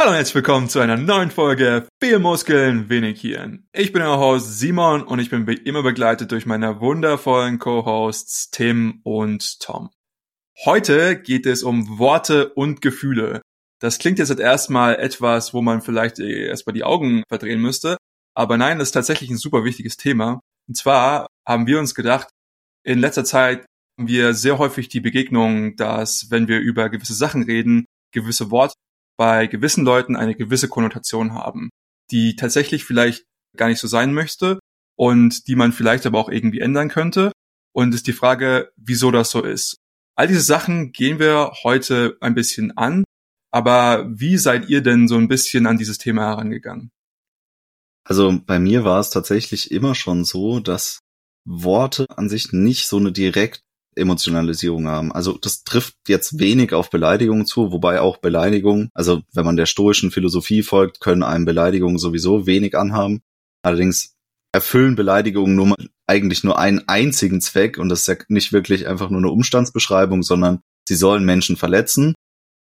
Hallo 0.00 0.12
und 0.12 0.16
herzlich 0.16 0.36
willkommen 0.36 0.70
zu 0.70 0.80
einer 0.80 0.96
neuen 0.96 1.30
Folge 1.30 1.86
Viel 2.02 2.20
Muskeln, 2.20 2.88
wenig 2.88 3.20
Hirn. 3.20 3.68
Ich 3.70 3.92
bin 3.92 4.00
euer 4.00 4.18
Host 4.18 4.58
Simon 4.58 5.02
und 5.02 5.18
ich 5.18 5.28
bin 5.28 5.46
wie 5.46 5.52
immer 5.52 5.82
begleitet 5.82 6.32
durch 6.32 6.46
meine 6.46 6.80
wundervollen 6.80 7.58
Co-Hosts 7.58 8.50
Tim 8.50 9.02
und 9.04 9.60
Tom. 9.60 9.90
Heute 10.64 11.20
geht 11.20 11.44
es 11.44 11.62
um 11.62 11.98
Worte 11.98 12.48
und 12.54 12.80
Gefühle. 12.80 13.42
Das 13.78 13.98
klingt 13.98 14.18
jetzt 14.18 14.30
erstmal 14.30 14.96
etwas, 14.96 15.52
wo 15.52 15.60
man 15.60 15.82
vielleicht 15.82 16.18
erstmal 16.18 16.72
die 16.72 16.84
Augen 16.84 17.22
verdrehen 17.28 17.60
müsste, 17.60 17.98
aber 18.34 18.56
nein, 18.56 18.78
das 18.78 18.88
ist 18.88 18.92
tatsächlich 18.92 19.28
ein 19.28 19.36
super 19.36 19.64
wichtiges 19.64 19.98
Thema. 19.98 20.40
Und 20.66 20.78
zwar 20.78 21.26
haben 21.46 21.66
wir 21.66 21.78
uns 21.78 21.94
gedacht, 21.94 22.28
in 22.84 23.00
letzter 23.00 23.26
Zeit 23.26 23.66
haben 23.98 24.08
wir 24.08 24.32
sehr 24.32 24.56
häufig 24.56 24.88
die 24.88 25.00
Begegnung, 25.00 25.76
dass 25.76 26.30
wenn 26.30 26.48
wir 26.48 26.58
über 26.58 26.88
gewisse 26.88 27.12
Sachen 27.12 27.42
reden, 27.42 27.84
gewisse 28.12 28.50
Worte 28.50 28.72
bei 29.20 29.48
gewissen 29.48 29.84
Leuten 29.84 30.16
eine 30.16 30.34
gewisse 30.34 30.66
Konnotation 30.66 31.34
haben, 31.34 31.68
die 32.10 32.36
tatsächlich 32.36 32.86
vielleicht 32.86 33.26
gar 33.54 33.68
nicht 33.68 33.78
so 33.78 33.86
sein 33.86 34.14
möchte 34.14 34.58
und 34.96 35.46
die 35.46 35.56
man 35.56 35.72
vielleicht 35.72 36.06
aber 36.06 36.18
auch 36.18 36.30
irgendwie 36.30 36.60
ändern 36.60 36.88
könnte. 36.88 37.30
Und 37.74 37.94
ist 37.94 38.06
die 38.06 38.14
Frage, 38.14 38.72
wieso 38.78 39.10
das 39.10 39.30
so 39.30 39.42
ist. 39.42 39.76
All 40.16 40.26
diese 40.26 40.40
Sachen 40.40 40.92
gehen 40.92 41.18
wir 41.18 41.52
heute 41.64 42.16
ein 42.22 42.34
bisschen 42.34 42.74
an, 42.78 43.04
aber 43.52 44.08
wie 44.08 44.38
seid 44.38 44.70
ihr 44.70 44.80
denn 44.80 45.06
so 45.06 45.16
ein 45.16 45.28
bisschen 45.28 45.66
an 45.66 45.76
dieses 45.76 45.98
Thema 45.98 46.22
herangegangen? 46.22 46.88
Also 48.04 48.40
bei 48.46 48.58
mir 48.58 48.84
war 48.84 49.00
es 49.00 49.10
tatsächlich 49.10 49.70
immer 49.70 49.94
schon 49.94 50.24
so, 50.24 50.60
dass 50.60 51.00
Worte 51.44 52.06
an 52.08 52.30
sich 52.30 52.54
nicht 52.54 52.88
so 52.88 52.96
eine 52.96 53.12
direkt 53.12 53.60
Emotionalisierung 53.96 54.88
haben. 54.88 55.12
Also 55.12 55.38
das 55.38 55.64
trifft 55.64 55.96
jetzt 56.08 56.38
wenig 56.38 56.72
auf 56.72 56.90
Beleidigungen 56.90 57.46
zu, 57.46 57.72
wobei 57.72 58.00
auch 58.00 58.18
Beleidigungen, 58.18 58.90
also 58.94 59.22
wenn 59.32 59.44
man 59.44 59.56
der 59.56 59.66
stoischen 59.66 60.10
Philosophie 60.10 60.62
folgt, 60.62 61.00
können 61.00 61.22
einem 61.22 61.44
Beleidigungen 61.44 61.98
sowieso 61.98 62.46
wenig 62.46 62.76
anhaben. 62.76 63.20
Allerdings 63.62 64.14
erfüllen 64.52 64.96
Beleidigungen 64.96 65.54
nur 65.54 65.76
eigentlich 66.06 66.42
nur 66.42 66.58
einen 66.58 66.88
einzigen 66.88 67.40
Zweck 67.40 67.78
und 67.78 67.88
das 67.88 68.00
ist 68.00 68.06
ja 68.08 68.16
nicht 68.28 68.52
wirklich 68.52 68.88
einfach 68.88 69.10
nur 69.10 69.20
eine 69.20 69.30
Umstandsbeschreibung, 69.30 70.22
sondern 70.22 70.60
sie 70.88 70.96
sollen 70.96 71.24
Menschen 71.24 71.56
verletzen. 71.56 72.14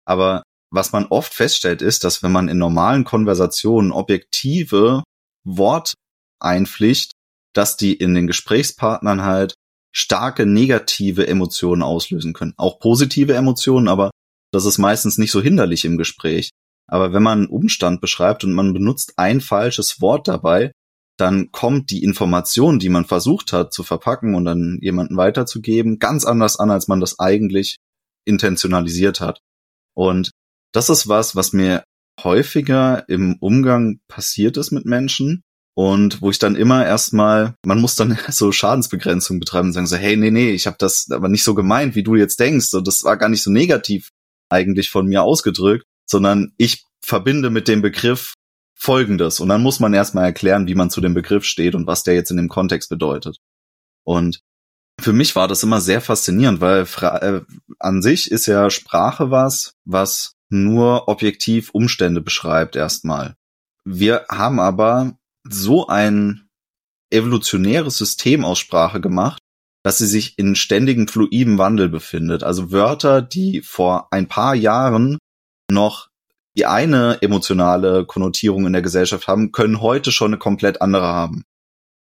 Aber 0.05 0.42
was 0.70 0.92
man 0.92 1.06
oft 1.06 1.33
feststellt, 1.33 1.80
ist, 1.80 2.05
dass 2.05 2.22
wenn 2.22 2.33
man 2.33 2.48
in 2.48 2.58
normalen 2.58 3.05
Konversationen 3.05 3.91
objektive 3.91 5.02
Wort 5.45 5.95
einpflicht, 6.41 7.12
dass 7.55 7.77
die 7.77 7.95
in 7.95 8.14
den 8.14 8.27
Gesprächspartnern 8.27 9.24
halt 9.24 9.55
starke 9.98 10.46
negative 10.46 11.27
Emotionen 11.27 11.82
auslösen 11.82 12.32
können. 12.32 12.54
Auch 12.56 12.78
positive 12.78 13.34
Emotionen, 13.34 13.88
aber 13.88 14.10
das 14.52 14.64
ist 14.64 14.78
meistens 14.78 15.18
nicht 15.18 15.32
so 15.32 15.42
hinderlich 15.42 15.84
im 15.84 15.98
Gespräch. 15.98 16.50
Aber 16.88 17.12
wenn 17.12 17.22
man 17.22 17.40
einen 17.40 17.48
Umstand 17.48 18.00
beschreibt 18.00 18.44
und 18.44 18.52
man 18.52 18.72
benutzt 18.72 19.14
ein 19.16 19.40
falsches 19.40 20.00
Wort 20.00 20.28
dabei, 20.28 20.72
dann 21.18 21.50
kommt 21.50 21.90
die 21.90 22.05
Information, 22.05 22.78
die 22.78 22.88
man 22.88 23.05
versucht 23.05 23.52
hat 23.52 23.72
zu 23.72 23.82
verpacken 23.82 24.36
und 24.36 24.44
dann 24.44 24.78
jemanden 24.80 25.16
weiterzugeben, 25.16 25.98
ganz 25.98 26.24
anders 26.24 26.58
an, 26.60 26.70
als 26.70 26.86
man 26.86 27.00
das 27.00 27.18
eigentlich 27.18 27.78
intentionalisiert 28.24 29.20
hat. 29.20 29.40
Und 29.94 30.30
das 30.72 30.90
ist 30.90 31.08
was, 31.08 31.34
was 31.34 31.52
mir 31.52 31.83
häufiger 32.22 33.08
im 33.08 33.36
Umgang 33.40 33.98
passiert 34.06 34.56
ist 34.56 34.70
mit 34.70 34.84
Menschen, 34.84 35.42
und 35.78 36.20
wo 36.22 36.30
ich 36.30 36.40
dann 36.40 36.56
immer 36.56 36.84
erstmal, 36.84 37.54
man 37.64 37.80
muss 37.80 37.94
dann 37.94 38.18
so 38.30 38.50
Schadensbegrenzung 38.50 39.38
betreiben 39.38 39.68
und 39.68 39.74
sagen 39.74 39.86
so, 39.86 39.94
hey, 39.94 40.16
nee, 40.16 40.32
nee, 40.32 40.50
ich 40.50 40.66
habe 40.66 40.74
das 40.76 41.08
aber 41.12 41.28
nicht 41.28 41.44
so 41.44 41.54
gemeint, 41.54 41.94
wie 41.94 42.02
du 42.02 42.16
jetzt 42.16 42.40
denkst. 42.40 42.74
Und 42.74 42.88
das 42.88 43.04
war 43.04 43.16
gar 43.16 43.28
nicht 43.28 43.44
so 43.44 43.52
negativ 43.52 44.10
eigentlich 44.48 44.90
von 44.90 45.06
mir 45.06 45.22
ausgedrückt, 45.22 45.84
sondern 46.04 46.52
ich 46.56 46.84
verbinde 47.00 47.50
mit 47.50 47.68
dem 47.68 47.80
Begriff 47.80 48.34
Folgendes. 48.74 49.38
Und 49.38 49.50
dann 49.50 49.62
muss 49.62 49.78
man 49.78 49.94
erstmal 49.94 50.24
erklären, 50.24 50.66
wie 50.66 50.74
man 50.74 50.90
zu 50.90 51.00
dem 51.00 51.14
Begriff 51.14 51.44
steht 51.44 51.76
und 51.76 51.86
was 51.86 52.02
der 52.02 52.14
jetzt 52.14 52.32
in 52.32 52.38
dem 52.38 52.48
Kontext 52.48 52.88
bedeutet. 52.88 53.38
Und 54.02 54.40
für 55.00 55.12
mich 55.12 55.36
war 55.36 55.46
das 55.46 55.62
immer 55.62 55.80
sehr 55.80 56.00
faszinierend, 56.00 56.61
weil 56.61 56.88
äh, 57.02 57.42
an 57.78 58.02
sich 58.02 58.33
ist 58.33 58.46
ja 58.46 58.68
Sprache 58.70 59.30
was, 59.30 59.74
was 59.84 60.33
nur 60.48 61.06
objektiv 61.06 61.70
Umstände 61.70 62.20
beschreibt 62.20 62.74
erstmal. 62.74 63.36
Wir 63.84 64.27
haben 64.28 64.58
aber 64.58 65.17
so 65.53 65.86
ein 65.86 66.48
evolutionäres 67.11 67.97
System 67.97 68.45
aus 68.45 68.59
Sprache 68.59 69.01
gemacht, 69.01 69.39
dass 69.85 69.98
sie 69.98 70.07
sich 70.07 70.39
in 70.39 70.55
ständigem 70.55 71.09
fluiden 71.09 71.59
Wandel 71.59 71.89
befindet. 71.89 72.42
Also 72.42 72.73
Wörter, 72.73 73.23
die 73.23 73.63
vor 73.63 74.09
ein 74.13 74.29
paar 74.29 74.55
Jahren 74.55 75.19
noch 75.70 76.09
die 76.57 76.67
eine 76.67 77.23
emotionale 77.23 78.05
Konnotierung 78.05 78.67
in 78.67 78.73
der 78.73 78.83
Gesellschaft 78.83 79.29
haben, 79.29 79.53
können 79.53 79.81
heute 79.81 80.11
schon 80.11 80.33
eine 80.33 80.39
komplett 80.39 80.83
andere 80.83 81.07
haben. 81.07 81.45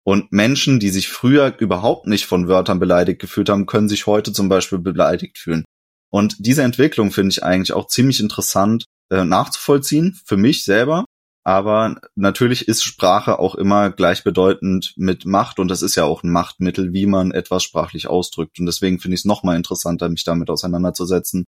Und 0.07 0.33
Menschen, 0.33 0.79
die 0.81 0.91
sich 0.91 1.09
früher 1.09 1.55
überhaupt 1.59 2.07
nicht 2.07 2.27
von 2.27 2.47
Wörtern 2.47 2.79
beleidigt 2.79 3.21
gefühlt 3.21 3.49
haben, 3.49 3.67
können 3.67 3.89
sich 3.89 4.07
heute 4.07 4.33
zum 4.33 4.49
Beispiel 4.49 4.79
beleidigt 4.79 5.39
fühlen. 5.39 5.65
Und 6.13 6.37
diese 6.39 6.63
Entwicklung 6.63 7.11
finde 7.11 7.33
ich 7.33 7.43
eigentlich 7.43 7.73
auch 7.73 7.89
ziemlich 7.89 8.21
interessant 8.21 8.85
äh, 9.11 9.25
nachzuvollziehen, 9.25 10.19
für 10.25 10.37
mich 10.37 10.65
selber, 10.65 11.04
aber 11.45 12.01
natürlich 12.15 12.69
ist 12.69 12.83
Sprache 12.83 13.39
auch 13.39 13.55
immer 13.55 13.91
gleichbedeutend 13.91 14.95
mit 14.97 15.27
Macht 15.27 15.59
und 15.59 15.69
das 15.69 15.83
ist 15.83 15.95
ja 15.95 16.05
auch 16.05 16.23
ein 16.23 16.33
Machtmittel, 16.33 16.95
wie 16.95 17.05
man 17.05 17.33
etwas 17.33 17.63
sprachlich 17.63 18.09
ausdrückt. 18.09 18.59
Und 18.59 18.65
deswegen 18.65 18.99
finde 18.99 19.15
ich 19.17 19.21
es 19.21 19.25
nochmal 19.27 19.57
interessanter, 19.57 20.09
mich 20.09 20.25
damit 20.25 20.49
auseinanderzusetzen, 20.49 21.45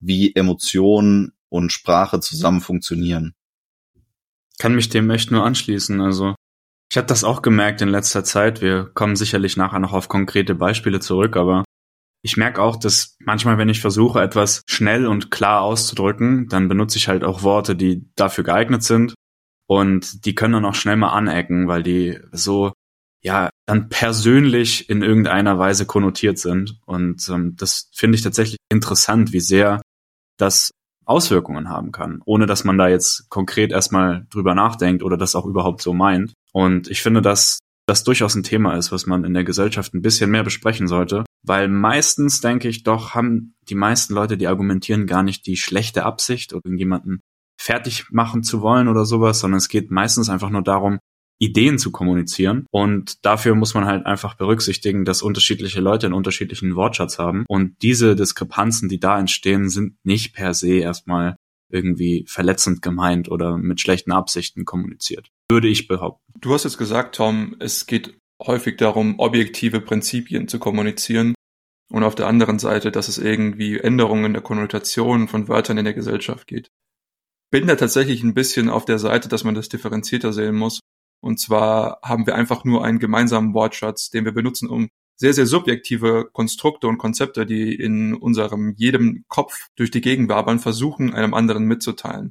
wie 0.00 0.34
Emotionen 0.34 1.32
und 1.48 1.72
Sprache 1.72 2.20
zusammen 2.20 2.60
funktionieren. 2.60 3.32
Kann 4.58 4.74
mich 4.74 4.90
dem 4.90 5.08
echt 5.08 5.30
nur 5.30 5.44
anschließen. 5.44 6.02
Also 6.02 6.34
ich 6.90 6.98
habe 6.98 7.06
das 7.06 7.24
auch 7.24 7.40
gemerkt 7.40 7.80
in 7.80 7.88
letzter 7.88 8.24
Zeit. 8.24 8.60
Wir 8.60 8.84
kommen 8.84 9.16
sicherlich 9.16 9.56
nachher 9.56 9.78
noch 9.78 9.94
auf 9.94 10.08
konkrete 10.08 10.54
Beispiele 10.54 11.00
zurück, 11.00 11.38
aber 11.38 11.64
ich 12.22 12.36
merke 12.36 12.60
auch, 12.60 12.76
dass 12.76 13.16
manchmal, 13.20 13.56
wenn 13.56 13.70
ich 13.70 13.80
versuche, 13.80 14.20
etwas 14.20 14.60
schnell 14.66 15.06
und 15.06 15.30
klar 15.30 15.62
auszudrücken, 15.62 16.48
dann 16.48 16.68
benutze 16.68 16.98
ich 16.98 17.08
halt 17.08 17.24
auch 17.24 17.42
Worte, 17.42 17.76
die 17.76 18.10
dafür 18.14 18.44
geeignet 18.44 18.82
sind 18.82 19.14
und 19.68 20.24
die 20.24 20.34
können 20.34 20.54
dann 20.54 20.64
auch 20.64 20.74
schnell 20.74 20.96
mal 20.96 21.12
anecken, 21.12 21.68
weil 21.68 21.82
die 21.82 22.18
so, 22.32 22.72
ja, 23.22 23.50
dann 23.66 23.90
persönlich 23.90 24.88
in 24.88 25.02
irgendeiner 25.02 25.58
Weise 25.58 25.84
konnotiert 25.84 26.38
sind. 26.38 26.80
Und 26.86 27.28
ähm, 27.28 27.54
das 27.56 27.90
finde 27.94 28.16
ich 28.16 28.22
tatsächlich 28.22 28.56
interessant, 28.70 29.32
wie 29.32 29.40
sehr 29.40 29.82
das 30.38 30.70
Auswirkungen 31.04 31.68
haben 31.68 31.92
kann, 31.92 32.22
ohne 32.24 32.46
dass 32.46 32.64
man 32.64 32.78
da 32.78 32.88
jetzt 32.88 33.28
konkret 33.28 33.70
erstmal 33.70 34.26
drüber 34.30 34.54
nachdenkt 34.54 35.02
oder 35.02 35.18
das 35.18 35.34
auch 35.34 35.44
überhaupt 35.44 35.82
so 35.82 35.92
meint. 35.92 36.32
Und 36.52 36.88
ich 36.88 37.02
finde, 37.02 37.20
dass 37.20 37.58
das 37.86 38.04
durchaus 38.04 38.34
ein 38.34 38.42
Thema 38.42 38.74
ist, 38.76 38.90
was 38.90 39.06
man 39.06 39.24
in 39.24 39.34
der 39.34 39.44
Gesellschaft 39.44 39.92
ein 39.92 40.02
bisschen 40.02 40.30
mehr 40.30 40.44
besprechen 40.44 40.86
sollte, 40.86 41.24
weil 41.42 41.68
meistens, 41.68 42.40
denke 42.40 42.68
ich, 42.68 42.84
doch 42.84 43.14
haben 43.14 43.54
die 43.68 43.74
meisten 43.74 44.14
Leute, 44.14 44.38
die 44.38 44.46
argumentieren, 44.46 45.06
gar 45.06 45.22
nicht 45.22 45.46
die 45.46 45.56
schlechte 45.56 46.04
Absicht, 46.04 46.52
irgendjemanden 46.52 47.20
fertig 47.58 48.06
machen 48.10 48.42
zu 48.42 48.62
wollen 48.62 48.88
oder 48.88 49.04
sowas, 49.04 49.40
sondern 49.40 49.58
es 49.58 49.68
geht 49.68 49.90
meistens 49.90 50.30
einfach 50.30 50.50
nur 50.50 50.62
darum, 50.62 50.98
Ideen 51.38 51.78
zu 51.78 51.90
kommunizieren. 51.92 52.66
Und 52.70 53.24
dafür 53.24 53.54
muss 53.54 53.74
man 53.74 53.86
halt 53.86 54.06
einfach 54.06 54.34
berücksichtigen, 54.34 55.04
dass 55.04 55.22
unterschiedliche 55.22 55.80
Leute 55.80 56.06
einen 56.06 56.14
unterschiedlichen 56.14 56.74
Wortschatz 56.74 57.18
haben. 57.18 57.44
Und 57.48 57.76
diese 57.82 58.16
Diskrepanzen, 58.16 58.88
die 58.88 59.00
da 59.00 59.18
entstehen, 59.18 59.68
sind 59.68 59.96
nicht 60.04 60.34
per 60.34 60.54
se 60.54 60.78
erstmal 60.78 61.36
irgendwie 61.70 62.24
verletzend 62.26 62.80
gemeint 62.80 63.30
oder 63.30 63.58
mit 63.58 63.80
schlechten 63.80 64.12
Absichten 64.12 64.64
kommuniziert. 64.64 65.28
Würde 65.50 65.68
ich 65.68 65.86
behaupten. 65.86 66.32
Du 66.40 66.54
hast 66.54 66.64
jetzt 66.64 66.78
gesagt, 66.78 67.16
Tom, 67.16 67.56
es 67.58 67.86
geht 67.86 68.16
häufig 68.40 68.76
darum, 68.76 69.18
objektive 69.18 69.80
Prinzipien 69.80 70.48
zu 70.48 70.58
kommunizieren. 70.58 71.34
Und 71.90 72.04
auf 72.04 72.14
der 72.14 72.26
anderen 72.26 72.58
Seite, 72.58 72.90
dass 72.90 73.08
es 73.08 73.18
irgendwie 73.18 73.78
Änderungen 73.78 74.32
der 74.32 74.42
Konnotation 74.42 75.28
von 75.28 75.48
Wörtern 75.48 75.78
in 75.78 75.84
der 75.84 75.94
Gesellschaft 75.94 76.46
geht 76.46 76.70
bin 77.50 77.66
da 77.66 77.76
tatsächlich 77.76 78.22
ein 78.22 78.34
bisschen 78.34 78.68
auf 78.68 78.84
der 78.84 78.98
Seite, 78.98 79.28
dass 79.28 79.44
man 79.44 79.54
das 79.54 79.68
differenzierter 79.68 80.32
sehen 80.32 80.56
muss. 80.56 80.80
Und 81.20 81.40
zwar 81.40 82.00
haben 82.02 82.26
wir 82.26 82.34
einfach 82.34 82.64
nur 82.64 82.84
einen 82.84 82.98
gemeinsamen 82.98 83.54
Wortschatz, 83.54 84.10
den 84.10 84.24
wir 84.24 84.32
benutzen, 84.32 84.68
um 84.68 84.88
sehr, 85.16 85.34
sehr 85.34 85.46
subjektive 85.46 86.28
Konstrukte 86.32 86.86
und 86.86 86.98
Konzepte, 86.98 87.44
die 87.44 87.74
in 87.74 88.14
unserem 88.14 88.74
jedem 88.76 89.24
Kopf 89.28 89.66
durch 89.76 89.90
die 89.90 90.00
Gegend 90.00 90.28
wabern, 90.28 90.60
versuchen, 90.60 91.12
einem 91.12 91.34
anderen 91.34 91.64
mitzuteilen. 91.64 92.30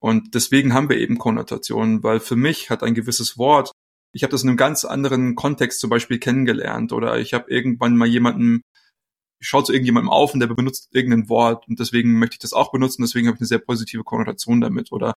Und 0.00 0.34
deswegen 0.34 0.74
haben 0.74 0.90
wir 0.90 0.98
eben 0.98 1.18
Konnotationen, 1.18 2.02
weil 2.02 2.20
für 2.20 2.36
mich 2.36 2.70
hat 2.70 2.82
ein 2.82 2.94
gewisses 2.94 3.38
Wort, 3.38 3.72
ich 4.12 4.22
habe 4.22 4.30
das 4.30 4.42
in 4.42 4.50
einem 4.50 4.58
ganz 4.58 4.84
anderen 4.84 5.34
Kontext 5.34 5.80
zum 5.80 5.90
Beispiel 5.90 6.18
kennengelernt 6.18 6.92
oder 6.92 7.18
ich 7.18 7.34
habe 7.34 7.50
irgendwann 7.50 7.96
mal 7.96 8.06
jemanden 8.06 8.62
ich 9.40 9.48
schaue 9.48 9.64
zu 9.64 9.72
irgendjemandem 9.72 10.10
auf 10.10 10.34
und 10.34 10.40
der 10.40 10.48
benutzt 10.48 10.88
irgendein 10.92 11.28
Wort 11.28 11.68
und 11.68 11.78
deswegen 11.78 12.18
möchte 12.18 12.34
ich 12.34 12.40
das 12.40 12.52
auch 12.52 12.72
benutzen, 12.72 13.02
deswegen 13.02 13.28
habe 13.28 13.36
ich 13.36 13.40
eine 13.40 13.46
sehr 13.46 13.58
positive 13.58 14.04
Konnotation 14.04 14.60
damit. 14.60 14.92
Oder 14.92 15.14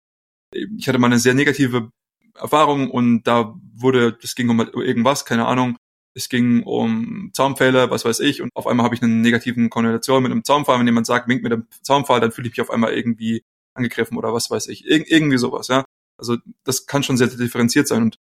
ich 0.53 0.87
hatte 0.87 0.99
mal 0.99 1.07
eine 1.07 1.19
sehr 1.19 1.33
negative 1.33 1.91
Erfahrung 2.35 2.91
und 2.91 3.23
da 3.23 3.55
wurde, 3.73 4.17
es 4.21 4.35
ging 4.35 4.49
um 4.49 4.59
irgendwas, 4.59 5.25
keine 5.25 5.47
Ahnung, 5.47 5.77
es 6.13 6.29
ging 6.29 6.63
um 6.63 7.31
Zaunpfähle, 7.33 7.89
was 7.89 8.05
weiß 8.05 8.19
ich, 8.19 8.41
und 8.41 8.49
auf 8.53 8.67
einmal 8.67 8.83
habe 8.83 8.95
ich 8.95 9.01
eine 9.01 9.13
negativen 9.13 9.69
Konnotation 9.69 10.23
mit 10.23 10.31
einem 10.31 10.43
Zaunpfahl. 10.43 10.79
Wenn 10.79 10.87
jemand 10.87 11.07
sagt, 11.07 11.27
winkt 11.27 11.43
mit 11.43 11.51
dem 11.51 11.67
Zaunpfahl, 11.81 12.19
dann 12.19 12.31
fühle 12.31 12.47
ich 12.47 12.53
mich 12.53 12.61
auf 12.61 12.69
einmal 12.69 12.93
irgendwie 12.93 13.43
angegriffen 13.73 14.17
oder 14.17 14.33
was 14.33 14.51
weiß 14.51 14.67
ich. 14.67 14.85
Ir 14.85 15.09
irgendwie 15.09 15.37
sowas, 15.37 15.67
ja. 15.69 15.85
Also 16.17 16.37
das 16.63 16.85
kann 16.85 17.03
schon 17.03 17.17
sehr, 17.17 17.29
sehr 17.29 17.37
differenziert 17.37 17.87
sein. 17.87 18.03
Und 18.03 18.17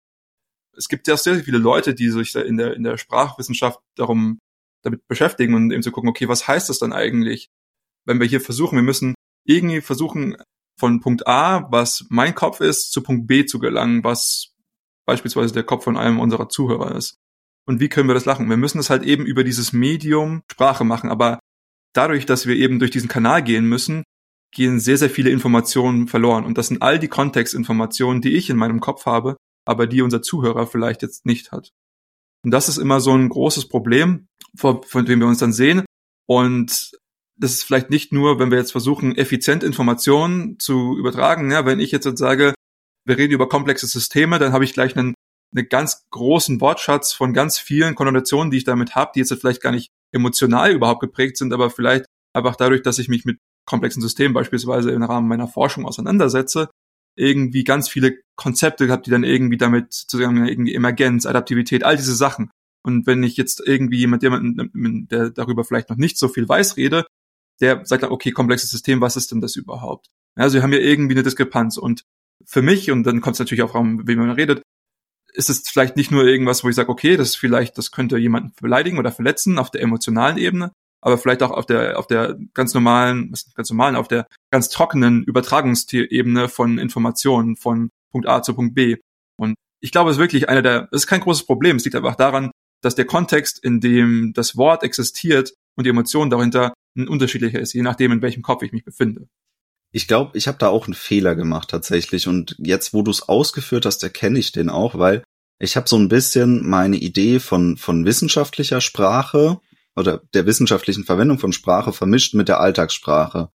es 0.77 0.89
gibt 0.89 1.07
ja 1.07 1.17
sehr 1.17 1.45
viele 1.45 1.59
Leute, 1.59 1.95
die 1.95 2.09
sich 2.09 2.33
da 2.33 2.41
in 2.41 2.57
der, 2.57 2.75
in 2.75 2.83
der 2.83 2.97
Sprachwissenschaft 2.97 3.81
darum 3.97 4.39
damit 4.85 5.07
beschäftigen 5.09 5.55
und 5.55 5.71
eben 5.71 5.83
zu 5.83 5.91
gucken, 5.91 6.11
okay, 6.11 6.29
was 6.29 6.47
heißt 6.47 6.69
das 6.69 6.79
dann 6.79 6.93
eigentlich, 6.93 7.49
wenn 8.07 8.21
wir 8.21 8.27
hier 8.27 8.41
versuchen, 8.41 8.77
wir 8.77 8.83
müssen 8.83 9.15
irgendwie 9.47 9.81
versuchen, 9.81 10.37
von 10.79 11.01
Punkt 11.01 11.27
A, 11.27 11.71
was 11.71 12.05
mein 12.09 12.35
Kopf 12.35 12.61
ist, 12.61 12.93
zu 12.93 13.03
Punkt 13.03 13.27
B 13.27 13.45
zu 13.47 13.59
gelangen, 13.59 14.03
was 14.05 14.55
beispielsweise 15.07 15.55
der 15.55 15.63
Kopf 15.63 15.85
von 15.85 15.97
einem 15.97 16.19
unserer 16.19 16.49
Zuhörer 16.49 16.95
ist. 16.97 17.17
Und 17.67 17.81
wie 17.81 17.89
können 17.89 18.09
wir 18.09 18.15
das 18.15 18.25
lachen? 18.25 18.49
Wir 18.49 18.57
müssen 18.57 18.79
das 18.79 18.91
halt 18.91 19.05
eben 19.05 19.25
über 19.25 19.45
dieses 19.45 19.73
Medium 19.73 20.43
Sprache 20.51 20.85
machen, 20.85 21.11
aber 21.11 21.39
dadurch, 21.95 22.27
dass 22.27 22.47
wir 22.47 22.57
eben 22.57 22.79
durch 22.79 22.91
diesen 22.91 23.09
Kanal 23.09 23.43
gehen 23.43 23.67
müssen, 23.67 24.05
gehen 24.53 24.81
sehr, 24.81 24.99
sehr 24.99 25.11
viele 25.11 25.31
Informationen 25.31 26.09
verloren. 26.09 26.45
Und 26.45 26.59
das 26.59 26.69
sind 26.69 26.83
all 26.83 26.99
die 26.99 27.09
Kontextinformationen, 27.09 28.21
die 28.21 28.37
ich 28.37 28.51
in 28.51 28.57
meinem 28.57 28.81
Kopf 28.81 29.07
habe, 29.07 29.37
aber 29.67 29.87
die 29.87 30.03
unser 30.03 30.23
Zuhörer 30.23 30.67
vielleicht 30.67 31.03
jetzt 31.03 31.27
nicht 31.27 31.53
hat. 31.53 31.71
Und 32.45 32.51
das 32.51 32.69
ist 32.69 32.79
immer 32.79 33.01
so 33.01 33.13
ein 33.13 33.29
großes 33.29 33.69
Problem, 33.69 34.29
von, 34.55 34.83
von 34.83 35.07
dem 35.07 35.21
wir 35.21 35.27
uns 35.27 35.39
dann 35.39 35.53
sehen. 35.53 35.85
Und 36.27 36.93
das 37.37 37.53
ist 37.53 37.65
vielleicht 37.65 37.91
nicht 37.91 38.13
nur, 38.13 38.39
wenn 38.39 38.51
wir 38.51 38.59
jetzt 38.59 38.73
versuchen, 38.73 39.17
effizient 39.17 39.65
Informationen 39.65 40.59
zu 40.59 40.97
übertragen. 40.97 41.51
Ja, 41.51 41.67
wenn 41.67 41.81
ich 41.81 41.91
jetzt, 41.91 42.05
jetzt 42.05 42.19
sage, 42.19 42.55
wir 43.07 43.19
reden 43.19 43.33
über 43.33 43.49
komplexe 43.49 43.87
Systeme, 43.87 44.39
dann 44.39 44.53
habe 44.53 44.65
ich 44.65 44.73
gleich 44.73 44.97
einen, 44.97 45.15
einen 45.55 45.69
ganz 45.69 46.05
großen 46.11 46.61
Wortschatz 46.61 47.13
von 47.13 47.33
ganz 47.33 47.59
vielen 47.59 47.95
Konnotationen, 47.95 48.51
die 48.51 48.59
ich 48.59 48.65
damit 48.65 48.95
habe, 48.95 49.13
die 49.15 49.21
jetzt 49.21 49.33
vielleicht 49.33 49.63
gar 49.63 49.73
nicht 49.73 49.91
emotional 50.13 50.71
überhaupt 50.71 51.01
geprägt 51.01 51.37
sind, 51.37 51.53
aber 51.53 51.71
vielleicht 51.71 52.05
einfach 52.35 52.57
dadurch, 52.57 52.83
dass 52.83 52.99
ich 52.99 53.09
mich 53.09 53.25
mit 53.25 53.39
komplexen 53.67 54.03
Systemen 54.03 54.35
beispielsweise 54.35 54.91
im 54.91 55.03
Rahmen 55.03 55.29
meiner 55.29 55.49
Forschung 55.49 55.87
auseinandersetze, 55.87 56.69
irgendwie 57.17 57.65
ganz 57.65 57.89
viele 57.89 58.19
Konzepte 58.37 58.87
gehabt, 58.87 59.07
die 59.07 59.11
dann 59.11 59.25
irgendwie 59.25 59.57
damit 59.57 59.93
sozusagen 59.93 60.47
irgendwie 60.47 60.75
Emergenz, 60.75 61.27
Adaptivität, 61.27 61.85
all 61.85 61.97
diese 61.97 62.15
Sachen. 62.15 62.51
Und 62.83 63.07
wenn 63.07 63.23
ich 63.23 63.37
jetzt 63.37 63.63
irgendwie 63.65 63.99
jemand, 63.99 64.23
jemanden, 64.23 65.09
der 65.09 65.31
darüber 65.31 65.65
vielleicht 65.65 65.91
noch 65.91 65.97
nicht 65.97 66.19
so 66.19 66.29
viel 66.29 66.49
weiß, 66.49 66.77
rede, 66.77 67.07
der 67.61 67.85
sagt 67.87 68.03
dann, 68.03 68.11
okay, 68.11 68.33
komplexes 68.33 68.71
System, 68.71 69.01
was 69.01 69.17
ist 69.17 69.31
denn 69.31 69.41
das 69.41 69.57
überhaupt? 69.57 70.09
Also 70.35 70.57
wir 70.57 70.63
haben 70.63 70.73
ja 70.73 70.81
irgendwie 70.81 71.15
eine 71.15 71.23
Diskrepanz. 71.23 71.77
Und 71.79 72.05
für 72.45 72.63
mich, 72.63 72.91
und 72.91 73.05
dann 73.05 73.21
kommt 73.21 73.35
es 73.35 73.41
natürlich 73.41 73.63
auch 73.63 73.75
an, 73.75 74.07
wie 74.07 74.17
man 74.17 74.31
redet, 74.31 74.63
ist 75.33 75.51
es 75.51 75.69
vielleicht 75.69 75.97
nicht 75.97 76.11
nur 76.11 76.25
irgendwas, 76.25 76.63
wo 76.63 76.69
ich 76.69 76.75
sage, 76.75 76.89
okay, 76.89 77.17
das 77.17 77.35
vielleicht, 77.35 77.79
das 77.79 77.91
könnte 77.91 78.19
jemanden 78.19 78.53
beleidigen 78.61 78.99
oder 78.99 79.13
verletzen 79.13 79.59
auf 79.59 79.71
der 79.71 79.83
emotionalen 79.83 80.39
Ebene, 80.39 80.73
aber 81.05 81.19
vielleicht 81.19 81.43
auch 81.43 81.51
auf 81.51 81.67
der, 81.67 81.99
auf 81.99 82.07
der 82.07 82.39
ganz 82.55 82.73
normalen, 82.73 83.31
was 83.31 83.53
ganz 83.55 83.69
normalen, 83.69 83.95
auf 83.95 84.09
der 84.09 84.27
ganz 84.51 84.71
trockenen 84.71 85.23
Übertragungsebene 85.23 86.49
von 86.49 86.79
Informationen 86.79 87.57
von 87.57 87.91
Punkt 88.11 88.27
A 88.27 88.43
zu 88.43 88.55
Punkt 88.55 88.75
B. 88.75 88.97
Und 89.37 89.55
ich 89.83 89.93
glaube, 89.93 90.11
es 90.11 90.17
ist 90.17 90.21
wirklich 90.21 90.49
einer 90.49 90.63
der, 90.63 90.89
es 90.93 91.03
ist 91.03 91.07
kein 91.07 91.21
großes 91.21 91.45
Problem. 91.45 91.77
Es 91.77 91.85
liegt 91.85 91.95
einfach 91.95 92.17
daran, 92.17 92.51
dass 92.81 92.95
der 92.95 93.05
Kontext, 93.05 93.63
in 93.63 93.81
dem 93.81 94.33
das 94.35 94.57
Wort 94.57 94.83
existiert 94.83 95.53
und 95.77 95.85
die 95.85 95.91
Emotion 95.91 96.31
dahinter 96.31 96.73
ein 96.97 97.07
unterschiedlicher 97.07 97.61
ist, 97.61 97.75
je 97.75 97.83
nachdem, 97.83 98.13
in 98.13 98.23
welchem 98.23 98.43
Kopf 98.43 98.63
ich 98.63 98.73
mich 98.73 98.85
befinde. 98.85 99.29
Ich 99.93 100.09
glaube, 100.09 100.39
ich 100.39 100.49
habe 100.49 100.59
da 100.59 100.69
auch 100.69 100.87
einen 100.87 100.95
Fehler 100.95 101.35
gemacht 101.35 101.69
tatsächlich. 101.69 102.29
Und 102.29 102.57
jetzt, 102.59 102.95
wo 102.95 103.03
du 103.03 103.11
es 103.11 103.29
ausgeführt 103.29 103.85
hast, 103.85 104.03
erkenne 104.03 104.39
ich 104.39 104.53
den 104.53 104.71
auch, 104.71 104.99
weil 104.99 105.23
ich 105.59 105.77
habe 105.77 105.87
so 105.87 105.97
ein 105.97 106.09
bisschen 106.09 106.67
meine 106.67 106.97
Idee 106.97 107.41
von, 107.41 107.77
von 107.77 108.07
wissenschaftlicher 108.07 108.81
Sprache 108.81 109.61
oder 109.97 110.23
der 110.35 110.47
wissenschaftlichen 110.47 111.05
Verwendung 111.05 111.39
von 111.39 111.53
Sprache 111.53 111.93
vermischt 111.93 112.35
mit 112.35 112.49
der 112.49 112.61
Alltagssprache. 112.61 113.51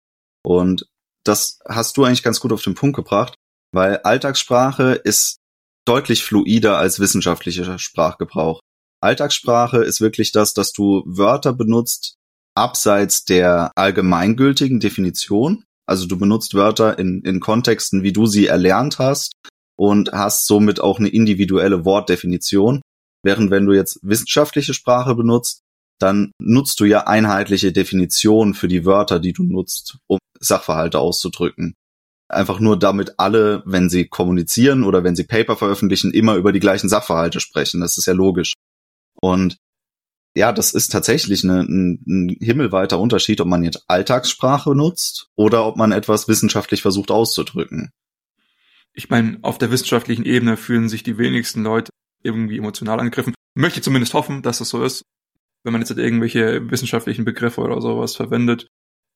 Und 0.45 0.87
das 1.25 1.59
hast 1.69 1.97
du 1.97 2.05
eigentlich 2.05 2.23
ganz 2.23 2.41
gut 2.41 2.53
auf 2.53 2.63
den 2.63 2.75
Punkt 2.75 2.97
gebracht, 2.97 3.35
weil 3.73 3.99
Alltagssprache 3.99 4.93
ist 4.93 5.39
deutlich 5.87 6.25
fluider 6.25 6.79
als 6.79 7.01
wissenschaftlicher 7.01 7.79
Sprachgebrauch. 7.79 8.61
Alltagssprache 9.01 9.79
ist 9.79 10.01
wirklich 10.01 10.33
das, 10.33 10.55
dass 10.55 10.73
du 10.73 11.03
Wörter 11.07 11.53
benutzt 11.53 12.17
abseits 12.55 13.25
der 13.25 13.73
allgemeingültigen 13.77 14.81
Definition. 14.81 15.65
Also 15.87 16.07
du 16.07 16.19
benutzt 16.19 16.55
Wörter 16.55 16.99
in, 16.99 17.23
in 17.23 17.41
Kontexten, 17.41 18.03
wie 18.03 18.13
du 18.13 18.27
sie 18.27 18.47
erlernt 18.47 18.99
hast 18.99 19.33
und 19.77 20.13
hast 20.13 20.47
somit 20.47 20.81
auch 20.81 20.99
eine 20.99 21.09
individuelle 21.09 21.85
Wortdefinition. 21.85 22.83
Während 23.23 23.51
wenn 23.51 23.67
du 23.67 23.73
jetzt 23.73 24.01
wissenschaftliche 24.03 24.75
Sprache 24.75 25.15
benutzt, 25.15 25.63
dann 25.99 26.33
nutzt 26.39 26.81
du 26.81 26.85
ja 26.85 27.07
einheitliche 27.07 27.73
Definitionen 27.73 28.55
für 28.55 28.69
die 28.69 28.85
Wörter, 28.85 29.19
die 29.19 29.33
du 29.33 29.45
nutzt, 29.45 29.99
um 30.07 30.19
Sachverhalte 30.39 30.99
auszudrücken. 30.99 31.75
Einfach 32.29 32.59
nur 32.61 32.79
damit 32.79 33.15
alle, 33.19 33.63
wenn 33.67 33.89
sie 33.89 34.09
kommunizieren 34.09 34.85
oder 34.85 35.05
wenn 35.05 35.17
sie 35.17 35.25
Paper 35.25 35.57
veröffentlichen, 35.57 36.11
immer 36.11 36.35
über 36.35 36.53
die 36.53 36.61
gleichen 36.61 36.89
Sachverhalte 36.89 37.41
sprechen. 37.41 37.81
Das 37.81 37.99
ist 37.99 38.07
ja 38.07 38.13
logisch. 38.13 38.55
Und 39.21 39.57
ja, 40.35 40.53
das 40.53 40.75
ist 40.75 40.93
tatsächlich 40.93 41.45
eine, 41.45 41.61
ein, 41.61 42.03
ein 42.07 42.37
himmelweiter 42.41 42.99
Unterschied, 42.99 43.41
ob 43.41 43.49
man 43.49 43.63
jetzt 43.63 43.85
Alltagssprache 43.89 44.75
nutzt 44.75 45.29
oder 45.37 45.65
ob 45.65 45.77
man 45.77 45.93
etwas 45.93 46.29
wissenschaftlich 46.29 46.83
versucht 46.83 47.11
auszudrücken. 47.11 47.91
Ich 48.93 49.09
meine, 49.09 49.39
auf 49.43 49.57
der 49.57 49.71
wissenschaftlichen 49.71 50.27
Ebene 50.27 50.57
fühlen 50.57 50.89
sich 50.89 51.03
die 51.03 51.17
wenigsten 51.17 51.63
Leute 51.63 51.91
irgendwie 52.23 52.59
emotional 52.59 52.99
angegriffen. 52.99 53.35
Möchte 53.55 53.81
zumindest 53.81 54.15
hoffen, 54.15 54.43
dass 54.43 54.59
das 54.59 54.69
so 54.69 54.85
ist 54.85 55.03
wenn 55.67 55.73
man 55.73 55.83
jetzt 55.83 55.91
halt 55.91 55.99
irgendwelche 55.99 56.71
wissenschaftlichen 56.71 57.25
Begriffe 57.25 57.61
oder 57.61 57.81
sowas 57.81 58.15
verwendet. 58.15 58.69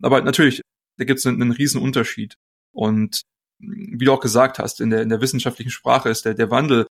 Aber 0.02 0.20
natürlich, 0.20 0.62
da 0.98 1.04
gibt 1.04 1.20
es 1.20 1.26
einen, 1.26 1.40
einen 1.40 1.52
riesen 1.52 1.80
Unterschied. 1.80 2.34
Und 2.72 3.22
wie 3.60 4.04
du 4.04 4.12
auch 4.12 4.20
gesagt 4.20 4.58
hast, 4.58 4.80
in 4.80 4.90
der, 4.90 5.02
in 5.02 5.10
der 5.10 5.20
wissenschaftlichen 5.20 5.70
Sprache 5.70 6.08
ist 6.08 6.24
der, 6.24 6.34
der 6.34 6.50
Wandel 6.50 6.86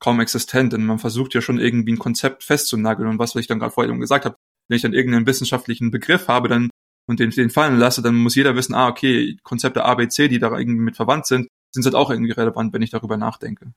kaum 0.00 0.18
existent, 0.20 0.72
denn 0.72 0.86
man 0.86 0.98
versucht 0.98 1.34
ja 1.34 1.42
schon 1.42 1.60
irgendwie 1.60 1.92
ein 1.92 1.98
Konzept 1.98 2.42
festzunageln 2.42 3.08
und 3.08 3.18
was, 3.18 3.34
was 3.34 3.40
ich 3.40 3.46
dann 3.46 3.58
gerade 3.58 3.72
vorhin 3.72 4.00
gesagt 4.00 4.24
habe, 4.24 4.36
wenn 4.68 4.76
ich 4.76 4.82
dann 4.82 4.94
irgendeinen 4.94 5.26
wissenschaftlichen 5.26 5.90
Begriff 5.90 6.28
habe, 6.28 6.48
dann 6.48 6.70
und 7.06 7.20
den, 7.20 7.30
den 7.30 7.50
fallen 7.50 7.78
lasse, 7.78 8.00
dann 8.00 8.14
muss 8.14 8.34
jeder 8.34 8.56
wissen, 8.56 8.74
ah, 8.74 8.88
okay, 8.88 9.36
Konzepte 9.42 9.84
A, 9.84 9.94
B, 9.94 10.08
C, 10.08 10.28
die 10.28 10.38
da 10.38 10.56
irgendwie 10.56 10.80
mit 10.80 10.96
verwandt 10.96 11.26
sind, 11.26 11.48
sind 11.72 11.84
halt 11.84 11.96
auch 11.96 12.10
irgendwie 12.10 12.32
relevant, 12.32 12.72
wenn 12.72 12.82
ich 12.82 12.90
darüber 12.90 13.16
nachdenke. 13.16 13.72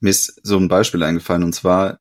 Mir 0.00 0.10
ist 0.10 0.40
so 0.42 0.58
ein 0.58 0.68
Beispiel 0.68 1.02
eingefallen, 1.02 1.44
und 1.44 1.54
zwar, 1.54 1.98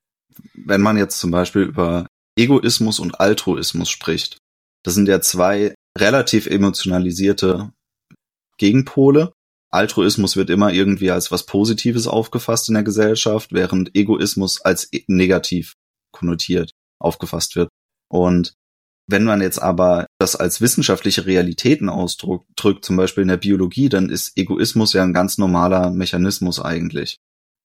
wenn 0.54 0.82
man 0.82 0.98
jetzt 0.98 1.20
zum 1.20 1.32
Beispiel 1.32 1.62
über 1.62 2.08
Egoismus 2.38 3.00
und 3.00 3.20
Altruismus 3.20 3.90
spricht. 3.90 4.38
Das 4.84 4.94
sind 4.94 5.08
ja 5.08 5.22
zwei 5.22 5.74
relativ 5.98 6.48
emotionalisierte 6.48 7.72
Gegenpole. 8.58 9.34
Altruismus 9.72 10.36
wird 10.36 10.50
immer 10.50 10.72
irgendwie 10.72 11.12
als 11.12 11.32
was 11.32 11.46
Positives 11.46 12.08
aufgefasst 12.08 12.70
in 12.70 12.76
der 12.76 12.84
Gesellschaft, 12.84 13.52
während 13.52 13.96
Egoismus 13.96 14.62
als 14.62 14.92
e-, 14.94 15.04
negativ 15.08 15.74
konnotiert 16.14 16.72
aufgefasst 17.00 17.56
wird. 17.56 17.70
Und 18.10 18.54
wenn 19.08 19.24
man 19.24 19.42
jetzt 19.42 19.62
aber 19.62 20.08
das 20.20 20.36
als 20.36 20.62
wissenschaftliche 20.62 21.26
Realitäten 21.26 21.90
ausdrückt, 21.90 22.46
zum 22.82 22.96
Beispiel 22.96 23.24
in 23.24 23.28
der 23.28 23.38
Biologie, 23.38 23.90
dann 23.90 24.10
ist 24.10 24.38
Egoismus 24.38 24.94
ja 24.94 25.04
ein 25.04 25.14
ganz 25.14 25.38
normaler 25.38 25.92
Mechanismus 25.92 26.60
eigentlich. 26.60 27.18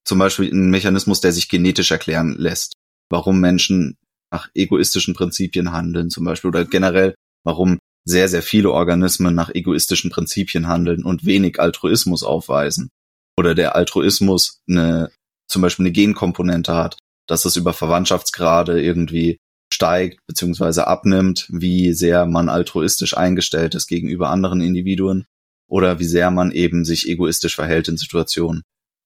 Zum 0.05 0.19
Beispiel 0.19 0.53
ein 0.53 0.71
Mechanismus, 0.71 1.21
der 1.21 1.33
sich 1.33 1.49
genetisch 1.49 1.91
erklären 1.91 2.35
lässt. 2.37 2.75
Warum 3.09 3.41
Menschen 3.41 3.97
nach 4.33 4.49
egoistischen 4.55 5.15
Prinzipien 5.15 5.73
handeln 5.73 6.11
zum 6.11 6.25
Beispiel 6.25 6.49
oder 6.49 6.65
generell, 6.65 7.15
warum 7.45 7.79
sehr, 8.05 8.29
sehr 8.29 8.43
viele 8.43 8.71
Organismen 8.71 9.35
nach 9.35 9.51
egoistischen 9.55 10.11
Prinzipien 10.11 10.69
handeln 10.69 11.05
und 11.05 11.25
wenig 11.25 11.61
Altruismus 11.61 12.23
aufweisen. 12.23 12.91
Oder 13.39 13.55
der 13.55 13.77
Altruismus 13.77 14.61
eine, 14.69 15.11
zum 15.49 15.63
Beispiel 15.63 15.85
eine 15.87 15.93
Genkomponente 15.93 16.75
hat, 16.75 16.99
dass 17.27 17.45
es 17.45 17.57
über 17.57 17.73
Verwandtschaftsgrade 17.73 18.81
irgendwie 18.83 19.39
steigt 19.73 20.21
bzw. 20.27 20.83
abnimmt, 20.83 21.47
wie 21.51 21.93
sehr 21.93 22.27
man 22.27 22.49
altruistisch 22.49 23.17
eingestellt 23.17 23.75
ist 23.75 23.87
gegenüber 23.87 24.31
anderen 24.31 24.61
Individuen 24.61 25.27
oder 25.69 26.01
wie 26.01 26.05
sehr 26.05 26.31
man 26.31 26.51
eben 26.51 26.85
sich 26.85 27.09
egoistisch 27.09 27.55
verhält 27.55 27.89
in 27.89 27.97
Situationen. 27.97 28.63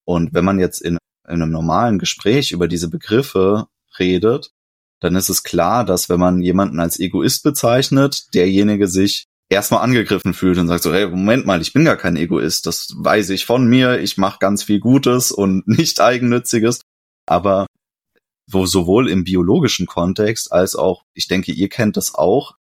Und 0.06 0.32
wenn 0.32 0.44
man 0.44 0.58
jetzt 0.58 0.80
in, 0.80 0.98
in 1.28 1.42
einem 1.42 1.50
normalen 1.50 1.98
Gespräch 1.98 2.52
über 2.52 2.68
diese 2.68 2.88
Begriffe 2.88 3.66
redet, 3.98 4.50
dann 5.04 5.16
ist 5.16 5.28
es 5.28 5.42
klar, 5.42 5.84
dass 5.84 6.08
wenn 6.08 6.18
man 6.18 6.40
jemanden 6.40 6.80
als 6.80 6.98
Egoist 6.98 7.42
bezeichnet, 7.42 8.32
derjenige 8.32 8.88
sich 8.88 9.26
erstmal 9.50 9.82
angegriffen 9.82 10.32
fühlt 10.32 10.56
und 10.56 10.66
sagt 10.66 10.82
so, 10.82 10.94
hey, 10.94 11.06
Moment 11.06 11.44
mal, 11.44 11.60
ich 11.60 11.74
bin 11.74 11.84
gar 11.84 11.98
kein 11.98 12.16
Egoist, 12.16 12.64
das 12.64 12.94
weiß 12.96 13.28
ich 13.28 13.44
von 13.44 13.66
mir, 13.66 14.00
ich 14.00 14.16
mache 14.16 14.38
ganz 14.38 14.62
viel 14.62 14.80
Gutes 14.80 15.30
und 15.30 15.68
nicht 15.68 16.00
eigennütziges, 16.00 16.80
aber 17.26 17.66
wo 18.50 18.64
sowohl 18.64 19.10
im 19.10 19.24
biologischen 19.24 19.84
Kontext 19.84 20.50
als 20.50 20.74
auch, 20.74 21.04
ich 21.12 21.28
denke, 21.28 21.52
ihr 21.52 21.68
kennt 21.68 21.98
das 21.98 22.14
auch, 22.14 22.56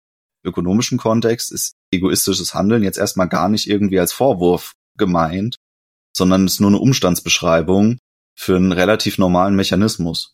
ökonomischen 0.42 0.96
Kontext 0.96 1.52
ist 1.52 1.74
egoistisches 1.92 2.54
Handeln 2.54 2.82
jetzt 2.82 2.96
erstmal 2.96 3.28
gar 3.28 3.50
nicht 3.50 3.68
irgendwie 3.68 4.00
als 4.00 4.14
Vorwurf 4.14 4.72
gemeint, 4.96 5.56
sondern 6.16 6.46
ist 6.46 6.58
nur 6.58 6.70
eine 6.70 6.78
Umstandsbeschreibung 6.78 7.98
für 8.34 8.56
einen 8.56 8.72
relativ 8.72 9.18
normalen 9.18 9.56
Mechanismus. 9.56 10.32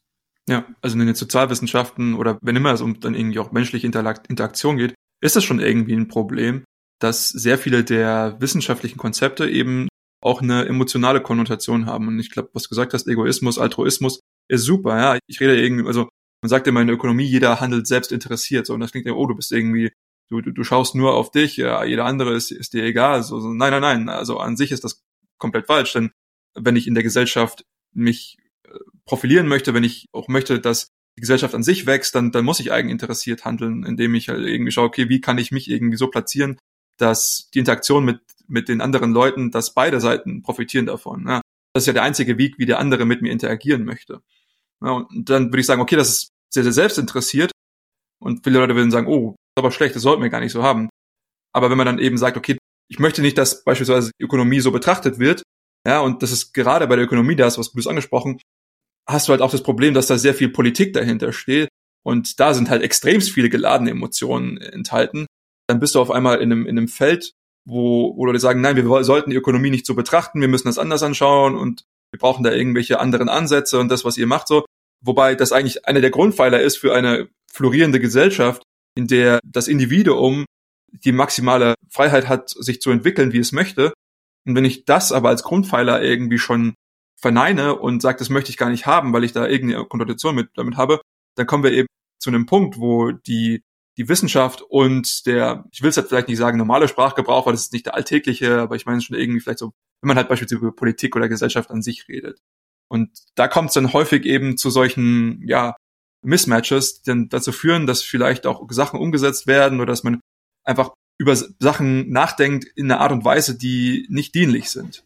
Ja, 0.49 0.67
also 0.81 0.99
in 0.99 1.07
den 1.07 1.15
Sozialwissenschaften 1.15 2.15
oder 2.15 2.39
wenn 2.41 2.57
immer 2.57 2.73
es 2.73 2.81
um 2.81 3.01
dann 3.01 3.15
irgendwie 3.15 3.39
auch 3.41 3.53
menschliche 3.53 3.87
Interaktion 3.87 4.77
geht, 4.77 4.95
ist 5.21 5.37
das 5.37 5.45
schon 5.45 5.61
irgendwie 5.61 5.95
ein 5.95 6.09
Problem. 6.09 6.65
dass 6.99 7.29
sehr 7.29 7.59
viele 7.59 7.85
der 7.85 8.37
wissenschaftlichen 8.41 8.99
Konzepte 8.99 9.49
eben 9.49 9.89
auch 10.23 10.41
eine 10.43 10.67
emotionale 10.67 11.21
Konnotation 11.21 11.87
haben. 11.87 12.09
Und 12.09 12.19
ich 12.19 12.31
glaube, 12.31 12.51
was 12.53 12.65
du 12.65 12.69
gesagt 12.71 12.95
hast, 12.95 13.07
Egoismus, 13.07 13.59
Altruismus, 13.59 14.21
ist 14.49 14.63
super, 14.63 14.99
ja. 14.99 15.19
Ich 15.27 15.41
rede 15.41 15.61
irgendwie, 15.61 15.87
also 15.87 16.09
man 16.43 16.49
sagt 16.49 16.67
immer 16.67 16.81
in 16.81 16.87
der 16.87 16.97
Ökonomie, 16.97 17.25
jeder 17.25 17.61
handelt 17.61 17.87
selbst 17.87 18.13
interessiert. 18.13 18.67
So, 18.67 18.75
und 18.75 18.81
das 18.81 18.93
klingt 18.93 19.07
ja, 19.07 19.13
oh, 19.13 19.27
du 19.27 19.35
bist 19.35 19.53
irgendwie, 19.53 19.93
du, 20.31 20.41
du, 20.41 20.53
du 20.53 20.65
schaust 20.65 20.95
nur 20.95 21.15
auf 21.15 21.31
dich, 21.31 21.57
ja, 21.57 21.85
jeder 21.85 22.05
andere 22.05 22.35
ist, 22.35 22.51
ist 22.51 22.73
dir 22.73 22.85
egal. 22.85 23.23
So, 23.23 23.41
so, 23.41 23.49
nein, 23.53 23.73
nein, 23.73 23.83
nein. 23.83 24.09
Also 24.09 24.39
an 24.39 24.57
sich 24.57 24.73
ist 24.73 24.85
das 24.85 25.03
komplett 25.39 25.67
falsch, 25.67 25.93
denn 25.93 26.13
wenn 26.55 26.77
ich 26.77 26.87
in 26.87 26.95
der 26.95 27.03
Gesellschaft 27.03 27.65
mich 27.93 28.39
profilieren 29.07 29.49
möchte, 29.49 29.75
wenn 29.75 29.85
ich 29.85 30.07
auch 30.13 30.29
möchte, 30.29 30.61
dass 30.61 30.89
die 31.17 31.23
Gesellschaft 31.23 31.55
an 31.55 31.63
sich 31.63 31.87
wächst, 31.87 32.15
dann, 32.15 32.31
dann 32.33 32.45
muss 32.45 32.61
ich 32.61 32.73
eigeninteressiert 32.73 33.45
handeln, 33.45 33.85
indem 33.85 34.15
ich 34.15 34.29
halt 34.29 34.47
irgendwie 34.47 34.73
schaue, 34.73 34.87
okay, 34.87 35.09
wie 35.09 35.21
kann 35.21 35.39
ich 35.39 35.51
mich 35.51 35.71
irgendwie 35.71 35.97
so 35.97 36.09
platzieren, 36.09 36.59
dass 36.99 37.49
die 37.55 37.61
Interaktion 37.61 38.05
mit, 38.05 38.21
mit 38.49 38.69
den 38.69 38.81
anderen 38.81 39.13
Leuten, 39.13 39.51
dass 39.51 39.75
beide 39.75 40.01
Seiten 40.01 40.43
profitieren 40.43 40.87
davon. 40.87 41.27
Ja. 41.27 41.41
Das 41.73 41.83
ist 41.83 41.87
ja 41.87 41.93
der 41.93 42.03
einzige 42.03 42.39
Weg, 42.39 42.59
wie 42.59 42.67
der 42.67 42.79
andere 42.79 43.05
mit 43.05 43.23
mir 43.23 43.33
interagieren 43.33 43.85
möchte. 43.85 44.23
Ja, 44.83 44.93
und 44.93 45.31
dann 45.31 45.47
würde 45.47 45.61
ich 45.61 45.67
sagen, 45.67 45.81
okay, 45.81 45.97
das 45.97 46.09
ist 46.09 46.29
sehr, 46.53 46.63
sehr 46.63 46.73
selbstinteressiert. 46.73 47.53
Und 48.19 48.45
viele 48.45 48.59
Leute 48.59 48.75
würden 48.75 48.91
sagen, 48.91 49.07
oh, 49.07 49.31
das 49.31 49.37
ist 49.37 49.65
aber 49.65 49.71
schlecht, 49.71 49.95
das 49.95 50.03
sollten 50.03 50.23
wir 50.23 50.31
gar 50.31 50.41
nicht 50.41 50.53
so 50.53 50.63
haben. 50.63 50.89
Aber 51.53 51.71
wenn 51.71 51.79
man 51.79 51.87
dann 51.87 51.99
eben 51.99 52.19
sagt, 52.19 52.37
okay, 52.37 52.59
ich 52.89 52.99
möchte 52.99 53.23
nicht, 53.23 53.39
dass 53.39 53.65
beispielsweise 53.65 54.11
die 54.19 54.25
Ökonomie 54.25 54.61
so 54.61 54.71
betrachtet 54.71 55.19
wird, 55.19 55.43
ja, 55.87 56.01
und 56.01 56.23
das 56.23 56.33
ist 56.33 56.53
gerade 56.53 56.87
bei 56.87 56.97
der 56.97 57.05
Ökonomie, 57.05 57.37
da 57.37 57.47
ist 57.47 57.59
was 57.59 57.73
Gutes 57.73 57.87
angesprochen, 57.87 58.41
hast 59.07 59.29
du 59.29 59.33
halt 59.33 59.43
auch 59.43 59.51
das 59.51 59.63
Problem, 59.63 59.95
dass 59.95 60.07
da 60.07 60.19
sehr 60.19 60.35
viel 60.35 60.49
Politik 60.49 60.93
dahinter 60.93 61.33
steht 61.33 61.69
und 62.05 62.41
da 62.41 62.55
sind 62.55 62.71
halt 62.71 62.83
extremst 62.83 63.31
viele 63.31 63.49
geladene 63.49 63.91
Emotionen 63.91 64.59
enthalten. 64.59 65.27
Dann 65.69 65.81
bist 65.81 65.95
du 65.95 66.01
auf 66.01 66.11
einmal 66.11 66.41
in 66.41 66.53
einem, 66.53 66.67
in 66.67 66.79
einem 66.79 66.89
Feld, 66.89 67.33
wo, 67.67 68.17
wo 68.17 68.27
Leute 68.27 68.39
sagen, 68.39 68.61
nein, 68.61 68.77
wir 68.77 69.05
sollten 69.05 69.31
die 69.31 69.37
Ökonomie 69.37 69.71
nicht 69.71 69.87
so 69.87 69.95
betrachten, 69.95 70.41
wir 70.41 70.49
müssen 70.49 70.69
das 70.69 70.79
anders 70.79 71.03
anschauen 71.03 71.57
und 71.57 71.85
wir 72.13 72.19
brauchen 72.19 72.45
da 72.45 72.53
irgendwelche 72.53 73.01
anderen 73.01 73.29
Ansätze 73.29 73.79
und 73.79 73.89
das, 73.91 74.05
was 74.05 74.17
ihr 74.17 74.27
macht, 74.27 74.49
so. 74.49 74.65
Wobei 75.05 75.35
das 75.35 75.53
eigentlich 75.53 75.87
einer 75.87 76.01
der 76.01 76.11
Grundpfeiler 76.11 76.61
ist 76.61 76.79
für 76.79 76.95
eine 76.95 77.29
florierende 77.53 78.01
Gesellschaft, 78.01 78.63
in 78.97 79.07
der 79.07 79.41
das 79.45 79.69
Individuum 79.69 80.47
die 80.93 81.13
maximale 81.13 81.75
Freiheit 81.91 82.29
hat, 82.29 82.51
sich 82.51 82.81
zu 82.81 82.91
entwickeln, 82.91 83.33
wie 83.33 83.39
es 83.39 83.53
möchte. 83.53 83.93
Und 84.47 84.55
wenn 84.55 84.65
ich 84.65 84.85
das 84.85 85.13
aber 85.13 85.29
als 85.29 85.43
Grundpfeiler 85.43 86.03
irgendwie 86.03 86.39
schon 86.39 86.75
verneine 87.21 87.77
und 87.77 88.03
sage, 88.03 88.19
das 88.19 88.31
möchte 88.31 88.51
ich 88.51 88.57
gar 88.57 88.71
nicht 88.71 88.87
haben, 88.87 89.13
weil 89.13 89.25
ich 89.25 89.33
da 89.33 89.47
irgendeine 89.47 89.85
Konnotation 89.87 90.35
mit, 90.35 90.51
damit 90.55 90.77
habe, 90.77 91.01
dann 91.37 91.47
kommen 91.47 91.65
wir 91.65 91.73
eben 91.73 91.89
zu 92.19 92.31
einem 92.31 92.47
Punkt, 92.47 92.79
wo 92.79 93.13
die, 93.13 93.63
die 93.97 94.09
Wissenschaft 94.09 94.63
und 94.63 95.27
der, 95.27 95.65
ich 95.73 95.83
will 95.83 95.91
es 95.91 95.97
halt 95.97 96.09
vielleicht 96.09 96.29
nicht 96.29 96.39
sagen, 96.39 96.59
normale 96.59 96.89
Sprachgebrauch, 96.89 97.47
weil 97.47 97.53
das 97.53 97.63
ist 97.63 97.73
nicht 97.73 97.87
der 97.87 97.95
alltägliche, 97.95 98.61
aber 98.61 98.77
ich 98.77 98.87
meine 98.87 99.01
schon 99.01 99.17
irgendwie 99.17 99.41
vielleicht 99.41 99.59
so, 99.59 99.73
wenn 100.03 100.09
man 100.09 100.17
halt 100.17 100.29
beispielsweise 100.29 100.61
über 100.61 100.75
Politik 100.75 101.17
oder 101.17 101.29
Gesellschaft 101.29 101.71
an 101.71 101.83
sich 101.83 102.07
redet. 102.09 102.39
Und 102.89 103.11
da 103.35 103.49
kommt 103.49 103.69
es 103.69 103.75
dann 103.75 103.93
häufig 103.93 104.25
eben 104.25 104.57
zu 104.57 104.71
solchen, 104.71 105.43
ja, 105.47 105.77
Mismatches, 106.23 107.03
die 107.03 107.11
dann 107.11 107.29
dazu 107.29 107.53
führen, 107.53 107.87
dass 107.87 108.03
vielleicht 108.03 108.47
auch 108.47 108.67
Sachen 108.71 109.01
umgesetzt 109.01 109.47
werden 109.47 109.81
oder 109.81 109.93
dass 109.93 110.03
man 110.03 110.21
einfach 110.65 110.93
über 111.19 111.35
Sachen 111.35 112.11
nachdenkt 112.11 112.67
in 112.77 112.91
einer 112.91 113.01
Art 113.01 113.13
und 113.13 113.25
Weise, 113.25 113.57
die 113.57 114.07
nicht 114.11 114.35
dienlich 114.35 114.71
sind. 114.71 115.06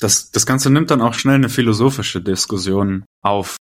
Das, 0.00 0.30
das 0.30 0.46
Ganze 0.46 0.70
nimmt 0.70 0.90
dann 0.90 1.00
auch 1.00 1.14
schnell 1.14 1.36
eine 1.36 1.48
philosophische 1.48 2.20
Diskussion 2.20 3.04
auf. 3.22 3.56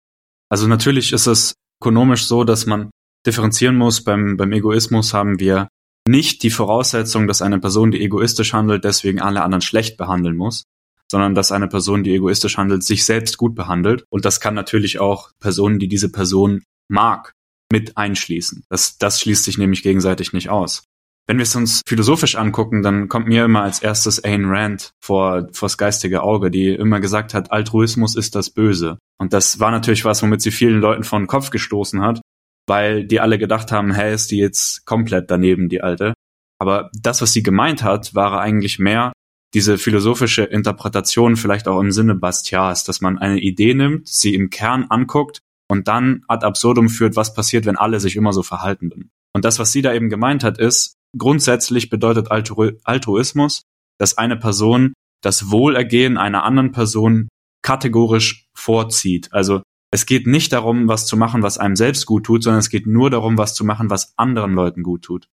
Also 0.49 0.67
natürlich 0.67 1.13
ist 1.13 1.27
es 1.27 1.53
ökonomisch 1.81 2.25
so, 2.25 2.43
dass 2.43 2.65
man 2.65 2.89
differenzieren 3.25 3.75
muss. 3.75 4.03
Beim, 4.03 4.37
beim 4.37 4.51
Egoismus 4.51 5.13
haben 5.13 5.39
wir 5.39 5.67
nicht 6.07 6.43
die 6.43 6.49
Voraussetzung, 6.49 7.27
dass 7.27 7.41
eine 7.41 7.59
Person, 7.59 7.91
die 7.91 8.01
egoistisch 8.01 8.53
handelt, 8.53 8.83
deswegen 8.83 9.21
alle 9.21 9.43
anderen 9.43 9.61
schlecht 9.61 9.97
behandeln 9.97 10.35
muss, 10.35 10.63
sondern 11.09 11.35
dass 11.35 11.51
eine 11.51 11.67
Person, 11.67 12.03
die 12.03 12.13
egoistisch 12.13 12.57
handelt, 12.57 12.83
sich 12.83 13.05
selbst 13.05 13.37
gut 13.37 13.55
behandelt. 13.55 14.03
Und 14.09 14.25
das 14.25 14.39
kann 14.39 14.53
natürlich 14.53 14.99
auch 14.99 15.31
Personen, 15.39 15.79
die 15.79 15.87
diese 15.87 16.11
Person 16.11 16.63
mag, 16.89 17.33
mit 17.71 17.97
einschließen. 17.97 18.63
Das, 18.69 18.97
das 18.97 19.19
schließt 19.21 19.45
sich 19.45 19.57
nämlich 19.57 19.81
gegenseitig 19.81 20.33
nicht 20.33 20.49
aus. 20.49 20.83
Wenn 21.25 21.37
wir 21.37 21.43
es 21.43 21.55
uns 21.55 21.81
philosophisch 21.87 22.35
angucken, 22.35 22.81
dann 22.81 23.07
kommt 23.07 23.27
mir 23.27 23.45
immer 23.45 23.63
als 23.63 23.81
erstes 23.81 24.19
Ayn 24.23 24.45
Rand 24.45 24.91
vor, 25.01 25.47
vors 25.53 25.77
geistige 25.77 26.21
Auge, 26.21 26.51
die 26.51 26.69
immer 26.73 26.99
gesagt 26.99 27.33
hat, 27.33 27.51
Altruismus 27.51 28.15
ist 28.15 28.35
das 28.35 28.49
Böse. 28.49 28.97
Und 29.17 29.31
das 29.31 29.59
war 29.59 29.71
natürlich 29.71 30.03
was, 30.03 30.21
womit 30.21 30.41
sie 30.41 30.51
vielen 30.51 30.81
Leuten 30.81 31.03
vor 31.03 31.19
den 31.19 31.27
Kopf 31.27 31.49
gestoßen 31.49 32.01
hat, 32.01 32.21
weil 32.67 33.05
die 33.05 33.21
alle 33.21 33.37
gedacht 33.37 33.71
haben, 33.71 33.93
hey, 33.93 34.13
ist 34.13 34.31
die 34.31 34.37
jetzt 34.37 34.85
komplett 34.85 35.31
daneben, 35.31 35.69
die 35.69 35.81
Alte. 35.81 36.13
Aber 36.59 36.89
das, 36.93 37.21
was 37.21 37.31
sie 37.31 37.43
gemeint 37.43 37.83
hat, 37.83 38.13
war 38.15 38.39
eigentlich 38.41 38.79
mehr 38.79 39.13
diese 39.53 39.77
philosophische 39.77 40.43
Interpretation, 40.43 41.35
vielleicht 41.35 41.67
auch 41.67 41.79
im 41.79 41.91
Sinne 41.91 42.15
Bastiats, 42.15 42.83
dass 42.83 43.01
man 43.01 43.17
eine 43.17 43.39
Idee 43.39 43.75
nimmt, 43.75 44.07
sie 44.07 44.33
im 44.33 44.49
Kern 44.49 44.87
anguckt 44.89 45.39
und 45.69 45.87
dann 45.87 46.23
ad 46.27 46.45
absurdum 46.45 46.89
führt, 46.89 47.15
was 47.15 47.33
passiert, 47.33 47.65
wenn 47.65 47.77
alle 47.77 47.99
sich 47.99 48.15
immer 48.15 48.33
so 48.33 48.43
verhalten. 48.43 49.09
Und 49.33 49.45
das, 49.45 49.59
was 49.59 49.71
sie 49.71 49.81
da 49.81 49.93
eben 49.93 50.09
gemeint 50.09 50.43
hat, 50.43 50.57
ist, 50.57 50.95
Grundsätzlich 51.17 51.89
bedeutet 51.89 52.31
Altru 52.31 52.71
Altruismus, 52.83 53.63
dass 53.99 54.17
eine 54.17 54.37
Person 54.37 54.93
das 55.21 55.51
Wohlergehen 55.51 56.17
einer 56.17 56.43
anderen 56.43 56.71
Person 56.71 57.29
kategorisch 57.61 58.47
vorzieht. 58.53 59.31
Also 59.31 59.61
es 59.91 60.05
geht 60.05 60.27
nicht 60.27 60.51
darum, 60.51 60.87
was 60.87 61.05
zu 61.05 61.15
machen, 61.15 61.43
was 61.43 61.57
einem 61.57 61.75
selbst 61.75 62.05
gut 62.05 62.25
tut, 62.25 62.43
sondern 62.43 62.59
es 62.59 62.69
geht 62.69 62.87
nur 62.87 63.09
darum, 63.09 63.37
was 63.37 63.53
zu 63.53 63.63
machen, 63.63 63.89
was 63.89 64.13
anderen 64.17 64.53
Leuten 64.53 64.83
gut 64.83 65.03
tut. 65.03 65.27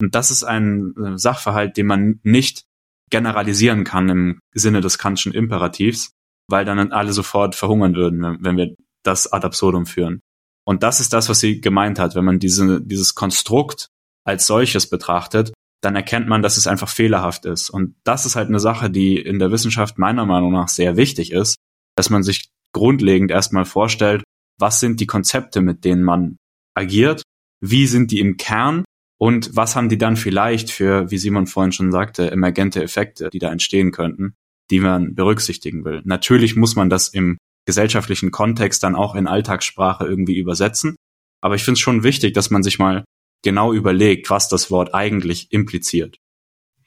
Und 0.00 0.14
das 0.14 0.30
ist 0.30 0.42
ein 0.42 0.94
äh, 0.96 1.18
Sachverhalt, 1.18 1.76
den 1.76 1.86
man 1.86 2.20
nicht 2.22 2.64
generalisieren 3.10 3.84
kann 3.84 4.08
im 4.08 4.40
Sinne 4.52 4.80
des 4.80 4.98
Kantschen 4.98 5.32
Imperativs, 5.32 6.12
weil 6.48 6.64
dann 6.64 6.92
alle 6.92 7.12
sofort 7.12 7.54
verhungern 7.54 7.94
würden, 7.94 8.38
wenn 8.40 8.56
wir 8.56 8.74
das 9.04 9.32
ad 9.32 9.46
absurdum 9.46 9.86
führen. 9.86 10.20
Und 10.66 10.82
das 10.82 11.00
ist 11.00 11.12
das, 11.12 11.28
was 11.28 11.38
sie 11.38 11.60
gemeint 11.60 11.98
hat, 11.98 12.14
wenn 12.14 12.24
man 12.24 12.40
diese, 12.40 12.80
dieses 12.82 13.14
Konstrukt 13.14 13.88
als 14.26 14.46
solches 14.46 14.90
betrachtet, 14.90 15.52
dann 15.82 15.94
erkennt 15.94 16.28
man, 16.28 16.42
dass 16.42 16.56
es 16.56 16.66
einfach 16.66 16.88
fehlerhaft 16.88 17.44
ist. 17.46 17.70
Und 17.70 17.94
das 18.04 18.26
ist 18.26 18.36
halt 18.36 18.48
eine 18.48 18.60
Sache, 18.60 18.90
die 18.90 19.16
in 19.18 19.38
der 19.38 19.50
Wissenschaft 19.50 19.98
meiner 19.98 20.26
Meinung 20.26 20.52
nach 20.52 20.68
sehr 20.68 20.96
wichtig 20.96 21.32
ist, 21.32 21.56
dass 21.96 22.10
man 22.10 22.22
sich 22.22 22.48
grundlegend 22.72 23.30
erstmal 23.30 23.64
vorstellt, 23.64 24.22
was 24.58 24.80
sind 24.80 25.00
die 25.00 25.06
Konzepte, 25.06 25.60
mit 25.60 25.84
denen 25.84 26.02
man 26.02 26.36
agiert, 26.74 27.22
wie 27.62 27.86
sind 27.86 28.10
die 28.10 28.20
im 28.20 28.36
Kern 28.36 28.84
und 29.18 29.54
was 29.54 29.76
haben 29.76 29.88
die 29.88 29.98
dann 29.98 30.16
vielleicht 30.16 30.70
für, 30.70 31.10
wie 31.10 31.18
Simon 31.18 31.46
vorhin 31.46 31.72
schon 31.72 31.92
sagte, 31.92 32.30
emergente 32.30 32.82
Effekte, 32.82 33.30
die 33.32 33.38
da 33.38 33.50
entstehen 33.50 33.92
könnten, 33.92 34.34
die 34.70 34.80
man 34.80 35.14
berücksichtigen 35.14 35.84
will. 35.84 36.02
Natürlich 36.04 36.56
muss 36.56 36.76
man 36.76 36.90
das 36.90 37.08
im 37.08 37.38
gesellschaftlichen 37.66 38.30
Kontext 38.30 38.82
dann 38.82 38.94
auch 38.94 39.14
in 39.14 39.26
Alltagssprache 39.26 40.04
irgendwie 40.04 40.36
übersetzen, 40.36 40.96
aber 41.42 41.54
ich 41.54 41.64
finde 41.64 41.74
es 41.74 41.80
schon 41.80 42.02
wichtig, 42.02 42.34
dass 42.34 42.50
man 42.50 42.62
sich 42.62 42.78
mal 42.78 43.04
genau 43.46 43.72
überlegt, 43.72 44.28
was 44.28 44.48
das 44.48 44.72
Wort 44.72 44.92
eigentlich 44.92 45.52
impliziert. 45.52 46.18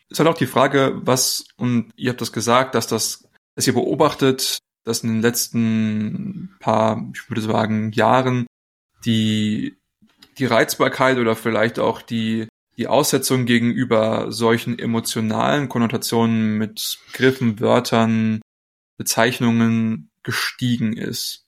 Es 0.10 0.12
ist 0.12 0.20
halt 0.20 0.28
auch 0.28 0.38
die 0.38 0.46
Frage, 0.46 1.00
was, 1.06 1.46
und 1.56 1.92
ihr 1.96 2.10
habt 2.10 2.20
das 2.20 2.34
gesagt, 2.34 2.76
dass 2.76 2.86
das, 2.86 3.30
dass 3.56 3.66
ihr 3.66 3.74
beobachtet, 3.74 4.58
dass 4.84 5.04
in 5.04 5.10
den 5.10 5.22
letzten 5.22 6.58
paar, 6.60 7.10
ich 7.14 7.30
würde 7.30 7.42
sagen, 7.42 7.94
Jahren 7.94 8.46
die, 9.06 9.78
die 10.38 10.46
Reizbarkeit 10.46 11.18
oder 11.18 11.38
vielleicht 11.38 11.80
auch 11.80 12.02
die, 12.02 12.50
die 12.78 12.88
Aussetzung 12.88 13.46
gegenüber 13.46 14.32
solchen 14.34 14.78
emotionalen 14.78 15.70
Konnotationen 15.70 16.58
mit 16.58 16.98
Griffen, 17.14 17.62
Wörtern, 17.62 18.42
Bezeichnungen 18.98 20.10
gestiegen 20.24 20.98
ist. 20.98 21.46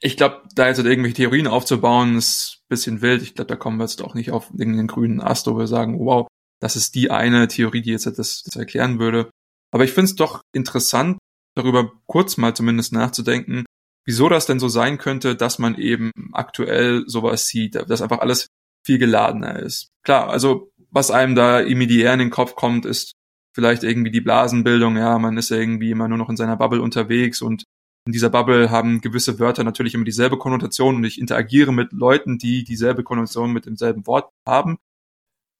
Ich 0.00 0.16
glaube, 0.16 0.42
da 0.54 0.68
jetzt 0.68 0.78
irgendwelche 0.78 1.16
Theorien 1.16 1.48
aufzubauen, 1.48 2.16
ist 2.16 2.60
ein 2.62 2.68
bisschen 2.68 3.02
wild. 3.02 3.22
Ich 3.22 3.34
glaube, 3.34 3.48
da 3.48 3.56
kommen 3.56 3.78
wir 3.78 3.84
jetzt 3.84 4.02
auch 4.02 4.14
nicht 4.14 4.30
auf 4.30 4.50
irgendeinen 4.50 4.86
grünen 4.86 5.20
Ast, 5.20 5.46
wo 5.46 5.58
wir 5.58 5.66
sagen, 5.66 5.98
wow, 5.98 6.28
das 6.60 6.76
ist 6.76 6.94
die 6.94 7.10
eine 7.10 7.48
Theorie, 7.48 7.82
die 7.82 7.90
jetzt 7.90 8.06
das, 8.06 8.42
das 8.42 8.56
erklären 8.56 8.98
würde. 8.98 9.30
Aber 9.72 9.84
ich 9.84 9.92
finde 9.92 10.06
es 10.06 10.16
doch 10.16 10.42
interessant, 10.52 11.18
darüber 11.56 11.92
kurz 12.06 12.36
mal 12.36 12.54
zumindest 12.54 12.92
nachzudenken, 12.92 13.64
wieso 14.06 14.28
das 14.28 14.46
denn 14.46 14.60
so 14.60 14.68
sein 14.68 14.98
könnte, 14.98 15.36
dass 15.36 15.58
man 15.58 15.76
eben 15.76 16.12
aktuell 16.32 17.04
sowas 17.06 17.46
sieht, 17.46 17.74
dass 17.74 18.02
einfach 18.02 18.20
alles 18.20 18.46
viel 18.84 18.98
geladener 18.98 19.58
ist. 19.58 19.88
Klar, 20.04 20.30
also 20.30 20.70
was 20.90 21.10
einem 21.10 21.34
da 21.34 21.60
immediär 21.60 22.12
in 22.12 22.20
den 22.20 22.30
Kopf 22.30 22.54
kommt, 22.54 22.86
ist 22.86 23.12
vielleicht 23.54 23.82
irgendwie 23.82 24.10
die 24.10 24.20
Blasenbildung, 24.20 24.96
ja, 24.96 25.18
man 25.18 25.36
ist 25.36 25.50
irgendwie 25.50 25.90
immer 25.90 26.08
nur 26.08 26.18
noch 26.18 26.30
in 26.30 26.36
seiner 26.36 26.56
Bubble 26.56 26.80
unterwegs 26.80 27.42
und 27.42 27.64
in 28.08 28.12
dieser 28.12 28.30
Bubble 28.30 28.70
haben 28.70 29.02
gewisse 29.02 29.38
Wörter 29.38 29.64
natürlich 29.64 29.92
immer 29.92 30.06
dieselbe 30.06 30.38
Konnotation 30.38 30.96
und 30.96 31.04
ich 31.04 31.20
interagiere 31.20 31.74
mit 31.74 31.92
Leuten, 31.92 32.38
die 32.38 32.64
dieselbe 32.64 33.04
Konnotation 33.04 33.52
mit 33.52 33.66
demselben 33.66 34.06
Wort 34.06 34.32
haben. 34.46 34.78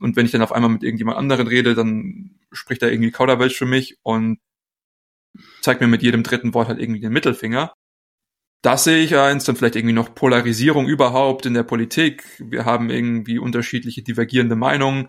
Und 0.01 0.17
wenn 0.17 0.25
ich 0.25 0.33
dann 0.33 0.41
auf 0.41 0.53
einmal 0.53 0.71
mit 0.71 0.83
irgendjemand 0.83 1.19
anderen 1.19 1.47
rede, 1.47 1.75
dann 1.75 2.39
spricht 2.51 2.83
er 2.83 2.91
irgendwie 2.91 3.11
Kauderwelsch 3.11 3.59
für 3.59 3.67
mich 3.67 3.99
und 4.03 4.39
zeigt 5.61 5.83
mir 5.83 5.89
mit 5.89 6.03
jedem 6.03 6.23
dritten 6.23 6.55
Wort 6.55 6.69
halt 6.69 6.81
irgendwie 6.81 7.01
den 7.01 7.13
Mittelfinger. 7.13 7.75
Das 8.63 8.85
sehe 8.85 9.05
ich 9.05 9.15
eins, 9.15 9.45
dann 9.45 9.57
vielleicht 9.57 9.77
irgendwie 9.77 9.95
noch 9.95 10.15
Polarisierung 10.15 10.89
überhaupt 10.89 11.45
in 11.45 11.53
der 11.53 11.65
Politik. 11.65 12.25
Wir 12.39 12.65
haben 12.65 12.89
irgendwie 12.89 13.39
unterschiedliche 13.39 14.01
divergierende 14.03 14.57
Meinungen. 14.57 15.07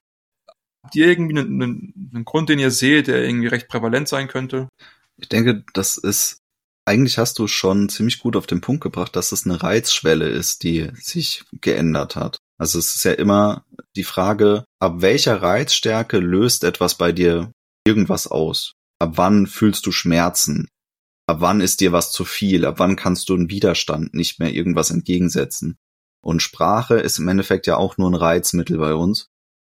Habt 0.83 0.93
ihr 0.97 1.07
irgendwie 1.07 1.39
einen, 1.39 1.61
einen, 1.61 2.11
einen 2.13 2.25
Grund, 2.25 2.49
den 2.49 2.59
ihr 2.59 2.71
seht, 2.71 3.07
der 3.07 3.23
irgendwie 3.23 3.47
recht 3.47 3.69
prävalent 3.69 4.09
sein 4.09 4.27
könnte? 4.27 4.67
Ich 5.15 5.29
denke, 5.29 5.63
das 5.73 5.97
ist, 5.97 6.41
eigentlich 6.85 7.17
hast 7.17 7.39
du 7.39 7.47
schon 7.47 7.89
ziemlich 7.89 8.19
gut 8.19 8.35
auf 8.35 8.47
den 8.47 8.61
Punkt 8.61 8.81
gebracht, 8.81 9.15
dass 9.15 9.31
es 9.31 9.45
eine 9.45 9.61
Reizschwelle 9.61 10.27
ist, 10.27 10.63
die 10.63 10.89
sich 10.95 11.43
geändert 11.61 12.15
hat. 12.15 12.39
Also 12.57 12.79
es 12.79 12.95
ist 12.95 13.03
ja 13.03 13.13
immer 13.13 13.65
die 13.95 14.03
Frage, 14.03 14.65
ab 14.79 14.95
welcher 14.97 15.41
Reizstärke 15.41 16.19
löst 16.19 16.63
etwas 16.63 16.95
bei 16.95 17.11
dir 17.11 17.51
irgendwas 17.85 18.27
aus? 18.27 18.73
Ab 18.99 19.13
wann 19.15 19.47
fühlst 19.47 19.85
du 19.85 19.91
Schmerzen? 19.91 20.67
Ab 21.27 21.37
wann 21.41 21.61
ist 21.61 21.79
dir 21.79 21.91
was 21.91 22.11
zu 22.11 22.25
viel? 22.25 22.65
Ab 22.65 22.79
wann 22.79 22.95
kannst 22.95 23.29
du 23.29 23.35
einen 23.35 23.49
Widerstand 23.49 24.13
nicht 24.13 24.39
mehr 24.39 24.53
irgendwas 24.53 24.89
entgegensetzen? 24.89 25.77
Und 26.21 26.41
Sprache 26.41 26.95
ist 26.95 27.19
im 27.19 27.27
Endeffekt 27.27 27.67
ja 27.67 27.77
auch 27.77 27.97
nur 27.97 28.09
ein 28.09 28.15
Reizmittel 28.15 28.77
bei 28.77 28.93
uns. 28.93 29.27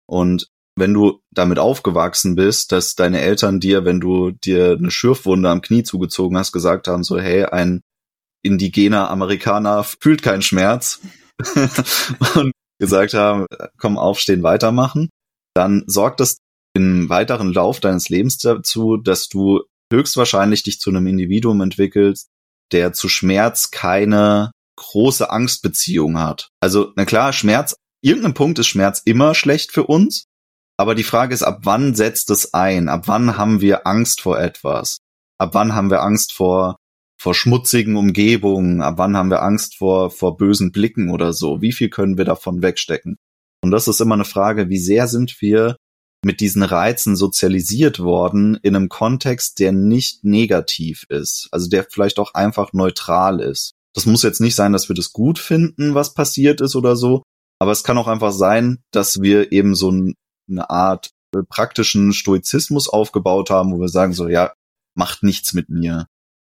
Und 0.06 0.48
wenn 0.76 0.92
du 0.92 1.20
damit 1.32 1.58
aufgewachsen 1.58 2.36
bist, 2.36 2.70
dass 2.70 2.94
deine 2.94 3.20
Eltern 3.20 3.60
dir, 3.60 3.84
wenn 3.84 4.00
du 4.00 4.30
dir 4.30 4.76
eine 4.78 4.90
Schürfwunde 4.90 5.48
am 5.48 5.62
Knie 5.62 5.82
zugezogen 5.82 6.36
hast, 6.36 6.52
gesagt 6.52 6.86
haben, 6.86 7.02
so, 7.02 7.18
hey, 7.18 7.44
ein 7.44 7.80
indigener 8.42 9.10
Amerikaner 9.10 9.84
fühlt 9.84 10.22
keinen 10.22 10.42
Schmerz. 10.42 11.00
Und 12.34 12.52
gesagt 12.78 13.14
haben, 13.14 13.46
komm, 13.78 13.98
aufstehen, 13.98 14.42
weitermachen, 14.42 15.08
dann 15.54 15.84
sorgt 15.86 16.20
das 16.20 16.38
im 16.74 17.08
weiteren 17.08 17.52
Lauf 17.52 17.80
deines 17.80 18.10
Lebens 18.10 18.36
dazu, 18.38 18.98
dass 18.98 19.28
du 19.28 19.62
höchstwahrscheinlich 19.90 20.62
dich 20.62 20.78
zu 20.78 20.90
einem 20.90 21.06
Individuum 21.06 21.60
entwickelst, 21.62 22.28
der 22.72 22.92
zu 22.92 23.08
Schmerz 23.08 23.70
keine 23.70 24.50
große 24.78 25.30
Angstbeziehung 25.30 26.18
hat. 26.18 26.50
Also, 26.60 26.92
na 26.96 27.06
klar, 27.06 27.32
Schmerz, 27.32 27.76
irgendein 28.02 28.34
Punkt 28.34 28.58
ist 28.58 28.66
Schmerz 28.66 29.00
immer 29.04 29.34
schlecht 29.34 29.72
für 29.72 29.86
uns, 29.86 30.26
aber 30.76 30.94
die 30.94 31.04
Frage 31.04 31.34
ist, 31.34 31.42
ab 31.42 31.60
wann 31.62 31.94
setzt 31.94 32.30
es 32.30 32.52
ein? 32.52 32.88
Ab 32.88 33.08
wann 33.08 33.36
haben 33.36 33.60
wir 33.60 33.86
Angst 33.86 34.20
vor 34.20 34.38
etwas? 34.38 34.98
Ab 35.38 35.50
wann 35.54 35.74
haben 35.74 35.90
wir 35.90 36.02
Angst 36.02 36.32
vor, 36.32 36.76
vor 37.18 37.34
schmutzigen 37.34 37.96
Umgebungen? 37.96 38.82
Ab 38.82 38.94
wann 38.98 39.16
haben 39.16 39.30
wir 39.30 39.42
Angst 39.42 39.76
vor, 39.76 40.10
vor 40.10 40.36
bösen 40.36 40.72
Blicken 40.72 41.10
oder 41.10 41.32
so? 41.32 41.62
Wie 41.62 41.72
viel 41.72 41.88
können 41.88 42.18
wir 42.18 42.24
davon 42.24 42.62
wegstecken? 42.62 43.16
Und 43.62 43.70
das 43.70 43.88
ist 43.88 44.00
immer 44.00 44.14
eine 44.14 44.24
Frage, 44.24 44.68
wie 44.68 44.78
sehr 44.78 45.08
sind 45.08 45.40
wir 45.40 45.76
mit 46.24 46.40
diesen 46.40 46.62
Reizen 46.62 47.16
sozialisiert 47.16 48.00
worden 48.00 48.58
in 48.62 48.76
einem 48.76 48.88
Kontext, 48.88 49.58
der 49.58 49.72
nicht 49.72 50.24
negativ 50.24 51.06
ist, 51.08 51.48
also 51.52 51.68
der 51.68 51.86
vielleicht 51.88 52.18
auch 52.18 52.34
einfach 52.34 52.72
neutral 52.72 53.40
ist. 53.40 53.72
Das 53.94 54.06
muss 54.06 54.22
jetzt 54.22 54.40
nicht 54.40 54.56
sein, 54.56 54.72
dass 54.72 54.88
wir 54.88 54.96
das 54.96 55.12
gut 55.12 55.38
finden, 55.38 55.94
was 55.94 56.14
passiert 56.14 56.60
ist 56.60 56.74
oder 56.74 56.96
so, 56.96 57.22
aber 57.58 57.70
es 57.70 57.84
kann 57.84 57.96
auch 57.96 58.08
einfach 58.08 58.32
sein, 58.32 58.82
dass 58.90 59.22
wir 59.22 59.52
eben 59.52 59.74
so 59.74 59.90
eine 60.48 60.70
Art 60.70 61.10
äh, 61.34 61.42
praktischen 61.42 62.12
Stoizismus 62.12 62.88
aufgebaut 62.88 63.50
haben, 63.50 63.72
wo 63.72 63.80
wir 63.80 63.88
sagen 63.88 64.12
so, 64.12 64.28
ja, 64.28 64.52
macht 64.94 65.22
nichts 65.22 65.52
mit 65.52 65.68
mir. 65.68 66.06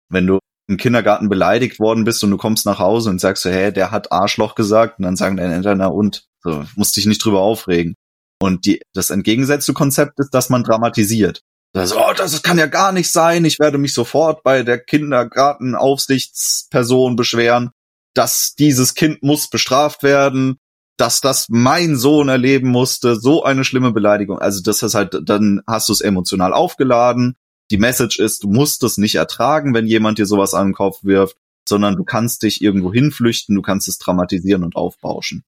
Wenn 0.09 0.27
du 0.27 0.39
im 0.69 0.77
Kindergarten 0.77 1.29
beleidigt 1.29 1.79
worden 1.79 2.03
bist 2.03 2.23
und 2.23 2.31
du 2.31 2.37
kommst 2.37 2.65
nach 2.65 2.79
Hause 2.79 3.09
und 3.09 3.19
sagst 3.19 3.43
so, 3.43 3.49
hä, 3.49 3.71
der 3.71 3.91
hat 3.91 4.11
Arschloch 4.11 4.55
gesagt 4.55 4.99
und 4.99 5.05
dann 5.05 5.15
sagen 5.15 5.37
deine 5.37 5.55
Eltern, 5.55 5.77
na 5.77 5.87
und, 5.87 6.25
so, 6.43 6.65
musst 6.75 6.97
dich 6.97 7.05
nicht 7.05 7.23
drüber 7.23 7.39
aufregen. 7.39 7.95
Und 8.39 8.65
die, 8.65 8.81
das 8.93 9.09
entgegengesetzte 9.09 9.73
Konzept 9.73 10.19
ist, 10.19 10.33
dass 10.33 10.49
man 10.49 10.63
dramatisiert. 10.63 11.41
Das, 11.73 11.95
oh, 11.95 12.13
das 12.15 12.41
kann 12.43 12.57
ja 12.57 12.67
gar 12.67 12.91
nicht 12.91 13.11
sein. 13.11 13.45
Ich 13.45 13.59
werde 13.59 13.77
mich 13.77 13.93
sofort 13.93 14.43
bei 14.43 14.63
der 14.63 14.79
Kindergartenaufsichtsperson 14.79 17.15
beschweren, 17.15 17.71
dass 18.13 18.55
dieses 18.55 18.93
Kind 18.93 19.23
muss 19.23 19.49
bestraft 19.49 20.03
werden, 20.03 20.57
dass 20.97 21.21
das 21.21 21.47
mein 21.49 21.95
Sohn 21.95 22.27
erleben 22.27 22.69
musste, 22.69 23.15
so 23.15 23.43
eine 23.43 23.63
schlimme 23.63 23.91
Beleidigung. 23.91 24.39
Also 24.39 24.61
das 24.61 24.81
ist 24.83 24.95
halt, 24.95 25.17
dann 25.23 25.61
hast 25.67 25.89
du 25.89 25.93
es 25.93 26.01
emotional 26.01 26.53
aufgeladen. 26.53 27.35
Die 27.69 27.77
Message 27.77 28.19
ist, 28.19 28.43
du 28.43 28.49
musst 28.49 28.83
es 28.83 28.97
nicht 28.97 29.15
ertragen, 29.15 29.73
wenn 29.73 29.85
jemand 29.85 30.17
dir 30.17 30.25
sowas 30.25 30.53
an 30.53 30.69
den 30.69 30.73
Kopf 30.73 31.03
wirft, 31.03 31.37
sondern 31.67 31.95
du 31.95 32.03
kannst 32.03 32.43
dich 32.43 32.61
irgendwo 32.61 32.91
hinflüchten, 32.91 33.55
du 33.55 33.61
kannst 33.61 33.87
es 33.87 33.99
dramatisieren 33.99 34.63
und 34.63 34.75
aufbauschen. 34.75 35.43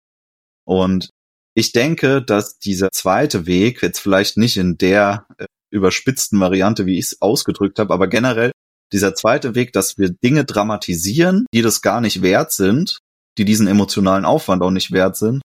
Und 0.66 1.10
ich 1.56 1.72
denke, 1.72 2.22
dass 2.22 2.60
dieser 2.60 2.92
zweite 2.92 3.48
Weg, 3.48 3.82
jetzt 3.82 4.00
vielleicht 4.00 4.38
nicht 4.38 4.58
in 4.58 4.78
der 4.78 5.26
äh, 5.38 5.46
überspitzten 5.72 6.40
Variante, 6.40 6.86
wie 6.86 7.00
ich 7.00 7.06
es 7.06 7.22
ausgedrückt 7.22 7.80
habe, 7.80 7.94
aber 7.94 8.08
generell 8.08 8.52
dieser 8.92 9.16
zweite 9.16 9.56
Weg, 9.56 9.74
dass 9.74 9.98
wir 9.98 10.10
Dinge 10.10 10.46
dramatisieren, 10.46 11.46
die 11.54 11.62
das 11.62 11.82
gar 11.82 12.02
nicht 12.02 12.22
wert 12.22 12.52
sind, 12.52 13.00
die 13.40 13.46
diesen 13.46 13.68
emotionalen 13.68 14.26
Aufwand 14.26 14.62
auch 14.62 14.70
nicht 14.70 14.92
wert 14.92 15.16
sind, 15.16 15.42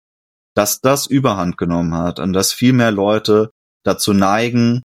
dass 0.55 0.81
das 0.81 1.07
Überhand 1.07 1.57
genommen 1.57 1.95
hat 1.95 2.19
und 2.19 2.33
dass 2.33 2.53
viel 2.53 2.73
mehr 2.73 2.91
Leute 2.91 3.51
dazu 3.85 4.13
neigen, 4.13 4.83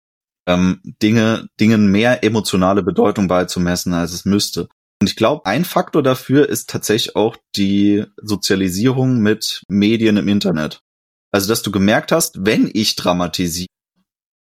ähm, 0.47 0.81
Dinge, 1.03 1.49
Dingen 1.61 1.91
mehr 1.91 2.23
emotionale 2.25 2.83
Bedeutung 2.83 3.27
beizumessen, 3.27 3.93
als 3.93 4.13
es 4.13 4.25
müsste. 4.25 4.69
Und 5.01 5.09
ich 5.09 5.17
glaube, 5.17 5.47
ein 5.47 5.65
Faktor 5.65 6.03
dafür 6.03 6.49
ist 6.49 6.71
tatsächlich 6.71 7.17
auch 7.17 7.37
die 7.57 8.05
Sozialisierung 8.23 9.19
mit 9.19 9.63
Medien 9.69 10.17
im 10.17 10.29
Internet. 10.29 10.79
Also, 11.33 11.49
dass 11.49 11.63
du 11.63 11.73
gemerkt 11.73 12.13
hast, 12.13 12.45
wenn 12.47 12.71
ich 12.73 12.95
dramatisiere, 12.95 13.67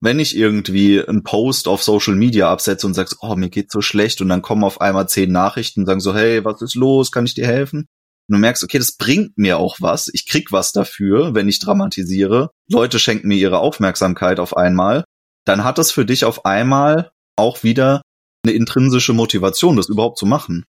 wenn 0.01 0.17
ich 0.17 0.35
irgendwie 0.35 1.03
einen 1.03 1.23
Post 1.23 1.67
auf 1.67 1.83
Social 1.83 2.15
Media 2.15 2.49
absetze 2.49 2.88
und 2.88 2.93
sagst, 2.95 3.17
oh, 3.21 3.35
mir 3.35 3.49
geht's 3.49 3.73
so 3.73 3.81
schlecht 3.81 4.21
und 4.21 4.29
dann 4.29 4.41
kommen 4.41 4.63
auf 4.63 4.81
einmal 4.81 5.07
zehn 5.07 5.31
Nachrichten 5.31 5.81
und 5.81 5.85
sagen 5.85 5.99
so, 5.99 6.15
hey, 6.15 6.43
was 6.45 6.62
ist 6.62 6.75
los? 6.75 7.12
Kann 7.12 7.25
ich 7.25 7.35
dir 7.35 7.45
helfen? 7.45 7.85
Und 8.29 8.35
du 8.35 8.39
merkst, 8.39 8.63
okay, 8.63 8.77
das 8.77 8.91
bringt 8.91 9.37
mir 9.39 9.57
auch 9.57 9.77
was. 9.79 10.07
Ich 10.13 10.27
krieg 10.27 10.51
was 10.51 10.71
dafür, 10.71 11.33
wenn 11.33 11.49
ich 11.49 11.57
dramatisiere. 11.57 12.51
Leute 12.69 12.99
schenken 12.99 13.27
mir 13.27 13.37
ihre 13.37 13.57
Aufmerksamkeit 13.57 14.39
auf 14.39 14.55
einmal. 14.55 15.03
Dann 15.45 15.63
hat 15.63 15.79
das 15.79 15.91
für 15.91 16.05
dich 16.05 16.25
auf 16.25 16.45
einmal 16.45 17.11
auch 17.35 17.63
wieder 17.63 18.03
eine 18.45 18.53
intrinsische 18.53 19.13
Motivation, 19.13 19.77
das 19.77 19.89
überhaupt 19.89 20.19
zu 20.19 20.27
machen. 20.27 20.63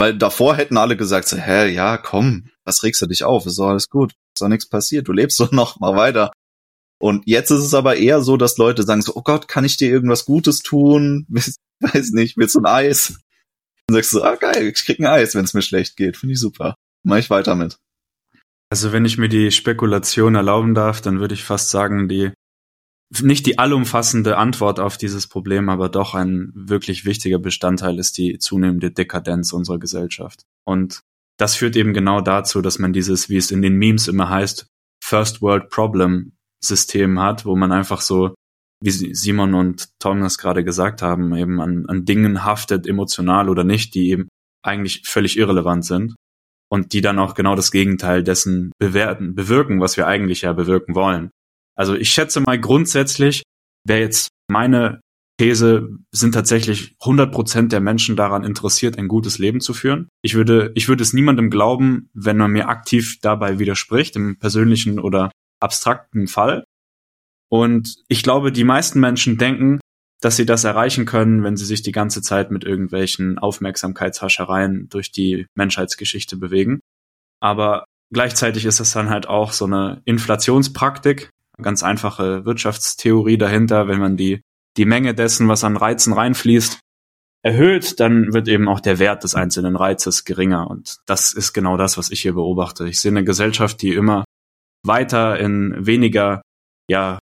Weil 0.00 0.18
davor 0.18 0.56
hätten 0.56 0.78
alle 0.78 0.96
gesagt, 0.96 1.28
so, 1.28 1.36
hä, 1.36 1.72
ja, 1.72 1.96
komm, 1.96 2.48
was 2.64 2.82
regst 2.82 3.00
du 3.02 3.06
dich 3.06 3.22
auf? 3.22 3.46
Ist 3.46 3.58
doch 3.58 3.68
alles 3.68 3.88
gut. 3.88 4.14
Ist 4.34 4.42
doch 4.42 4.48
nichts 4.48 4.68
passiert. 4.68 5.06
Du 5.06 5.12
lebst 5.12 5.38
doch 5.40 5.52
noch 5.52 5.78
mal 5.78 5.94
weiter. 5.94 6.32
Und 7.00 7.22
jetzt 7.26 7.50
ist 7.50 7.62
es 7.62 7.72
aber 7.72 7.96
eher 7.96 8.20
so, 8.20 8.36
dass 8.36 8.58
Leute 8.58 8.82
sagen 8.82 9.02
so, 9.02 9.12
oh 9.14 9.22
Gott, 9.22 9.46
kann 9.46 9.64
ich 9.64 9.76
dir 9.76 9.90
irgendwas 9.90 10.24
Gutes 10.24 10.58
tun? 10.58 11.26
Weiß 11.80 12.10
nicht, 12.10 12.36
willst 12.36 12.56
du 12.56 12.60
ein 12.60 12.66
Eis? 12.66 13.20
Dann 13.90 13.94
sagst 13.94 14.12
du, 14.12 14.22
ah 14.22 14.36
geil, 14.36 14.68
ich 14.68 14.84
krieg 14.84 15.00
ein 15.00 15.06
Eis, 15.06 15.34
wenn 15.34 15.44
es 15.44 15.52
mir 15.52 15.62
schlecht 15.62 15.96
geht. 15.96 16.16
Finde 16.16 16.34
ich 16.34 16.40
super. 16.40 16.76
Mach 17.02 17.16
ich 17.16 17.28
weiter 17.28 17.56
mit. 17.56 17.76
Also 18.70 18.92
wenn 18.92 19.04
ich 19.04 19.18
mir 19.18 19.28
die 19.28 19.50
Spekulation 19.50 20.36
erlauben 20.36 20.74
darf, 20.74 21.00
dann 21.00 21.18
würde 21.18 21.34
ich 21.34 21.42
fast 21.42 21.70
sagen, 21.70 22.08
die 22.08 22.30
nicht 23.20 23.46
die 23.46 23.58
allumfassende 23.58 24.36
Antwort 24.36 24.78
auf 24.78 24.96
dieses 24.96 25.26
Problem, 25.26 25.68
aber 25.68 25.88
doch 25.88 26.14
ein 26.14 26.52
wirklich 26.54 27.04
wichtiger 27.04 27.40
Bestandteil 27.40 27.98
ist 27.98 28.16
die 28.16 28.38
zunehmende 28.38 28.92
Dekadenz 28.92 29.52
unserer 29.52 29.80
Gesellschaft. 29.80 30.44
Und 30.64 31.00
das 31.36 31.56
führt 31.56 31.74
eben 31.74 31.92
genau 31.92 32.20
dazu, 32.20 32.62
dass 32.62 32.78
man 32.78 32.92
dieses, 32.92 33.28
wie 33.28 33.38
es 33.38 33.50
in 33.50 33.62
den 33.62 33.74
Memes 33.74 34.06
immer 34.06 34.28
heißt, 34.28 34.68
First 35.02 35.42
World 35.42 35.68
Problem 35.68 36.36
System 36.62 37.18
hat, 37.18 37.44
wo 37.44 37.56
man 37.56 37.72
einfach 37.72 38.02
so, 38.02 38.36
wie 38.82 39.14
Simon 39.14 39.54
und 39.54 39.88
Tom 39.98 40.20
das 40.20 40.38
gerade 40.38 40.64
gesagt 40.64 41.02
haben, 41.02 41.34
eben 41.34 41.60
an, 41.60 41.86
an 41.86 42.04
Dingen 42.04 42.44
haftet, 42.44 42.86
emotional 42.86 43.48
oder 43.48 43.64
nicht, 43.64 43.94
die 43.94 44.10
eben 44.10 44.28
eigentlich 44.62 45.02
völlig 45.06 45.36
irrelevant 45.36 45.84
sind 45.84 46.14
und 46.70 46.92
die 46.92 47.00
dann 47.00 47.18
auch 47.18 47.34
genau 47.34 47.56
das 47.56 47.70
Gegenteil 47.70 48.22
dessen 48.22 48.72
bewerten, 48.78 49.34
bewirken, 49.34 49.80
was 49.80 49.96
wir 49.96 50.06
eigentlich 50.06 50.42
ja 50.42 50.52
bewirken 50.52 50.94
wollen. 50.94 51.30
Also 51.76 51.94
ich 51.94 52.10
schätze 52.10 52.40
mal 52.40 52.58
grundsätzlich, 52.58 53.42
wer 53.86 54.00
jetzt 54.00 54.28
meine 54.50 55.00
These 55.38 55.88
sind 56.12 56.32
tatsächlich 56.32 56.96
100 57.00 57.32
Prozent 57.32 57.72
der 57.72 57.80
Menschen 57.80 58.14
daran 58.14 58.44
interessiert, 58.44 58.98
ein 58.98 59.08
gutes 59.08 59.38
Leben 59.38 59.60
zu 59.60 59.72
führen. 59.72 60.08
Ich 60.22 60.34
würde, 60.34 60.70
ich 60.74 60.88
würde 60.88 61.02
es 61.02 61.14
niemandem 61.14 61.48
glauben, 61.48 62.10
wenn 62.12 62.36
man 62.36 62.50
mir 62.50 62.68
aktiv 62.68 63.18
dabei 63.22 63.58
widerspricht, 63.58 64.16
im 64.16 64.38
persönlichen 64.38 64.98
oder 64.98 65.30
abstrakten 65.58 66.26
Fall. 66.26 66.64
Und 67.50 67.96
ich 68.08 68.22
glaube, 68.22 68.52
die 68.52 68.64
meisten 68.64 69.00
Menschen 69.00 69.36
denken, 69.36 69.80
dass 70.20 70.36
sie 70.36 70.46
das 70.46 70.64
erreichen 70.64 71.06
können, 71.06 71.42
wenn 71.42 71.56
sie 71.56 71.64
sich 71.64 71.82
die 71.82 71.92
ganze 71.92 72.22
Zeit 72.22 72.50
mit 72.50 72.64
irgendwelchen 72.64 73.38
Aufmerksamkeitshaschereien 73.38 74.88
durch 74.88 75.12
die 75.12 75.46
Menschheitsgeschichte 75.54 76.36
bewegen. 76.36 76.80
Aber 77.40 77.84
gleichzeitig 78.12 78.66
ist 78.66 78.80
es 78.80 78.92
dann 78.92 79.10
halt 79.10 79.26
auch 79.26 79.52
so 79.52 79.64
eine 79.64 80.02
Inflationspraktik, 80.04 81.30
ganz 81.60 81.82
einfache 81.82 82.44
Wirtschaftstheorie 82.44 83.38
dahinter, 83.38 83.88
wenn 83.88 83.98
man 83.98 84.16
die, 84.16 84.42
die 84.76 84.84
Menge 84.84 85.14
dessen, 85.14 85.48
was 85.48 85.64
an 85.64 85.76
Reizen 85.76 86.12
reinfließt, 86.12 86.78
erhöht, 87.42 88.00
dann 88.00 88.34
wird 88.34 88.48
eben 88.48 88.68
auch 88.68 88.80
der 88.80 88.98
Wert 88.98 89.24
des 89.24 89.34
einzelnen 89.34 89.76
Reizes 89.76 90.24
geringer. 90.24 90.70
Und 90.70 90.98
das 91.06 91.32
ist 91.32 91.54
genau 91.54 91.76
das, 91.76 91.96
was 91.96 92.10
ich 92.10 92.20
hier 92.20 92.34
beobachte. 92.34 92.86
Ich 92.86 93.00
sehe 93.00 93.10
eine 93.10 93.24
Gesellschaft, 93.24 93.80
die 93.80 93.94
immer 93.94 94.24
weiter 94.84 95.38
in 95.38 95.74
weniger, 95.86 96.42
ja, 96.88 97.18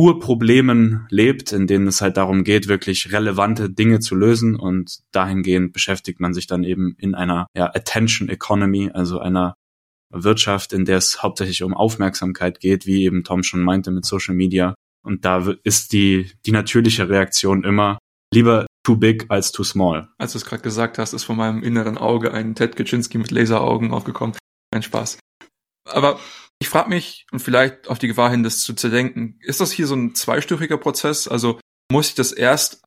Urproblemen 0.00 1.06
lebt, 1.10 1.52
in 1.52 1.66
denen 1.66 1.86
es 1.86 2.00
halt 2.00 2.16
darum 2.16 2.42
geht, 2.42 2.68
wirklich 2.68 3.12
relevante 3.12 3.68
Dinge 3.68 4.00
zu 4.00 4.14
lösen 4.14 4.56
und 4.56 5.00
dahingehend 5.12 5.74
beschäftigt 5.74 6.20
man 6.20 6.32
sich 6.32 6.46
dann 6.46 6.64
eben 6.64 6.94
in 6.96 7.14
einer 7.14 7.46
ja, 7.54 7.66
Attention 7.66 8.30
Economy, 8.30 8.90
also 8.94 9.18
einer 9.18 9.56
Wirtschaft, 10.10 10.72
in 10.72 10.86
der 10.86 10.96
es 10.96 11.22
hauptsächlich 11.22 11.62
um 11.62 11.74
Aufmerksamkeit 11.74 12.60
geht, 12.60 12.86
wie 12.86 13.04
eben 13.04 13.24
Tom 13.24 13.42
schon 13.42 13.60
meinte 13.60 13.90
mit 13.90 14.06
Social 14.06 14.34
Media. 14.34 14.74
Und 15.04 15.26
da 15.26 15.52
ist 15.64 15.92
die, 15.92 16.32
die 16.46 16.52
natürliche 16.52 17.10
Reaktion 17.10 17.62
immer 17.62 17.98
lieber 18.32 18.66
too 18.82 18.96
big 18.96 19.26
als 19.28 19.52
too 19.52 19.64
small. 19.64 20.08
Als 20.16 20.32
du 20.32 20.38
es 20.38 20.46
gerade 20.46 20.62
gesagt 20.62 20.96
hast, 20.96 21.12
ist 21.12 21.24
von 21.24 21.36
meinem 21.36 21.62
inneren 21.62 21.98
Auge 21.98 22.32
ein 22.32 22.54
Ted 22.54 22.74
Kaczynski 22.74 23.18
mit 23.18 23.30
Laseraugen 23.30 23.92
aufgekommen. 23.92 24.34
Ein 24.72 24.82
Spaß. 24.82 25.18
Aber 25.84 26.18
ich 26.60 26.68
frage 26.68 26.90
mich, 26.90 27.26
und 27.32 27.40
vielleicht 27.40 27.88
auf 27.88 27.98
die 27.98 28.08
Gefahr 28.08 28.30
hin, 28.30 28.42
das 28.42 28.60
zu 28.60 28.74
zerdenken, 28.74 29.38
ist 29.40 29.60
das 29.60 29.72
hier 29.72 29.86
so 29.86 29.96
ein 29.96 30.14
zweistufiger 30.14 30.76
Prozess? 30.76 31.26
Also 31.26 31.58
muss 31.90 32.08
ich 32.08 32.14
das 32.14 32.32
erst 32.32 32.82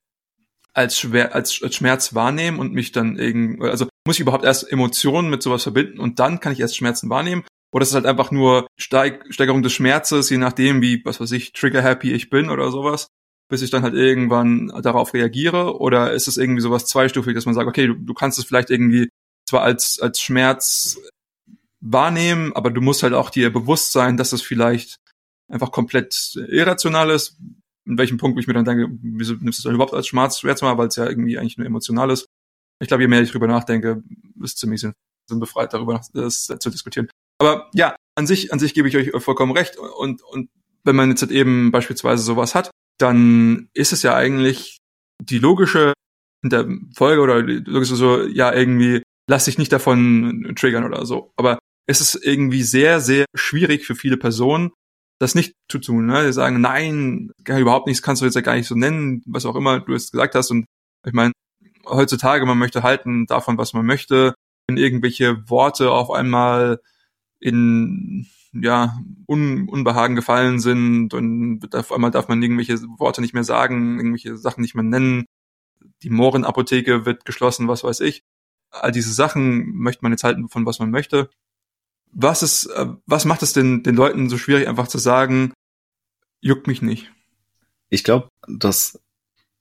als, 0.73 0.97
schwer, 0.97 1.35
als, 1.35 1.61
als 1.61 1.75
Schmerz 1.75 2.13
wahrnehmen 2.13 2.59
und 2.59 2.73
mich 2.73 2.91
dann 2.91 3.17
irgendwie, 3.17 3.67
also 3.67 3.87
muss 4.05 4.17
ich 4.17 4.21
überhaupt 4.21 4.45
erst 4.45 4.71
Emotionen 4.71 5.29
mit 5.29 5.43
sowas 5.43 5.63
verbinden 5.63 5.99
und 5.99 6.19
dann 6.19 6.39
kann 6.39 6.53
ich 6.53 6.59
erst 6.59 6.77
Schmerzen 6.77 7.09
wahrnehmen? 7.09 7.43
Oder 7.73 7.83
ist 7.83 7.89
es 7.89 7.95
halt 7.95 8.05
einfach 8.05 8.29
nur 8.29 8.67
Steig, 8.77 9.25
Steigerung 9.29 9.63
des 9.63 9.73
Schmerzes, 9.73 10.29
je 10.29 10.37
nachdem, 10.37 10.81
wie, 10.81 11.03
was 11.05 11.19
weiß 11.19 11.31
ich, 11.31 11.53
trigger-happy 11.53 12.13
ich 12.13 12.29
bin 12.29 12.51
oder 12.51 12.69
sowas, 12.69 13.07
bis 13.49 13.63
ich 13.63 13.71
dann 13.71 13.81
halt 13.81 13.95
irgendwann 13.95 14.67
darauf 14.83 15.13
reagiere? 15.15 15.79
Oder 15.79 16.13
ist 16.13 16.27
es 16.27 16.37
irgendwie 16.37 16.61
sowas 16.61 16.85
zweistufig, 16.85 17.33
dass 17.33 17.45
man 17.45 17.55
sagt, 17.55 17.67
okay, 17.67 17.87
du, 17.87 17.95
du 17.95 18.13
kannst 18.13 18.37
es 18.37 18.45
vielleicht 18.45 18.69
irgendwie 18.69 19.09
zwar 19.49 19.63
als, 19.63 19.99
als 19.99 20.21
Schmerz 20.21 20.99
wahrnehmen, 21.83 22.53
aber 22.53 22.71
du 22.71 22.81
musst 22.81 23.03
halt 23.03 23.13
auch 23.13 23.29
dir 23.29 23.51
bewusst 23.51 23.91
sein, 23.91 24.17
dass 24.17 24.33
es 24.33 24.41
vielleicht 24.41 24.99
einfach 25.51 25.71
komplett 25.71 26.35
irrational 26.47 27.09
ist, 27.09 27.37
in 27.85 27.97
welchem 27.97 28.17
Punkt 28.17 28.39
ich 28.39 28.47
mir 28.47 28.53
dann 28.53 28.65
denke, 28.65 28.87
wieso 29.01 29.33
nimmst 29.35 29.59
du 29.59 29.63
dann 29.63 29.75
überhaupt 29.75 29.93
als 29.93 30.07
Schmerz, 30.07 30.39
Schmerz 30.39 30.61
mal, 30.61 30.77
weil 30.77 30.87
es 30.87 30.95
ja 30.95 31.07
irgendwie 31.07 31.37
eigentlich 31.37 31.57
nur 31.57 31.67
emotional 31.67 32.09
ist. 32.09 32.27
Ich 32.79 32.87
glaube, 32.87 33.03
je 33.03 33.07
mehr 33.07 33.21
ich 33.21 33.31
drüber 33.31 33.47
nachdenke, 33.47 34.01
ist 34.41 34.57
ziemlich 34.57 34.81
sinn, 34.81 34.93
sinnbefreit, 35.29 35.73
darüber 35.73 36.01
das, 36.13 36.45
zu 36.45 36.69
diskutieren. 36.69 37.09
Aber 37.39 37.69
ja, 37.73 37.95
an 38.15 38.27
sich, 38.27 38.53
an 38.53 38.59
sich 38.59 38.73
gebe 38.73 38.87
ich 38.87 38.95
euch 38.95 39.11
vollkommen 39.21 39.51
recht. 39.51 39.77
Und, 39.77 40.21
und 40.23 40.49
wenn 40.85 40.95
man 40.95 41.09
jetzt 41.09 41.23
eben 41.23 41.71
beispielsweise 41.71 42.23
sowas 42.23 42.55
hat, 42.55 42.71
dann 42.97 43.69
ist 43.73 43.91
es 43.91 44.01
ja 44.03 44.15
eigentlich 44.15 44.77
die 45.21 45.39
logische 45.39 45.93
in 46.43 46.49
der 46.49 46.67
Folge 46.95 47.21
oder 47.21 47.45
so, 47.83 48.23
ja, 48.23 48.53
irgendwie, 48.53 49.01
lass 49.29 49.45
dich 49.45 49.57
nicht 49.57 49.71
davon 49.71 50.53
triggern 50.57 50.83
oder 50.83 51.05
so. 51.05 51.31
Aber 51.37 51.59
es 51.85 52.01
ist 52.01 52.15
irgendwie 52.23 52.63
sehr, 52.63 52.99
sehr 52.99 53.25
schwierig 53.33 53.85
für 53.85 53.95
viele 53.95 54.17
Personen, 54.17 54.71
das 55.19 55.35
nicht 55.35 55.55
zu 55.69 55.79
tun. 55.79 56.05
Ne? 56.05 56.25
Die 56.25 56.33
sagen, 56.33 56.61
nein, 56.61 57.31
gar 57.43 57.59
überhaupt 57.59 57.87
nichts 57.87 58.01
kannst 58.01 58.21
du 58.21 58.25
jetzt 58.25 58.35
ja 58.35 58.41
gar 58.41 58.55
nicht 58.55 58.67
so 58.67 58.75
nennen, 58.75 59.21
was 59.25 59.45
auch 59.45 59.55
immer 59.55 59.79
du 59.79 59.93
es 59.93 60.11
gesagt 60.11 60.35
hast. 60.35 60.51
Und 60.51 60.65
ich 61.05 61.13
meine, 61.13 61.33
heutzutage, 61.85 62.45
man 62.45 62.57
möchte 62.57 62.83
halten 62.83 63.25
davon, 63.25 63.57
was 63.57 63.73
man 63.73 63.85
möchte, 63.85 64.33
wenn 64.67 64.77
irgendwelche 64.77 65.49
Worte 65.49 65.91
auf 65.91 66.11
einmal 66.11 66.79
in 67.39 68.27
ja, 68.53 68.97
Un 69.27 69.67
Unbehagen 69.67 70.15
gefallen 70.15 70.59
sind 70.59 71.13
und 71.13 71.75
auf 71.75 71.91
einmal 71.91 72.11
darf 72.11 72.27
man 72.27 72.41
irgendwelche 72.41 72.79
Worte 72.99 73.21
nicht 73.21 73.33
mehr 73.33 73.43
sagen, 73.43 73.97
irgendwelche 73.97 74.37
Sachen 74.37 74.61
nicht 74.61 74.75
mehr 74.75 74.83
nennen. 74.83 75.25
Die 76.03 76.09
Mohrenapotheke 76.09 77.05
wird 77.05 77.25
geschlossen, 77.25 77.67
was 77.67 77.83
weiß 77.83 78.01
ich. 78.01 78.23
All 78.69 78.91
diese 78.91 79.13
Sachen 79.13 79.73
möchte 79.75 80.03
man 80.03 80.11
jetzt 80.11 80.23
halten, 80.23 80.49
von 80.49 80.65
was 80.65 80.79
man 80.79 80.91
möchte 80.91 81.29
was 82.13 82.43
ist, 82.43 82.65
äh, 82.67 82.87
was 83.05 83.25
macht 83.25 83.43
es 83.43 83.53
denn 83.53 83.83
den 83.83 83.95
Leuten 83.95 84.29
so 84.29 84.37
schwierig, 84.37 84.67
einfach 84.67 84.87
zu 84.87 84.97
sagen, 84.97 85.53
juckt 86.41 86.67
mich 86.67 86.81
nicht? 86.81 87.11
Ich 87.89 88.03
glaube, 88.03 88.29
das 88.47 88.99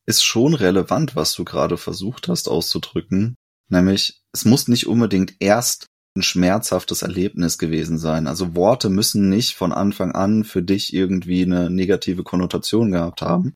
ist 0.07 0.25
schon 0.25 0.55
relevant, 0.55 1.17
was 1.17 1.35
du 1.35 1.45
gerade 1.45 1.77
versucht 1.77 2.29
hast 2.29 2.49
auszudrücken. 2.49 3.37
Nämlich, 3.69 4.21
es 4.33 4.45
muss 4.45 4.69
nicht 4.69 4.87
unbedingt 4.87 5.35
erst 5.39 5.87
ein 6.17 6.23
schmerzhaftes 6.23 7.03
Erlebnis 7.03 7.59
gewesen 7.59 7.99
sein. 7.99 8.27
Also 8.27 8.55
Worte 8.55 8.91
müssen 8.91 9.29
nicht 9.29 9.55
von 9.55 9.73
Anfang 9.73 10.13
an 10.13 10.45
für 10.45 10.63
dich 10.63 10.93
irgendwie 10.93 11.43
eine 11.43 11.71
negative 11.71 12.23
Konnotation 12.23 12.93
gehabt 12.93 13.23
haben, 13.23 13.55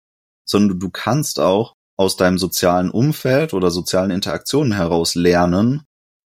sondern 0.49 0.79
du 0.79 0.89
kannst 0.91 1.39
auch 1.39 1.75
aus 1.99 2.17
deinem 2.17 2.39
sozialen 2.39 2.91
Umfeld 2.91 3.53
oder 3.53 3.71
sozialen 3.71 4.11
Interaktionen 4.11 4.73
heraus 4.73 5.15
lernen, 5.15 5.83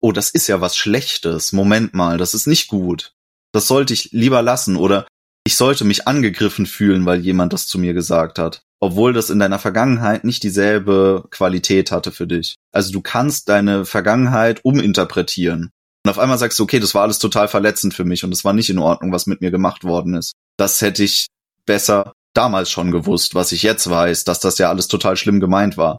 oh, 0.06 0.12
das 0.12 0.30
ist 0.30 0.46
ja 0.46 0.62
was 0.62 0.78
Schlechtes, 0.78 1.52
Moment 1.52 1.96
mal, 1.96 2.20
das 2.20 2.36
ist 2.36 2.46
nicht 2.46 2.68
gut. 2.68 3.14
Das 3.52 3.68
sollte 3.68 3.92
ich 3.92 4.12
lieber 4.12 4.44
lassen 4.44 4.76
oder 4.76 5.08
ich 5.44 5.56
sollte 5.56 5.84
mich 5.84 6.08
angegriffen 6.08 6.68
fühlen, 6.68 7.08
weil 7.08 7.22
jemand 7.22 7.54
das 7.54 7.66
zu 7.66 7.80
mir 7.80 7.96
gesagt 7.96 8.38
hat. 8.38 8.62
Obwohl 8.80 9.14
das 9.14 9.32
in 9.32 9.40
deiner 9.40 9.58
Vergangenheit 9.58 10.24
nicht 10.24 10.44
dieselbe 10.44 11.26
Qualität 11.32 11.90
hatte 11.90 12.12
für 12.12 12.28
dich. 12.28 12.54
Also 12.72 12.92
du 12.92 13.02
kannst 13.02 13.50
deine 13.50 13.84
Vergangenheit 13.86 14.64
uminterpretieren. 14.64 15.72
Und 16.06 16.12
auf 16.12 16.20
einmal 16.20 16.38
sagst 16.38 16.60
du, 16.60 16.64
okay, 16.64 16.80
das 16.80 16.94
war 16.94 17.02
alles 17.02 17.18
total 17.18 17.48
verletzend 17.48 17.96
für 17.96 18.06
mich 18.06 18.24
und 18.24 18.32
es 18.32 18.46
war 18.46 18.54
nicht 18.54 18.70
in 18.70 18.78
Ordnung, 18.78 19.12
was 19.12 19.26
mit 19.26 19.42
mir 19.42 19.50
gemacht 19.50 19.84
worden 19.84 20.14
ist. 20.14 20.34
Das 20.56 20.82
hätte 20.82 21.04
ich 21.04 21.26
besser 21.66 22.14
damals 22.36 22.70
schon 22.70 22.92
gewusst, 22.92 23.34
was 23.34 23.52
ich 23.52 23.64
jetzt 23.64 23.90
weiß, 23.90 24.24
dass 24.24 24.40
das 24.40 24.60
ja 24.60 24.70
alles 24.70 24.88
total 24.88 25.18
schlimm 25.18 25.40
gemeint 25.40 25.78
war. 25.78 25.98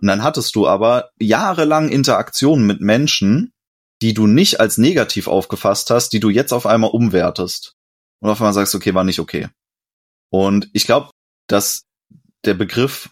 Und 0.00 0.08
dann 0.08 0.22
hattest 0.22 0.54
du 0.56 0.66
aber 0.66 1.10
jahrelang 1.18 1.88
Interaktionen 1.88 2.66
mit 2.66 2.80
Menschen, 2.80 3.52
die 4.02 4.14
du 4.14 4.26
nicht 4.26 4.60
als 4.60 4.78
negativ 4.78 5.26
aufgefasst 5.26 5.90
hast, 5.90 6.12
die 6.12 6.20
du 6.20 6.28
jetzt 6.28 6.52
auf 6.52 6.66
einmal 6.66 6.90
umwertest. 6.90 7.74
Und 8.20 8.30
auf 8.30 8.40
einmal 8.40 8.52
sagst, 8.52 8.74
okay, 8.74 8.94
war 8.94 9.04
nicht 9.04 9.20
okay. 9.20 9.48
Und 10.30 10.68
ich 10.72 10.84
glaube, 10.84 11.10
dass 11.48 11.84
der 12.44 12.54
Begriff 12.54 13.10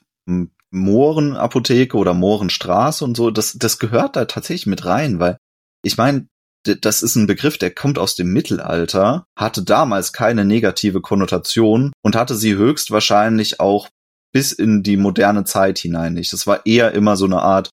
Mohrenapotheke 0.71 1.97
oder 1.97 2.15
Mohrenstraße 2.15 3.05
und 3.05 3.17
so, 3.17 3.31
das, 3.31 3.53
das 3.55 3.79
gehört 3.79 4.17
da 4.17 4.25
tatsächlich 4.25 4.67
mit 4.67 4.85
rein, 4.85 5.21
weil 5.21 5.39
ich 5.83 5.97
meine, 5.97 6.27
das 6.65 7.03
ist 7.03 7.15
ein 7.15 7.27
Begriff, 7.27 7.59
der 7.59 7.73
kommt 7.73 7.99
aus 7.99 8.17
dem 8.17 8.33
Mittelalter, 8.33 9.27
hatte 9.39 9.63
damals 9.63 10.13
keine 10.13 10.45
negative 10.45 11.01
Konnotation 11.01 11.93
und 12.03 12.17
hatte 12.17 12.35
sie 12.35 12.55
höchstwahrscheinlich 12.55 13.61
auch 13.61 13.89
bis 14.35 14.53
in 14.53 14.83
die 14.83 14.97
moderne 14.97 15.45
Zeit 15.45 15.79
hinein 15.79 16.15
nicht. 16.15 16.33
Das 16.33 16.47
war 16.47 16.67
eher 16.67 16.93
immer 16.93 17.17
so 17.17 17.25
eine 17.25 17.41
Art 17.41 17.71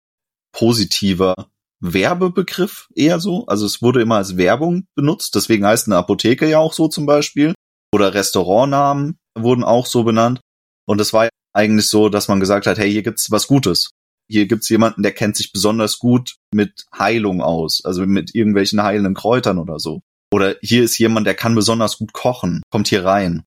positiver 0.53 1.49
Werbebegriff, 1.81 2.87
eher 2.93 3.19
so. 3.19 3.47
Also 3.47 3.65
es 3.65 3.81
wurde 3.81 4.01
immer 4.01 4.17
als 4.17 4.37
Werbung 4.37 4.85
benutzt. 4.95 5.33
Deswegen 5.33 5.65
heißt 5.65 5.87
eine 5.87 5.97
Apotheke 5.97 6.47
ja 6.47 6.59
auch 6.59 6.73
so 6.73 6.87
zum 6.87 7.07
Beispiel. 7.07 7.55
Oder 7.93 8.13
Restaurantnamen 8.13 9.17
wurden 9.35 9.63
auch 9.63 9.87
so 9.87 10.03
benannt. 10.03 10.39
Und 10.85 11.01
es 11.01 11.13
war 11.13 11.29
eigentlich 11.53 11.89
so, 11.89 12.09
dass 12.09 12.27
man 12.27 12.39
gesagt 12.39 12.67
hat, 12.67 12.77
hey, 12.77 12.91
hier 12.91 13.01
gibt's 13.01 13.31
was 13.31 13.47
Gutes. 13.47 13.89
Hier 14.29 14.45
gibt's 14.45 14.69
jemanden, 14.69 15.01
der 15.01 15.13
kennt 15.13 15.35
sich 15.35 15.51
besonders 15.51 15.97
gut 15.97 16.35
mit 16.53 16.85
Heilung 16.97 17.41
aus, 17.41 17.83
also 17.83 18.05
mit 18.05 18.33
irgendwelchen 18.33 18.81
heilenden 18.81 19.15
Kräutern 19.15 19.57
oder 19.57 19.79
so. 19.79 20.01
Oder 20.31 20.55
hier 20.61 20.83
ist 20.83 20.97
jemand, 20.99 21.27
der 21.27 21.33
kann 21.33 21.55
besonders 21.55 21.97
gut 21.97 22.13
kochen, 22.13 22.61
kommt 22.69 22.87
hier 22.87 23.03
rein. 23.03 23.43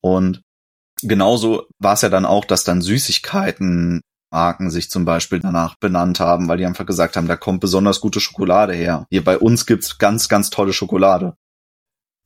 Und 0.00 0.42
genauso 1.02 1.66
war 1.78 1.94
es 1.94 2.02
ja 2.02 2.08
dann 2.08 2.24
auch, 2.24 2.44
dass 2.44 2.64
dann 2.64 2.82
Süßigkeiten 2.82 4.02
Marken 4.32 4.70
sich 4.70 4.90
zum 4.90 5.04
Beispiel 5.04 5.40
danach 5.40 5.76
benannt 5.76 6.18
haben, 6.18 6.48
weil 6.48 6.56
die 6.56 6.66
einfach 6.66 6.86
gesagt 6.86 7.16
haben, 7.16 7.28
da 7.28 7.36
kommt 7.36 7.60
besonders 7.60 8.00
gute 8.00 8.18
Schokolade 8.18 8.72
her. 8.72 9.06
Hier 9.10 9.22
bei 9.22 9.38
uns 9.38 9.66
gibt's 9.66 9.98
ganz, 9.98 10.28
ganz 10.28 10.48
tolle 10.50 10.72
Schokolade. 10.72 11.36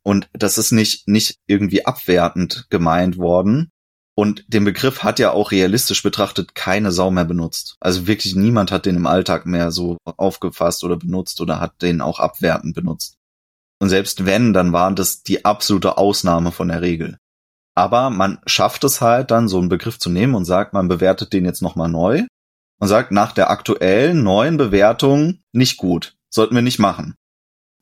Und 0.05 0.29
das 0.33 0.57
ist 0.57 0.71
nicht, 0.71 1.09
nicht 1.09 1.41
irgendwie 1.49 1.85
abwertend 1.85 2.67
gemeint 2.71 3.19
worden. 3.19 3.71
Und 4.17 4.45
den 4.47 4.65
Begriff 4.65 5.03
hat 5.03 5.19
ja 5.19 5.33
auch 5.33 5.51
realistisch 5.51 6.03
betrachtet 6.03 6.55
keine 6.55 6.93
Sau 6.93 7.11
mehr 7.11 7.25
benutzt. 7.25 7.77
Also 7.81 8.07
wirklich 8.07 8.37
niemand 8.37 8.71
hat 8.71 8.87
den 8.87 8.97
im 8.97 9.07
Alltag 9.07 9.45
mehr 9.45 9.73
so 9.73 9.99
aufgefasst 10.05 10.85
oder 10.85 10.97
benutzt 10.97 11.41
oder 11.41 11.61
hat 11.61 11.83
den 11.83 12.01
auch 12.01 12.21
abwertend 12.21 12.75
benutzt. 12.75 13.17
Und 13.79 13.91
selbst 13.91 14.25
wenn, 14.25 14.55
dann 14.55 14.73
war 14.73 14.91
das 14.93 15.23
die 15.23 15.45
absolute 15.45 15.99
Ausnahme 15.99 16.53
von 16.53 16.69
der 16.69 16.81
Regel. 16.81 17.19
Aber 17.77 18.09
man 18.09 18.39
schafft 18.47 18.85
es 18.85 19.01
halt 19.01 19.31
dann, 19.31 19.49
so 19.49 19.59
einen 19.59 19.69
Begriff 19.69 19.99
zu 19.99 20.09
nehmen 20.09 20.35
und 20.35 20.47
sagt, 20.47 20.73
man 20.73 20.89
bewertet 20.89 21.33
den 21.33 21.45
jetzt 21.45 21.61
nochmal 21.61 21.91
neu 21.91 22.25
und 22.81 22.89
sagt 22.89 23.13
nach 23.13 23.33
der 23.33 23.51
aktuellen 23.51 24.23
neuen 24.23 24.57
Bewertung 24.57 25.43
nicht 25.53 25.77
gut. 25.77 26.15
Sollten 26.31 26.55
wir 26.55 26.63
nicht 26.63 26.79
machen. 26.79 27.15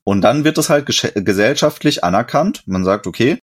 Und 0.04 0.20
dann 0.20 0.44
wird 0.44 0.58
es 0.58 0.68
halt 0.68 0.86
gesellschaftlich 0.86 2.04
anerkannt. 2.04 2.62
Man 2.66 2.84
sagt, 2.84 3.06
okay, 3.06 3.38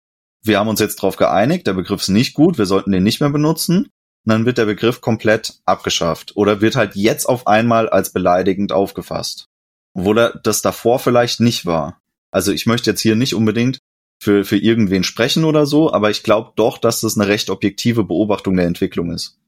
wir 0.43 0.59
haben 0.59 0.69
uns 0.69 0.81
jetzt 0.81 0.97
darauf 0.97 1.17
geeinigt, 1.17 1.67
der 1.67 1.75
Begriff 1.75 2.01
ist 2.01 2.09
nicht 2.09 2.35
gut, 2.35 2.59
wir 2.59 2.67
sollten 2.67 2.93
den 2.93 3.03
nicht 3.03 3.21
mehr 3.21 3.31
benutzen. 3.31 3.85
Und 4.25 4.33
dann 4.33 4.47
wird 4.47 4.59
der 4.59 4.67
Begriff 4.67 5.01
komplett 5.01 5.61
abgeschafft 5.67 6.35
oder 6.35 6.61
wird 6.61 6.77
halt 6.77 6.97
jetzt 6.97 7.27
auf 7.27 7.47
einmal 7.47 7.89
als 7.89 8.13
beleidigend 8.13 8.73
aufgefasst. 8.73 9.47
Obwohl 9.95 10.41
das 10.43 10.63
davor 10.63 10.99
vielleicht 10.99 11.41
nicht 11.41 11.67
war. 11.67 12.01
Also 12.31 12.53
ich 12.53 12.67
möchte 12.67 12.91
jetzt 12.91 13.01
hier 13.01 13.17
nicht 13.17 13.35
unbedingt 13.35 13.79
für, 14.21 14.45
für 14.45 14.57
irgendwen 14.57 15.05
sprechen 15.05 15.45
oder 15.45 15.67
so, 15.67 15.93
aber 15.93 16.11
ich 16.11 16.23
glaube 16.23 16.53
doch, 16.57 16.79
dass 16.79 17.01
das 17.01 17.17
eine 17.19 17.29
recht 17.29 17.51
objektive 17.51 18.05
Beobachtung 18.05 18.57
der 18.57 18.67
Entwicklung 18.67 19.13
ist. 19.13 19.39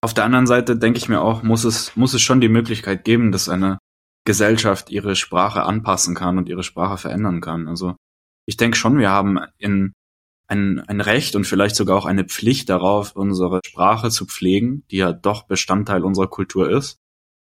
Auf 0.00 0.14
der 0.14 0.24
anderen 0.24 0.46
Seite 0.46 0.76
denke 0.76 0.98
ich 0.98 1.08
mir 1.08 1.20
auch, 1.20 1.42
muss 1.42 1.64
es, 1.64 1.96
muss 1.96 2.14
es 2.14 2.22
schon 2.22 2.40
die 2.40 2.48
Möglichkeit 2.48 3.04
geben, 3.04 3.32
dass 3.32 3.48
eine 3.48 3.78
Gesellschaft 4.24 4.90
ihre 4.90 5.16
Sprache 5.16 5.64
anpassen 5.64 6.14
kann 6.14 6.38
und 6.38 6.48
ihre 6.48 6.62
Sprache 6.62 6.98
verändern 6.98 7.40
kann. 7.40 7.68
Also 7.68 7.96
ich 8.46 8.56
denke 8.56 8.76
schon, 8.76 8.98
wir 8.98 9.10
haben 9.10 9.38
in 9.58 9.92
ein, 10.46 10.80
ein 10.80 11.00
Recht 11.00 11.36
und 11.36 11.46
vielleicht 11.46 11.74
sogar 11.74 11.96
auch 11.96 12.06
eine 12.06 12.24
Pflicht 12.24 12.68
darauf, 12.68 13.16
unsere 13.16 13.60
Sprache 13.66 14.10
zu 14.10 14.26
pflegen, 14.26 14.84
die 14.90 14.98
ja 14.98 15.12
doch 15.12 15.44
Bestandteil 15.44 16.04
unserer 16.04 16.28
Kultur 16.28 16.70
ist. 16.70 16.98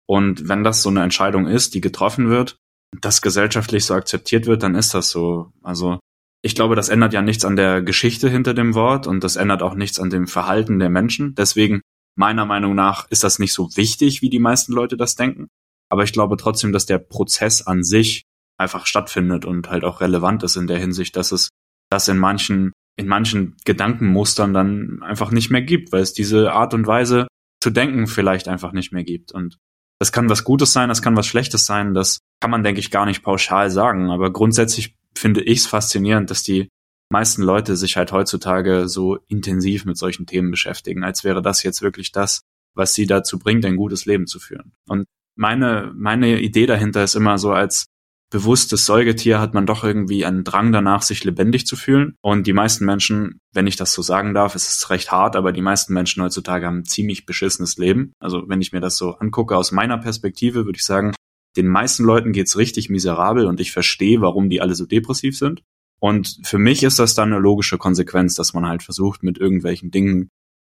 Und 0.07 0.49
wenn 0.49 0.65
das 0.65 0.83
so 0.83 0.89
eine 0.89 1.03
Entscheidung 1.03 1.47
ist, 1.47 1.75
die 1.75 1.81
getroffen 1.81 2.29
wird, 2.29 2.59
das 3.01 3.23
gesellschaftlich 3.23 3.85
so 3.85 3.95
akzeptiert 3.95 4.47
wird, 4.47 4.63
dann 4.63 4.75
ist 4.75 4.95
das 4.95 5.11
so. 5.11 5.53
Also 5.63 6.01
ich 6.43 6.55
glaube, 6.55 6.77
das 6.77 6.89
ändert 6.89 7.13
ja 7.13 7.23
nichts 7.23 7.45
an 7.45 7.57
der 7.57 7.83
Geschichte 7.83 8.29
hinter 8.29 8.55
dem 8.55 8.75
Wort 8.75 9.07
und 9.07 9.25
das 9.25 9.37
ändert 9.37 9.63
auch 9.63 9.75
nichts 9.75 9.99
an 9.99 10.11
dem 10.11 10.27
Verhalten 10.27 10.79
der 10.79 10.91
Menschen. 10.91 11.35
Deswegen, 11.35 11.81
meiner 12.17 12.45
Meinung 12.45 12.75
nach, 12.75 13.11
ist 13.11 13.25
das 13.25 13.39
nicht 13.39 13.53
so 13.53 13.69
wichtig, 13.77 14.23
wie 14.23 14.31
die 14.31 14.39
meisten 14.39 14.73
Leute 14.73 14.97
das 14.97 15.17
denken. 15.17 15.49
Aber 15.91 16.05
ich 16.05 16.13
glaube 16.13 16.37
trotzdem, 16.37 16.73
dass 16.73 16.87
der 16.87 16.99
Prozess 16.99 17.63
an 17.63 17.83
sich 17.83 18.25
einfach 18.59 18.87
stattfindet 18.87 19.45
und 19.45 19.71
halt 19.71 19.85
auch 19.85 20.01
relevant 20.01 20.43
ist 20.43 20.57
in 20.57 20.67
der 20.67 20.79
Hinsicht, 20.79 21.17
dass 21.17 21.33
es 21.33 21.49
das 21.91 22.09
in 22.09 22.19
manchen, 22.19 22.73
in 22.97 23.09
manchen 23.09 23.57
Gedankenmustern 23.65 24.53
dann 24.53 25.03
einfach 25.03 25.31
nicht 25.31 25.51
mehr 25.51 25.63
gibt, 25.63 25.93
weil 25.93 26.03
es 26.03 26.13
diese 26.13 26.53
Art 26.53 26.75
und 26.75 26.87
Weise 26.87 27.27
zu 27.63 27.71
denken 27.71 28.07
vielleicht 28.07 28.49
einfach 28.49 28.73
nicht 28.73 28.93
mehr 28.93 29.05
gibt. 29.05 29.33
Und 29.33 29.57
das 29.99 30.13
kann 30.13 30.29
was 30.29 30.45
Gutes 30.45 30.73
sein, 30.73 30.89
das 30.89 31.03
kann 31.03 31.17
was 31.17 31.27
Schlechtes 31.27 31.67
sein, 31.67 31.95
das 31.95 32.21
kann 32.41 32.51
man, 32.51 32.63
denke 32.63 32.81
ich, 32.81 32.91
gar 32.91 33.07
nicht 33.07 33.23
pauschal 33.23 33.71
sagen. 33.71 34.11
Aber 34.11 34.33
grundsätzlich 34.33 34.95
finde 35.17 35.43
ich 35.43 35.59
es 35.59 35.67
faszinierend, 35.67 36.31
dass 36.31 36.43
die 36.43 36.69
meisten 37.11 37.43
Leute 37.43 37.77
sich 37.77 37.97
halt 37.97 38.13
heutzutage 38.13 38.89
so 38.89 39.19
intensiv 39.29 39.85
mit 39.85 39.97
solchen 39.97 40.27
Themen 40.27 40.51
beschäftigen, 40.51 41.05
als 41.05 41.25
wäre 41.25 41.43
das 41.43 41.63
jetzt 41.63 41.83
wirklich 41.83 42.13
das, 42.13 42.43
was 42.75 42.95
sie 42.95 43.07
dazu 43.07 43.39
bringt, 43.39 43.65
ein 43.65 43.77
gutes 43.77 44.07
Leben 44.07 44.27
zu 44.27 44.39
führen. 44.39 44.73
Und 44.87 45.07
meine, 45.37 45.93
meine 45.97 46.41
Idee 46.41 46.67
dahinter 46.67 47.05
ist 47.05 47.15
immer 47.15 47.39
so 47.39 47.53
als 47.53 47.87
bewusstes 48.31 48.85
Säugetier 48.85 49.41
hat 49.41 49.55
man 49.55 49.67
doch 49.67 49.85
irgendwie 49.85 50.25
einen 50.25 50.45
Drang 50.45 50.71
danach, 50.73 51.03
sich 51.03 51.25
lebendig 51.25 51.67
zu 51.67 51.77
fühlen. 51.77 52.15
Und 52.21 52.47
die 52.47 52.53
meisten 52.53 52.85
Menschen, 52.85 53.41
wenn 53.55 53.67
ich 53.67 53.77
das 53.77 53.93
so 53.93 54.03
sagen 54.03 54.35
darf, 54.35 54.55
es 54.55 54.69
ist 54.69 54.91
recht 54.91 55.11
hart, 55.11 55.35
aber 55.35 55.53
die 55.53 55.63
meisten 55.63 55.95
Menschen 55.95 56.23
heutzutage 56.23 56.67
haben 56.67 56.81
ein 56.81 56.85
ziemlich 56.85 57.25
beschissenes 57.25 57.79
Leben. 57.79 58.13
Also 58.21 58.49
wenn 58.49 58.61
ich 58.61 58.73
mir 58.73 58.81
das 58.81 58.99
so 58.99 59.15
angucke 59.15 59.57
aus 59.57 59.73
meiner 59.73 59.99
Perspektive, 59.99 60.67
würde 60.67 60.77
ich 60.77 60.85
sagen, 60.85 61.15
den 61.59 61.69
meisten 61.69 62.05
Leuten 62.05 62.33
geht's 62.33 62.57
richtig 62.57 62.89
miserabel 62.89 63.47
und 63.47 63.59
ich 63.59 63.73
verstehe, 63.73 64.21
warum 64.21 64.49
die 64.49 64.61
alle 64.61 64.77
so 64.77 64.87
depressiv 64.87 65.37
sind. 65.37 65.63
Und 65.99 66.39
für 66.45 66.59
mich 66.59 66.85
ist 66.85 67.01
das 67.01 67.15
dann 67.15 67.33
eine 67.33 67.43
logische 67.43 67.77
Konsequenz, 67.79 68.37
dass 68.37 68.55
man 68.55 68.67
halt 68.67 68.85
versucht, 68.85 69.25
mit 69.25 69.39
irgendwelchen 69.39 69.91
Dingen 69.91 70.31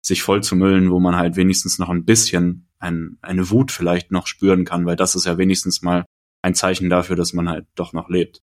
sich 0.05 0.23
voll 0.23 0.43
zu 0.43 0.57
müllen, 0.57 0.91
wo 0.91 0.99
man 0.99 1.15
halt 1.15 1.37
wenigstens 1.37 1.79
noch 1.79 1.89
ein 1.89 2.05
bisschen 2.05 2.67
ein, 2.81 3.19
eine 3.23 3.49
Wut 3.51 3.71
vielleicht 3.71 4.11
noch 4.11 4.27
spüren 4.27 4.65
kann, 4.65 4.85
weil 4.85 4.97
das 4.97 5.15
ist 5.15 5.27
ja 5.27 5.39
wenigstens 5.39 5.83
mal 5.83 6.05
ein 6.43 6.57
Zeichen 6.57 6.91
dafür, 6.91 7.15
dass 7.15 7.33
man 7.33 7.49
halt 7.49 7.67
doch 7.77 7.93
noch 7.93 8.09
lebt. 8.09 8.41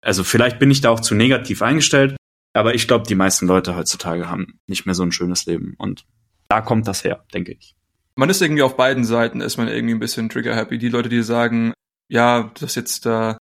Also 0.00 0.24
vielleicht 0.24 0.58
bin 0.58 0.72
ich 0.72 0.80
da 0.80 0.90
auch 0.90 0.98
zu 0.98 1.14
negativ 1.14 1.62
eingestellt, 1.62 2.16
aber 2.52 2.74
ich 2.74 2.88
glaube, 2.88 3.06
die 3.06 3.14
meisten 3.14 3.46
Leute 3.46 3.76
heutzutage 3.76 4.28
haben 4.28 4.58
nicht 4.66 4.84
mehr 4.84 4.96
so 4.96 5.04
ein 5.04 5.12
schönes 5.12 5.46
Leben 5.46 5.74
und 5.78 6.04
da 6.48 6.60
kommt 6.60 6.88
das 6.88 7.04
her, 7.04 7.24
denke 7.32 7.52
ich 7.52 7.76
man 8.16 8.30
ist 8.30 8.40
irgendwie 8.40 8.62
auf 8.62 8.76
beiden 8.76 9.04
Seiten, 9.04 9.40
ist 9.40 9.58
man 9.58 9.68
irgendwie 9.68 9.94
ein 9.94 10.00
bisschen 10.00 10.28
trigger-happy. 10.28 10.78
Die 10.78 10.88
Leute, 10.88 11.08
die 11.08 11.22
sagen, 11.22 11.74
ja, 12.08 12.50
das 12.54 12.70
ist 12.70 12.74
jetzt 12.76 13.06
da 13.06 13.32
äh, 13.32 13.36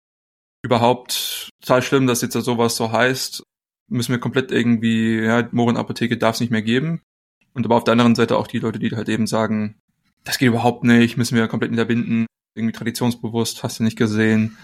überhaupt 0.63 1.51
total 1.61 1.83
schlimm, 1.83 2.07
dass 2.07 2.23
jetzt 2.23 2.35
da 2.35 2.41
sowas 2.41 2.77
so 2.77 2.91
heißt, 2.91 3.43
müssen 3.89 4.13
wir 4.13 4.19
komplett 4.19 4.51
irgendwie, 4.51 5.21
ja, 5.21 5.49
Mohrenapotheke 5.53 6.17
darf 6.19 6.37
es 6.37 6.41
nicht 6.41 6.51
mehr 6.51 6.63
geben. 6.63 7.03
Und 7.53 7.65
aber 7.65 7.77
auf 7.77 7.85
der 7.85 7.93
anderen 7.93 8.17
Seite 8.17 8.37
auch 8.37 8.49
die 8.49 8.59
Leute, 8.59 8.79
die 8.79 8.91
halt 8.91 9.09
eben 9.09 9.27
sagen, 9.27 9.77
das 10.25 10.39
geht 10.39 10.49
überhaupt 10.49 10.85
nicht, 10.85 11.17
müssen 11.17 11.37
wir 11.37 11.47
komplett 11.47 11.71
unterbinden, 11.71 12.27
irgendwie 12.57 12.73
traditionsbewusst, 12.73 13.63
hast 13.63 13.79
du 13.79 13.85
nicht 13.85 13.99
gesehen. 13.99 14.57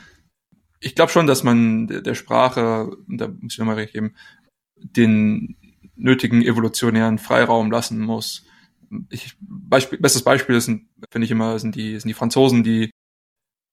Ich 0.81 0.94
glaube 0.94 1.12
schon, 1.12 1.27
dass 1.27 1.44
man 1.44 1.87
der 1.87 2.14
Sprache, 2.14 2.96
da 3.07 3.29
muss 3.29 3.53
ich 3.53 3.59
nochmal 3.59 3.77
recht 3.77 3.92
geben, 3.92 4.16
den 4.77 5.57
nötigen 5.94 6.42
evolutionären 6.42 7.18
Freiraum 7.18 7.70
lassen 7.70 8.01
muss 8.01 8.46
ich, 9.11 9.37
Beispiel, 9.40 9.98
bestes 9.98 10.22
Beispiel 10.22 10.61
sind, 10.61 10.88
finde 11.11 11.24
ich 11.24 11.31
immer, 11.31 11.59
sind 11.59 11.74
die, 11.74 11.98
sind 11.98 12.09
die 12.09 12.14
Franzosen, 12.14 12.64
die 12.64 12.90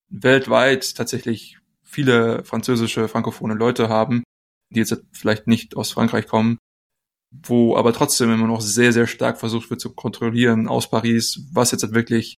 weltweit 0.10 0.96
tatsächlich 0.96 1.60
viele 1.84 2.44
französische 2.44 3.08
frankophone 3.08 3.58
Leute 3.58 3.90
haben, 3.90 4.24
die 4.70 4.80
jetzt 4.80 5.02
vielleicht 5.12 5.48
nicht 5.48 5.76
aus 5.76 5.92
Frankreich 5.92 6.28
kommen, 6.28 6.58
wo 7.32 7.76
aber 7.76 7.94
trotzdem 7.94 8.32
immer 8.32 8.48
noch 8.48 8.62
sehr, 8.62 8.94
sehr 8.94 9.08
stark 9.08 9.40
versucht 9.40 9.70
wird 9.70 9.82
zu 9.82 9.94
kontrollieren 9.94 10.68
aus 10.68 10.90
Paris, 10.90 11.48
was 11.52 11.72
jetzt 11.72 11.94
wirklich 11.94 12.38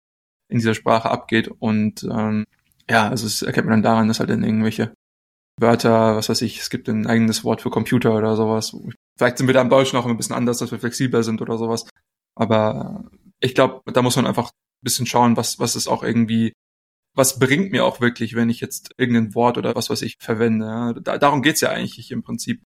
in 0.48 0.58
dieser 0.58 0.74
Sprache 0.74 1.10
abgeht. 1.10 1.48
Und 1.48 2.04
ähm, 2.04 2.44
ja, 2.88 3.08
also 3.08 3.26
es 3.26 3.42
erkennt 3.42 3.66
man 3.66 3.82
dann 3.82 3.92
daran, 3.92 4.08
dass 4.08 4.20
halt 4.20 4.30
dann 4.30 4.44
irgendwelche 4.44 4.92
Wörter, 5.60 6.16
was 6.16 6.28
weiß 6.28 6.42
ich, 6.42 6.60
es 6.60 6.70
gibt 6.70 6.88
ein 6.88 7.06
eigenes 7.06 7.44
Wort 7.44 7.62
für 7.62 7.70
Computer 7.70 8.14
oder 8.14 8.36
sowas. 8.36 8.76
Vielleicht 9.16 9.38
sind 9.38 9.46
wir 9.46 9.54
da 9.54 9.60
im 9.60 9.70
Deutschen 9.70 9.98
auch 9.98 10.06
ein 10.06 10.16
bisschen 10.16 10.36
anders, 10.36 10.58
dass 10.58 10.70
wir 10.70 10.78
flexibler 10.78 11.22
sind 11.22 11.42
oder 11.42 11.58
sowas. 11.58 11.86
Aber 12.38 13.10
ich 13.40 13.54
glaube, 13.54 13.92
da 13.92 14.00
muss 14.00 14.16
man 14.16 14.26
einfach 14.26 14.50
ein 14.50 14.84
bisschen 14.84 15.06
schauen, 15.06 15.36
was, 15.36 15.58
was 15.58 15.74
ist 15.76 15.88
auch 15.88 16.04
irgendwie, 16.04 16.52
was 17.14 17.38
bringt 17.40 17.72
mir 17.72 17.84
auch 17.84 18.00
wirklich, 18.00 18.34
wenn 18.34 18.48
ich 18.48 18.60
jetzt 18.60 18.92
irgendein 18.96 19.34
Wort 19.34 19.58
oder 19.58 19.74
was 19.74 19.90
was 19.90 20.02
ich 20.02 20.16
verwende. 20.20 20.94
Da, 21.02 21.18
darum 21.18 21.42
geht's 21.42 21.60
ja 21.60 21.70
eigentlich 21.70 22.10
im 22.12 22.22
Prinzip. 22.22 22.62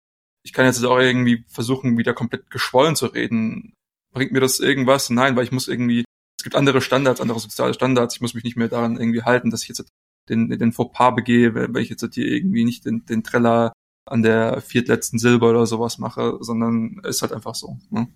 Ich 0.44 0.52
kann 0.52 0.66
jetzt 0.66 0.82
auch 0.84 0.98
irgendwie 0.98 1.44
versuchen, 1.48 1.98
wieder 1.98 2.14
komplett 2.14 2.48
geschwollen 2.50 2.94
zu 2.94 3.06
reden. 3.06 3.74
Bringt 4.12 4.30
mir 4.30 4.40
das 4.40 4.60
irgendwas? 4.60 5.10
Nein, 5.10 5.34
weil 5.34 5.44
ich 5.44 5.52
muss 5.52 5.66
irgendwie, 5.66 6.04
es 6.38 6.44
gibt 6.44 6.54
andere 6.54 6.80
Standards, 6.80 7.20
andere 7.20 7.40
soziale 7.40 7.74
Standards. 7.74 8.14
Ich 8.14 8.20
muss 8.20 8.34
mich 8.34 8.44
nicht 8.44 8.56
mehr 8.56 8.68
daran 8.68 8.96
irgendwie 8.96 9.22
halten, 9.22 9.50
dass 9.50 9.62
ich 9.62 9.68
jetzt 9.68 9.88
den, 10.28 10.48
den 10.48 10.72
Fauxpas 10.72 11.16
begehe, 11.16 11.54
weil 11.54 11.82
ich 11.82 11.90
jetzt 11.90 12.06
hier 12.14 12.26
irgendwie 12.26 12.64
nicht 12.64 12.84
den, 12.84 13.04
den 13.04 13.24
Treller 13.24 13.72
an 14.08 14.22
der 14.22 14.60
viertletzten 14.60 15.18
Silber 15.18 15.50
oder 15.50 15.66
sowas 15.66 15.98
mache, 15.98 16.38
sondern 16.40 17.00
ist 17.02 17.22
halt 17.22 17.32
einfach 17.32 17.56
so. 17.56 17.78
Ne? 17.90 18.06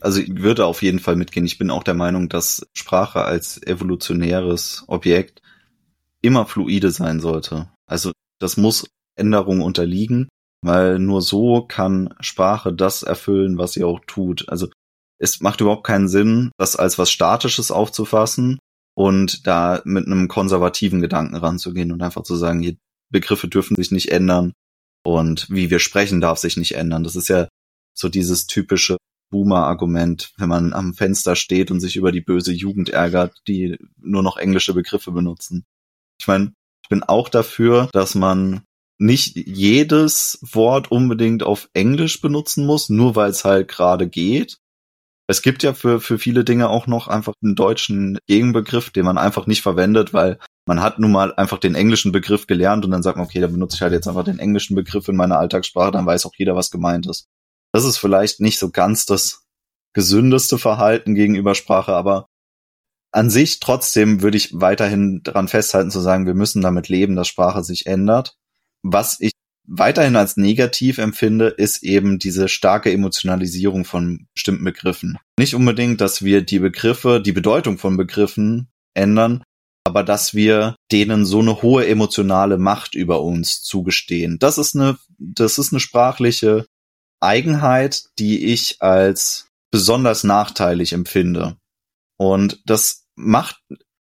Also 0.00 0.20
ich 0.20 0.36
würde 0.36 0.66
auf 0.66 0.82
jeden 0.82 0.98
Fall 0.98 1.16
mitgehen. 1.16 1.46
Ich 1.46 1.58
bin 1.58 1.70
auch 1.70 1.82
der 1.82 1.94
Meinung, 1.94 2.28
dass 2.28 2.66
Sprache 2.72 3.24
als 3.24 3.62
evolutionäres 3.62 4.84
Objekt 4.86 5.42
immer 6.20 6.46
fluide 6.46 6.90
sein 6.90 7.20
sollte. 7.20 7.70
Also 7.86 8.12
das 8.38 8.56
muss 8.56 8.88
Änderungen 9.16 9.62
unterliegen, 9.62 10.28
weil 10.62 10.98
nur 10.98 11.22
so 11.22 11.62
kann 11.62 12.14
Sprache 12.20 12.72
das 12.72 13.02
erfüllen, 13.02 13.58
was 13.58 13.72
sie 13.72 13.84
auch 13.84 14.00
tut. 14.06 14.48
Also 14.48 14.68
es 15.18 15.40
macht 15.40 15.60
überhaupt 15.60 15.86
keinen 15.86 16.08
Sinn, 16.08 16.50
das 16.58 16.76
als 16.76 16.98
was 16.98 17.10
Statisches 17.10 17.70
aufzufassen 17.70 18.58
und 18.94 19.46
da 19.46 19.82
mit 19.84 20.06
einem 20.06 20.28
konservativen 20.28 21.00
Gedanken 21.00 21.36
ranzugehen 21.36 21.92
und 21.92 22.02
einfach 22.02 22.22
zu 22.22 22.36
sagen, 22.36 22.62
die 22.62 22.78
Begriffe 23.10 23.48
dürfen 23.48 23.76
sich 23.76 23.90
nicht 23.90 24.10
ändern 24.10 24.52
und 25.04 25.48
wie 25.50 25.70
wir 25.70 25.78
sprechen 25.78 26.20
darf 26.20 26.38
sich 26.38 26.56
nicht 26.56 26.74
ändern. 26.74 27.04
Das 27.04 27.16
ist 27.16 27.28
ja 27.28 27.48
so 27.94 28.08
dieses 28.08 28.46
typische 28.46 28.96
Boomer-Argument, 29.30 30.32
wenn 30.36 30.48
man 30.48 30.72
am 30.72 30.94
Fenster 30.94 31.36
steht 31.36 31.70
und 31.70 31.80
sich 31.80 31.96
über 31.96 32.12
die 32.12 32.20
böse 32.20 32.52
Jugend 32.52 32.88
ärgert, 32.88 33.36
die 33.46 33.78
nur 33.96 34.22
noch 34.22 34.36
englische 34.36 34.74
Begriffe 34.74 35.12
benutzen. 35.12 35.64
Ich 36.20 36.26
meine, 36.26 36.52
ich 36.82 36.88
bin 36.88 37.02
auch 37.02 37.28
dafür, 37.28 37.88
dass 37.92 38.14
man 38.14 38.62
nicht 38.98 39.36
jedes 39.36 40.38
Wort 40.42 40.90
unbedingt 40.90 41.42
auf 41.42 41.68
Englisch 41.72 42.20
benutzen 42.20 42.66
muss, 42.66 42.88
nur 42.88 43.14
weil 43.14 43.30
es 43.30 43.44
halt 43.44 43.68
gerade 43.68 44.08
geht. 44.08 44.58
Es 45.30 45.42
gibt 45.42 45.62
ja 45.62 45.74
für, 45.74 46.00
für 46.00 46.18
viele 46.18 46.42
Dinge 46.42 46.70
auch 46.70 46.86
noch 46.86 47.06
einfach 47.06 47.34
einen 47.42 47.54
deutschen 47.54 48.18
Gegenbegriff, 48.26 48.90
den 48.90 49.04
man 49.04 49.18
einfach 49.18 49.46
nicht 49.46 49.60
verwendet, 49.60 50.14
weil 50.14 50.38
man 50.66 50.80
hat 50.80 50.98
nun 50.98 51.12
mal 51.12 51.34
einfach 51.34 51.58
den 51.58 51.74
englischen 51.74 52.12
Begriff 52.12 52.46
gelernt 52.46 52.84
und 52.84 52.90
dann 52.90 53.02
sagt 53.02 53.18
man, 53.18 53.26
okay, 53.26 53.40
da 53.40 53.46
benutze 53.46 53.76
ich 53.76 53.82
halt 53.82 53.92
jetzt 53.92 54.08
einfach 54.08 54.24
den 54.24 54.38
englischen 54.38 54.74
Begriff 54.74 55.06
in 55.08 55.16
meiner 55.16 55.38
Alltagssprache, 55.38 55.92
dann 55.92 56.06
weiß 56.06 56.26
auch 56.26 56.34
jeder, 56.36 56.56
was 56.56 56.70
gemeint 56.70 57.06
ist. 57.06 57.28
Das 57.72 57.84
ist 57.84 57.98
vielleicht 57.98 58.40
nicht 58.40 58.58
so 58.58 58.70
ganz 58.70 59.06
das 59.06 59.44
gesündeste 59.92 60.58
Verhalten 60.58 61.14
gegenüber 61.14 61.54
Sprache, 61.54 61.92
aber 61.92 62.26
an 63.10 63.30
sich 63.30 63.60
trotzdem 63.60 64.22
würde 64.22 64.36
ich 64.36 64.50
weiterhin 64.52 65.22
daran 65.22 65.48
festhalten 65.48 65.90
zu 65.90 66.00
sagen, 66.00 66.26
wir 66.26 66.34
müssen 66.34 66.62
damit 66.62 66.88
leben, 66.88 67.16
dass 67.16 67.28
Sprache 67.28 67.64
sich 67.64 67.86
ändert. 67.86 68.36
Was 68.82 69.18
ich 69.20 69.32
weiterhin 69.66 70.16
als 70.16 70.36
negativ 70.36 70.98
empfinde, 70.98 71.48
ist 71.48 71.82
eben 71.82 72.18
diese 72.18 72.48
starke 72.48 72.92
Emotionalisierung 72.92 73.84
von 73.84 74.26
bestimmten 74.34 74.64
Begriffen. 74.64 75.18
Nicht 75.38 75.54
unbedingt, 75.54 76.00
dass 76.00 76.22
wir 76.22 76.42
die 76.42 76.58
Begriffe, 76.58 77.20
die 77.20 77.32
Bedeutung 77.32 77.78
von 77.78 77.96
Begriffen 77.96 78.68
ändern, 78.94 79.42
aber 79.84 80.04
dass 80.04 80.34
wir 80.34 80.76
denen 80.92 81.24
so 81.24 81.40
eine 81.40 81.62
hohe 81.62 81.86
emotionale 81.86 82.58
Macht 82.58 82.94
über 82.94 83.22
uns 83.22 83.62
zugestehen. 83.62 84.38
Das 84.38 84.58
ist 84.58 84.74
eine, 84.74 84.98
das 85.18 85.58
ist 85.58 85.72
eine 85.72 85.80
sprachliche 85.80 86.66
Eigenheit, 87.20 88.04
die 88.18 88.52
ich 88.52 88.80
als 88.80 89.48
besonders 89.70 90.24
nachteilig 90.24 90.92
empfinde. 90.92 91.56
Und 92.18 92.60
das 92.64 93.06
macht 93.16 93.60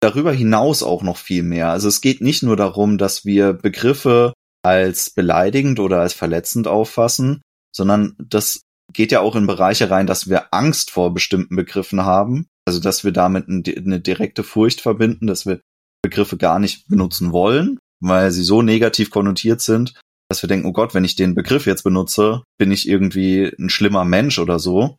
darüber 0.01 0.33
hinaus 0.33 0.83
auch 0.83 1.03
noch 1.03 1.16
viel 1.16 1.42
mehr. 1.42 1.71
Also 1.71 1.88
es 1.88 2.01
geht 2.01 2.21
nicht 2.21 2.42
nur 2.42 2.57
darum, 2.57 2.99
dass 2.99 3.25
wir 3.25 3.53
Begriffe 3.53 4.33
als 4.62 5.11
beleidigend 5.11 5.81
oder 5.81 6.01
als 6.01 6.12
verletzend 6.12 6.69
auffassen, 6.69 7.42
sondern 7.75 8.16
das 8.19 8.62
geht 8.92 9.12
ja 9.12 9.21
auch 9.21 9.37
in 9.37 9.47
Bereiche 9.47 9.90
rein, 9.90 10.07
dass 10.07 10.29
wir 10.29 10.53
Angst 10.53 10.90
vor 10.90 11.12
bestimmten 11.14 11.57
Begriffen 11.57 12.05
haben. 12.05 12.47
Also 12.66 12.81
dass 12.81 13.05
wir 13.05 13.12
damit 13.12 13.49
eine 13.49 14.01
direkte 14.01 14.42
Furcht 14.42 14.81
verbinden, 14.81 15.27
dass 15.27 15.47
wir 15.47 15.61
Begriffe 16.03 16.37
gar 16.37 16.59
nicht 16.59 16.88
benutzen 16.88 17.33
wollen, 17.33 17.79
weil 18.01 18.31
sie 18.33 18.42
so 18.42 18.62
negativ 18.62 19.11
konnotiert 19.11 19.61
sind, 19.61 19.95
dass 20.29 20.43
wir 20.43 20.49
denken, 20.49 20.67
oh 20.67 20.73
Gott, 20.73 20.95
wenn 20.95 21.05
ich 21.05 21.15
den 21.15 21.35
Begriff 21.35 21.67
jetzt 21.67 21.85
benutze, 21.85 22.43
bin 22.59 22.73
ich 22.73 22.89
irgendwie 22.89 23.53
ein 23.59 23.71
schlimmer 23.71 24.05
Mensch 24.05 24.39
oder 24.39 24.59
so. 24.59 24.97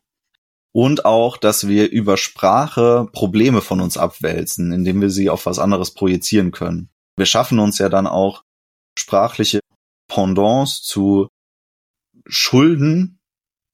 Und 0.72 1.04
auch, 1.04 1.36
dass 1.36 1.66
wir 1.66 1.90
über 1.90 2.16
Sprache 2.16 3.08
Probleme 3.12 3.62
von 3.62 3.80
uns 3.80 3.96
abwälzen, 3.96 4.72
indem 4.72 5.00
wir 5.00 5.10
sie 5.10 5.30
auf 5.30 5.46
was 5.46 5.58
anderes 5.58 5.92
projizieren 5.92 6.50
können. 6.50 6.90
Wir 7.16 7.26
schaffen 7.26 7.58
uns 7.58 7.78
ja 7.78 7.88
dann 7.88 8.06
auch 8.06 8.42
sprachliche 8.98 9.60
Pendants 10.08 10.82
zu 10.82 11.28
Schulden, 12.26 13.18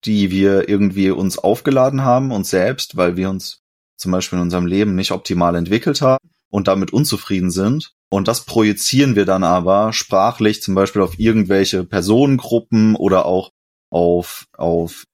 die 0.04 0.30
wir 0.30 0.68
irgendwie 0.68 1.10
uns 1.10 1.38
aufgeladen 1.38 2.02
haben, 2.02 2.30
uns 2.30 2.50
selbst, 2.50 2.96
weil 2.96 3.16
wir 3.16 3.30
uns 3.30 3.60
zum 3.96 4.12
Beispiel 4.12 4.38
in 4.38 4.44
unserem 4.44 4.66
Leben 4.66 4.94
nicht 4.94 5.12
optimal 5.12 5.56
entwickelt 5.56 6.00
haben 6.00 6.30
und 6.50 6.68
damit 6.68 6.92
unzufrieden 6.92 7.50
sind. 7.50 7.93
Und 8.10 8.28
das 8.28 8.44
projizieren 8.44 9.16
wir 9.16 9.24
dann 9.24 9.44
aber 9.44 9.92
sprachlich 9.92 10.62
zum 10.62 10.74
Beispiel 10.74 11.02
auf 11.02 11.18
irgendwelche 11.18 11.84
Personengruppen 11.84 12.94
oder 12.96 13.26
auch 13.26 13.50
auf, 13.90 14.46
auf 14.56 15.04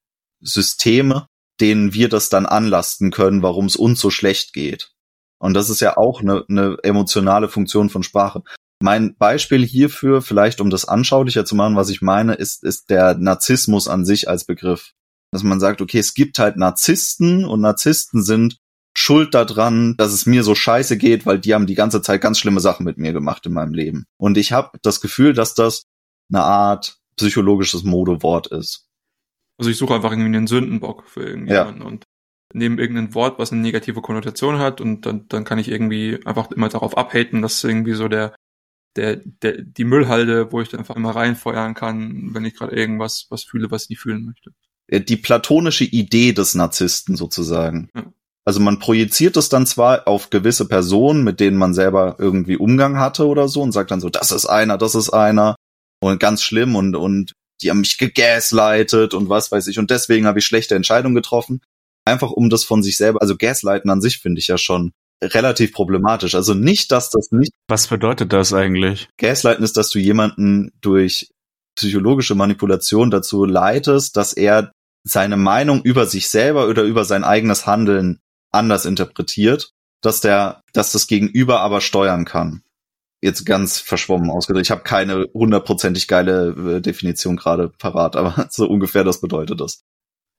Systeme, 0.41 1.27
denen 1.59 1.93
wir 1.93 2.09
das 2.09 2.29
dann 2.29 2.45
anlasten 2.45 3.11
können, 3.11 3.41
warum 3.41 3.65
es 3.65 3.75
uns 3.75 3.99
so 3.99 4.09
schlecht 4.09 4.53
geht. 4.53 4.91
Und 5.39 5.55
das 5.55 5.69
ist 5.69 5.79
ja 5.79 5.97
auch 5.97 6.21
eine, 6.21 6.45
eine 6.49 6.77
emotionale 6.83 7.49
Funktion 7.49 7.89
von 7.89 8.03
Sprache. 8.03 8.43
Mein 8.81 9.15
Beispiel 9.15 9.65
hierfür, 9.65 10.21
vielleicht 10.21 10.61
um 10.61 10.69
das 10.69 10.85
anschaulicher 10.85 11.45
zu 11.45 11.55
machen, 11.55 11.75
was 11.75 11.89
ich 11.89 12.01
meine, 12.01 12.33
ist, 12.33 12.63
ist 12.63 12.89
der 12.89 13.15
Narzissmus 13.15 13.87
an 13.87 14.05
sich 14.05 14.29
als 14.29 14.45
Begriff. 14.45 14.93
Dass 15.31 15.43
man 15.43 15.59
sagt, 15.59 15.81
okay, 15.81 15.99
es 15.99 16.13
gibt 16.13 16.39
halt 16.39 16.57
Narzissten 16.57 17.45
und 17.45 17.61
Narzissten 17.61 18.23
sind 18.23 18.57
schuld 18.95 19.33
daran, 19.33 19.95
dass 19.97 20.11
es 20.11 20.25
mir 20.25 20.43
so 20.43 20.55
scheiße 20.55 20.97
geht, 20.97 21.25
weil 21.25 21.39
die 21.39 21.53
haben 21.53 21.67
die 21.67 21.75
ganze 21.75 22.01
Zeit 22.01 22.21
ganz 22.21 22.39
schlimme 22.39 22.59
Sachen 22.59 22.85
mit 22.85 22.97
mir 22.97 23.13
gemacht 23.13 23.45
in 23.45 23.53
meinem 23.53 23.73
Leben. 23.73 24.05
Und 24.17 24.37
ich 24.37 24.51
habe 24.51 24.77
das 24.81 25.01
Gefühl, 25.01 25.33
dass 25.33 25.53
das 25.53 25.83
eine 26.31 26.43
Art 26.43 26.97
psychologisches 27.15 27.83
Modewort 27.83 28.47
ist. 28.47 28.87
Also 29.57 29.69
ich 29.69 29.77
suche 29.77 29.93
einfach 29.93 30.11
irgendwie 30.11 30.35
einen 30.35 30.47
Sündenbock 30.47 31.07
für 31.07 31.23
irgendjemanden 31.23 31.81
ja. 31.81 31.87
und 31.87 32.03
nehme 32.53 32.81
irgendein 32.81 33.13
Wort, 33.13 33.39
was 33.39 33.51
eine 33.51 33.61
negative 33.61 34.01
Konnotation 34.01 34.59
hat 34.59 34.81
und 34.81 35.05
dann, 35.05 35.27
dann 35.27 35.43
kann 35.43 35.59
ich 35.59 35.69
irgendwie 35.69 36.19
einfach 36.25 36.51
immer 36.51 36.69
darauf 36.69 36.97
abhaten, 36.97 37.41
dass 37.41 37.63
irgendwie 37.63 37.93
so 37.93 38.07
der, 38.07 38.35
der, 38.95 39.21
der, 39.41 39.61
die 39.61 39.85
Müllhalde, 39.85 40.51
wo 40.51 40.61
ich 40.61 40.69
dann 40.69 40.79
einfach 40.79 40.95
immer 40.95 41.15
reinfeuern 41.15 41.75
kann, 41.75 42.33
wenn 42.33 42.43
ich 42.43 42.55
gerade 42.55 42.75
irgendwas 42.75 43.27
was 43.29 43.43
fühle, 43.43 43.71
was 43.71 43.83
ich 43.83 43.89
nicht 43.89 43.99
fühlen 43.99 44.25
möchte. 44.25 44.51
Die 45.07 45.15
platonische 45.15 45.85
Idee 45.85 46.33
des 46.33 46.55
Narzissten 46.55 47.15
sozusagen. 47.15 47.89
Ja. 47.95 48.11
Also 48.45 48.59
man 48.59 48.79
projiziert 48.79 49.37
es 49.37 49.49
dann 49.49 49.67
zwar 49.67 50.07
auf 50.07 50.29
gewisse 50.29 50.67
Personen, 50.67 51.23
mit 51.23 51.39
denen 51.39 51.57
man 51.57 51.73
selber 51.73 52.15
irgendwie 52.17 52.57
Umgang 52.57 52.97
hatte 52.97 53.27
oder 53.27 53.47
so 53.47 53.61
und 53.61 53.71
sagt 53.71 53.91
dann 53.91 54.01
so, 54.01 54.09
das 54.09 54.31
ist 54.31 54.45
einer, 54.45 54.77
das 54.77 54.95
ist 54.95 55.11
einer 55.11 55.55
und 56.01 56.19
ganz 56.19 56.41
schlimm 56.41 56.75
und, 56.75 56.95
und 56.95 57.33
die 57.61 57.69
haben 57.69 57.81
mich 57.81 57.99
gegaslightet 57.99 59.13
und 59.13 59.29
was 59.29 59.51
weiß 59.51 59.67
ich 59.67 59.77
und 59.77 59.91
deswegen 59.91 60.25
habe 60.25 60.39
ich 60.39 60.45
schlechte 60.45 60.75
Entscheidungen 60.75 61.15
getroffen. 61.15 61.61
Einfach 62.03 62.31
um 62.31 62.49
das 62.49 62.63
von 62.63 62.81
sich 62.81 62.97
selber, 62.97 63.21
also 63.21 63.37
Gaslighten 63.37 63.91
an 63.91 64.01
sich 64.01 64.17
finde 64.17 64.39
ich 64.39 64.47
ja 64.47 64.57
schon 64.57 64.91
relativ 65.23 65.71
problematisch. 65.71 66.33
Also 66.33 66.55
nicht, 66.55 66.91
dass 66.91 67.11
das 67.11 67.31
nicht. 67.31 67.51
Was 67.67 67.87
bedeutet 67.87 68.33
das 68.33 68.53
eigentlich? 68.53 69.07
Gaslighten 69.17 69.63
ist, 69.63 69.77
dass 69.77 69.91
du 69.91 69.99
jemanden 69.99 70.71
durch 70.81 71.29
psychologische 71.75 72.33
Manipulation 72.33 73.11
dazu 73.11 73.45
leitest, 73.45 74.17
dass 74.17 74.33
er 74.33 74.71
seine 75.03 75.37
Meinung 75.37 75.83
über 75.83 76.05
sich 76.05 76.27
selber 76.27 76.67
oder 76.67 76.83
über 76.83 77.05
sein 77.05 77.23
eigenes 77.23 77.65
Handeln 77.65 78.19
anders 78.51 78.85
interpretiert, 78.85 79.71
dass 80.01 80.21
der, 80.21 80.61
dass 80.73 80.91
das 80.91 81.07
Gegenüber 81.07 81.61
aber 81.61 81.81
steuern 81.81 82.25
kann 82.25 82.63
jetzt 83.21 83.45
ganz 83.45 83.79
verschwommen 83.79 84.29
ausgedrückt. 84.29 84.65
Ich 84.65 84.71
habe 84.71 84.83
keine 84.83 85.27
hundertprozentig 85.33 86.07
geile 86.07 86.77
äh, 86.77 86.81
Definition 86.81 87.37
gerade 87.37 87.69
parat, 87.69 88.15
aber 88.17 88.47
so 88.49 88.67
ungefähr 88.67 89.03
das 89.03 89.21
bedeutet 89.21 89.61
das. 89.61 89.83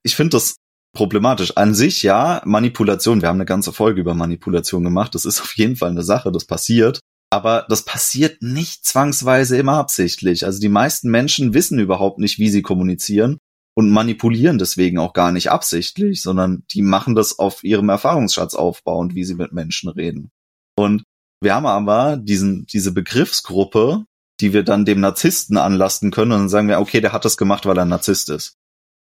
Ich 0.03 0.16
finde 0.16 0.31
das 0.31 0.57
problematisch. 0.94 1.57
An 1.57 1.75
sich 1.75 2.03
ja, 2.03 2.42
Manipulation, 2.44 3.22
wir 3.22 3.29
haben 3.29 3.37
eine 3.37 3.46
ganze 3.46 3.72
Folge 3.72 4.01
über 4.01 4.14
Manipulation 4.14 4.85
gemacht, 4.85 5.14
das 5.14 5.25
ist 5.25 5.40
auf 5.40 5.57
jeden 5.57 5.77
Fall 5.77 5.90
eine 5.90 6.03
Sache, 6.03 6.33
das 6.33 6.44
passiert. 6.44 7.01
Aber 7.31 7.64
das 7.70 7.83
passiert 7.87 8.42
nicht 8.42 8.85
zwangsweise 8.85 9.57
immer 9.57 9.79
absichtlich. 9.79 10.44
Also 10.44 10.61
die 10.61 10.68
meisten 10.68 11.11
Menschen 11.11 11.55
wissen 11.55 11.79
überhaupt 11.79 12.18
nicht, 12.18 12.38
wie 12.38 12.51
sie 12.51 12.61
kommunizieren 12.61 13.38
und 13.74 13.90
manipulieren 13.90 14.58
deswegen 14.58 14.98
auch 14.98 15.12
gar 15.12 15.32
nicht 15.32 15.50
absichtlich, 15.50 16.22
sondern 16.22 16.64
die 16.70 16.82
machen 16.82 17.14
das 17.14 17.38
auf 17.38 17.64
ihrem 17.64 17.88
Erfahrungsschatz 17.88 18.54
aufbauend, 18.54 19.14
wie 19.14 19.24
sie 19.24 19.35
mit 19.35 19.52
Menschen 19.52 19.88
reden. 19.88 20.30
Und 20.76 21.04
wir 21.40 21.54
haben 21.54 21.66
aber 21.66 22.16
diesen, 22.16 22.66
diese 22.66 22.92
Begriffsgruppe, 22.92 24.04
die 24.40 24.52
wir 24.52 24.62
dann 24.62 24.85
dem 24.85 25.00
Narzissten 25.00 25.56
anlasten 25.56 26.11
können 26.11 26.32
und 26.32 26.38
dann 26.40 26.48
sagen 26.48 26.68
wir, 26.68 26.80
okay, 26.80 27.00
der 27.00 27.12
hat 27.12 27.24
das 27.24 27.37
gemacht, 27.37 27.66
weil 27.66 27.78
er 27.78 27.82
ein 27.82 27.88
Narzisst 27.88 28.28
ist. 28.30 28.56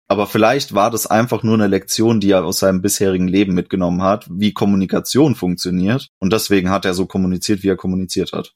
Aber 0.09 0.27
vielleicht 0.27 0.75
war 0.75 0.90
das 0.90 1.07
einfach 1.07 1.42
nur 1.42 1.55
eine 1.55 1.68
Lektion, 1.68 2.20
die 2.20 2.31
er 2.31 2.44
aus 2.44 2.59
seinem 2.59 2.83
bisherigen 2.83 3.29
Leben 3.29 3.55
mitgenommen 3.55 4.03
hat, 4.03 4.27
wie 4.31 4.53
Kommunikation 4.53 5.35
funktioniert. 5.35 6.09
Und 6.18 6.33
deswegen 6.33 6.70
hat 6.70 6.85
er 6.85 6.92
so 6.92 7.07
kommuniziert, 7.07 7.62
wie 7.62 7.68
er 7.68 7.77
kommuniziert 7.77 8.33
hat. 8.33 8.55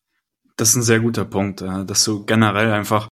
Das 0.56 0.70
ist 0.70 0.76
ein 0.76 0.82
sehr 0.82 1.00
guter 1.00 1.24
Punkt, 1.24 1.62
äh, 1.62 1.84
dass 1.84 2.04
du 2.04 2.24
generell 2.24 2.72
einfach 2.72 3.08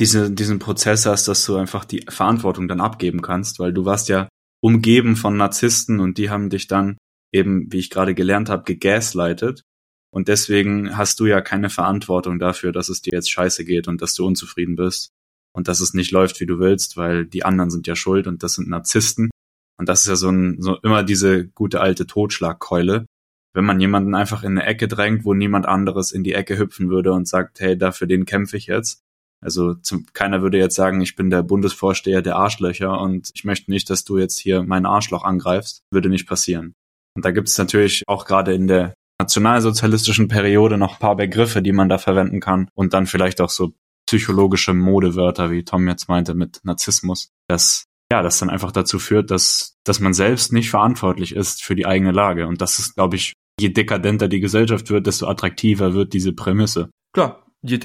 diese, 0.00 0.30
diesen 0.30 0.58
Prozess 0.58 1.06
hast, 1.06 1.28
dass 1.28 1.44
du 1.44 1.56
einfach 1.56 1.84
die 1.84 2.04
Verantwortung 2.08 2.66
dann 2.66 2.80
abgeben 2.80 3.20
kannst, 3.20 3.58
weil 3.58 3.72
du 3.72 3.84
warst 3.84 4.08
ja 4.08 4.28
umgeben 4.62 5.14
von 5.14 5.36
Narzissten 5.36 6.00
und 6.00 6.18
die 6.18 6.30
haben 6.30 6.50
dich 6.50 6.66
dann 6.66 6.96
eben, 7.32 7.70
wie 7.70 7.78
ich 7.78 7.90
gerade 7.90 8.14
gelernt 8.14 8.48
habe, 8.48 8.64
gegaslightet. 8.64 9.62
Und 10.12 10.28
deswegen 10.28 10.96
hast 10.96 11.20
du 11.20 11.26
ja 11.26 11.40
keine 11.40 11.70
Verantwortung 11.70 12.38
dafür, 12.38 12.72
dass 12.72 12.88
es 12.88 13.02
dir 13.02 13.12
jetzt 13.12 13.30
scheiße 13.30 13.64
geht 13.64 13.86
und 13.86 14.02
dass 14.02 14.14
du 14.14 14.26
unzufrieden 14.26 14.74
bist 14.74 15.10
und 15.52 15.68
dass 15.68 15.80
es 15.80 15.94
nicht 15.94 16.10
läuft, 16.10 16.40
wie 16.40 16.46
du 16.46 16.58
willst, 16.58 16.96
weil 16.96 17.26
die 17.26 17.44
anderen 17.44 17.70
sind 17.70 17.86
ja 17.86 17.94
schuld 17.94 18.26
und 18.26 18.42
das 18.42 18.54
sind 18.54 18.68
Narzissten. 18.68 19.30
Und 19.78 19.88
das 19.88 20.02
ist 20.02 20.08
ja 20.08 20.16
so, 20.16 20.30
ein, 20.30 20.60
so 20.60 20.78
immer 20.82 21.04
diese 21.04 21.46
gute 21.46 21.80
alte 21.80 22.06
Totschlagkeule. 22.06 23.06
Wenn 23.54 23.64
man 23.64 23.80
jemanden 23.80 24.14
einfach 24.14 24.42
in 24.42 24.58
eine 24.58 24.66
Ecke 24.66 24.88
drängt, 24.88 25.24
wo 25.24 25.34
niemand 25.34 25.66
anderes 25.66 26.12
in 26.12 26.24
die 26.24 26.34
Ecke 26.34 26.58
hüpfen 26.58 26.90
würde 26.90 27.12
und 27.12 27.28
sagt, 27.28 27.60
hey, 27.60 27.76
dafür 27.76 28.06
den 28.06 28.24
kämpfe 28.24 28.56
ich 28.56 28.66
jetzt. 28.66 29.02
Also 29.42 29.74
zum, 29.74 30.06
keiner 30.12 30.42
würde 30.42 30.58
jetzt 30.58 30.76
sagen, 30.76 31.00
ich 31.00 31.16
bin 31.16 31.30
der 31.30 31.42
Bundesvorsteher 31.42 32.22
der 32.22 32.36
Arschlöcher 32.36 33.00
und 33.00 33.30
ich 33.34 33.44
möchte 33.44 33.70
nicht, 33.70 33.88
dass 33.88 34.04
du 34.04 34.18
jetzt 34.18 34.38
hier 34.38 34.62
mein 34.62 34.86
Arschloch 34.86 35.24
angreifst. 35.24 35.82
Würde 35.90 36.08
nicht 36.08 36.28
passieren. 36.28 36.74
Und 37.16 37.24
da 37.24 37.30
gibt 37.30 37.48
es 37.48 37.58
natürlich 37.58 38.04
auch 38.06 38.26
gerade 38.26 38.54
in 38.54 38.66
der 38.66 38.94
nationalsozialistischen 39.20 40.28
Periode 40.28 40.78
noch 40.78 40.98
paar 40.98 41.16
Begriffe, 41.16 41.62
die 41.62 41.72
man 41.72 41.88
da 41.88 41.98
verwenden 41.98 42.40
kann 42.40 42.68
und 42.74 42.94
dann 42.94 43.06
vielleicht 43.06 43.40
auch 43.40 43.50
so 43.50 43.72
psychologische 44.06 44.74
Modewörter, 44.74 45.50
wie 45.50 45.64
Tom 45.64 45.86
jetzt 45.86 46.08
meinte, 46.08 46.34
mit 46.34 46.60
Narzissmus, 46.64 47.30
dass 47.48 47.84
ja, 48.10 48.22
das 48.22 48.38
dann 48.38 48.50
einfach 48.50 48.72
dazu 48.72 48.98
führt, 48.98 49.30
dass, 49.30 49.76
dass 49.84 50.00
man 50.00 50.14
selbst 50.14 50.52
nicht 50.52 50.70
verantwortlich 50.70 51.34
ist 51.34 51.62
für 51.62 51.76
die 51.76 51.86
eigene 51.86 52.10
Lage. 52.10 52.46
Und 52.46 52.60
das 52.60 52.78
ist, 52.78 52.96
glaube 52.96 53.16
ich, 53.16 53.34
je 53.60 53.68
dekadenter 53.68 54.26
die 54.26 54.40
Gesellschaft 54.40 54.90
wird, 54.90 55.06
desto 55.06 55.28
attraktiver 55.28 55.94
wird 55.94 56.12
diese 56.12 56.32
Prämisse. 56.32 56.90
Klar, 57.14 57.46
je 57.62 57.78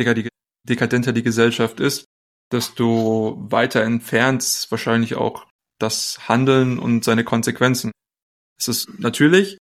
dekadenter 0.65 1.13
die 1.13 1.23
Gesellschaft 1.23 1.80
ist, 1.80 2.06
desto 2.51 3.38
weiter 3.39 3.84
entfernt 3.84 4.67
wahrscheinlich 4.69 5.15
auch 5.15 5.47
das 5.80 6.28
Handeln 6.28 6.80
und 6.80 7.04
seine 7.04 7.23
Konsequenzen. 7.23 7.91
Es 8.60 8.67
ist 8.67 8.99
natürlich 8.99 9.58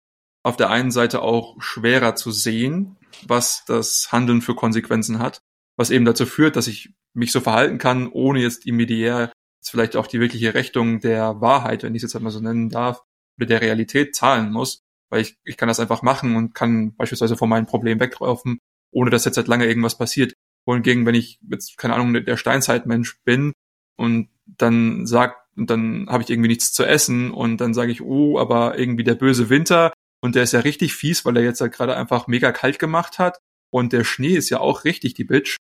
auf 0.43 0.57
der 0.57 0.69
einen 0.69 0.91
Seite 0.91 1.21
auch 1.21 1.61
schwerer 1.61 2.15
zu 2.15 2.31
sehen, 2.31 2.97
was 3.27 3.63
das 3.65 4.11
Handeln 4.11 4.41
für 4.41 4.55
Konsequenzen 4.55 5.19
hat, 5.19 5.39
was 5.77 5.91
eben 5.91 6.05
dazu 6.05 6.25
führt, 6.25 6.55
dass 6.55 6.67
ich 6.67 6.91
mich 7.13 7.31
so 7.31 7.41
verhalten 7.41 7.77
kann, 7.77 8.07
ohne 8.07 8.41
jetzt 8.41 8.65
immediär 8.65 9.31
jetzt 9.59 9.69
vielleicht 9.69 9.95
auch 9.95 10.07
die 10.07 10.19
wirkliche 10.19 10.53
Rechnung 10.53 10.99
der 10.99 11.39
Wahrheit, 11.39 11.83
wenn 11.83 11.93
ich 11.93 12.03
es 12.03 12.09
jetzt 12.09 12.15
einmal 12.15 12.31
so 12.31 12.39
nennen 12.39 12.69
darf, 12.69 13.03
mit 13.37 13.49
der 13.49 13.61
Realität 13.61 14.15
zahlen 14.15 14.51
muss, 14.51 14.81
weil 15.09 15.21
ich, 15.21 15.37
ich 15.43 15.57
kann 15.57 15.67
das 15.67 15.79
einfach 15.79 16.01
machen 16.01 16.35
und 16.35 16.55
kann 16.55 16.95
beispielsweise 16.95 17.37
von 17.37 17.49
meinem 17.49 17.67
Problem 17.67 17.99
weglaufen, 17.99 18.59
ohne 18.91 19.11
dass 19.11 19.25
jetzt 19.25 19.35
seit 19.35 19.47
lange 19.47 19.67
irgendwas 19.67 19.97
passiert. 19.97 20.33
Wohingegen, 20.65 21.05
wenn 21.05 21.15
ich 21.15 21.39
jetzt, 21.49 21.77
keine 21.77 21.95
Ahnung, 21.95 22.13
der 22.13 22.37
Steinzeitmensch 22.37 23.21
bin 23.23 23.53
und 23.97 24.29
dann 24.45 25.05
sagt, 25.05 25.37
und 25.57 25.69
dann 25.69 26.07
habe 26.09 26.23
ich 26.23 26.29
irgendwie 26.29 26.49
nichts 26.49 26.71
zu 26.71 26.85
essen 26.85 27.31
und 27.31 27.57
dann 27.57 27.73
sage 27.73 27.91
ich, 27.91 28.01
oh, 28.01 28.39
aber 28.39 28.77
irgendwie 28.77 29.03
der 29.03 29.15
böse 29.15 29.49
Winter, 29.49 29.91
und 30.21 30.35
der 30.35 30.43
ist 30.43 30.53
ja 30.53 30.59
richtig 30.59 30.93
fies, 30.93 31.25
weil 31.25 31.35
er 31.35 31.43
jetzt 31.43 31.61
halt 31.61 31.73
gerade 31.73 31.97
einfach 31.97 32.27
mega 32.27 32.51
kalt 32.51 32.79
gemacht 32.79 33.19
hat. 33.19 33.39
Und 33.71 33.91
der 33.91 34.03
Schnee 34.03 34.35
ist 34.35 34.49
ja 34.49 34.59
auch 34.59 34.85
richtig 34.85 35.15
die 35.15 35.23
Bitch. 35.23 35.57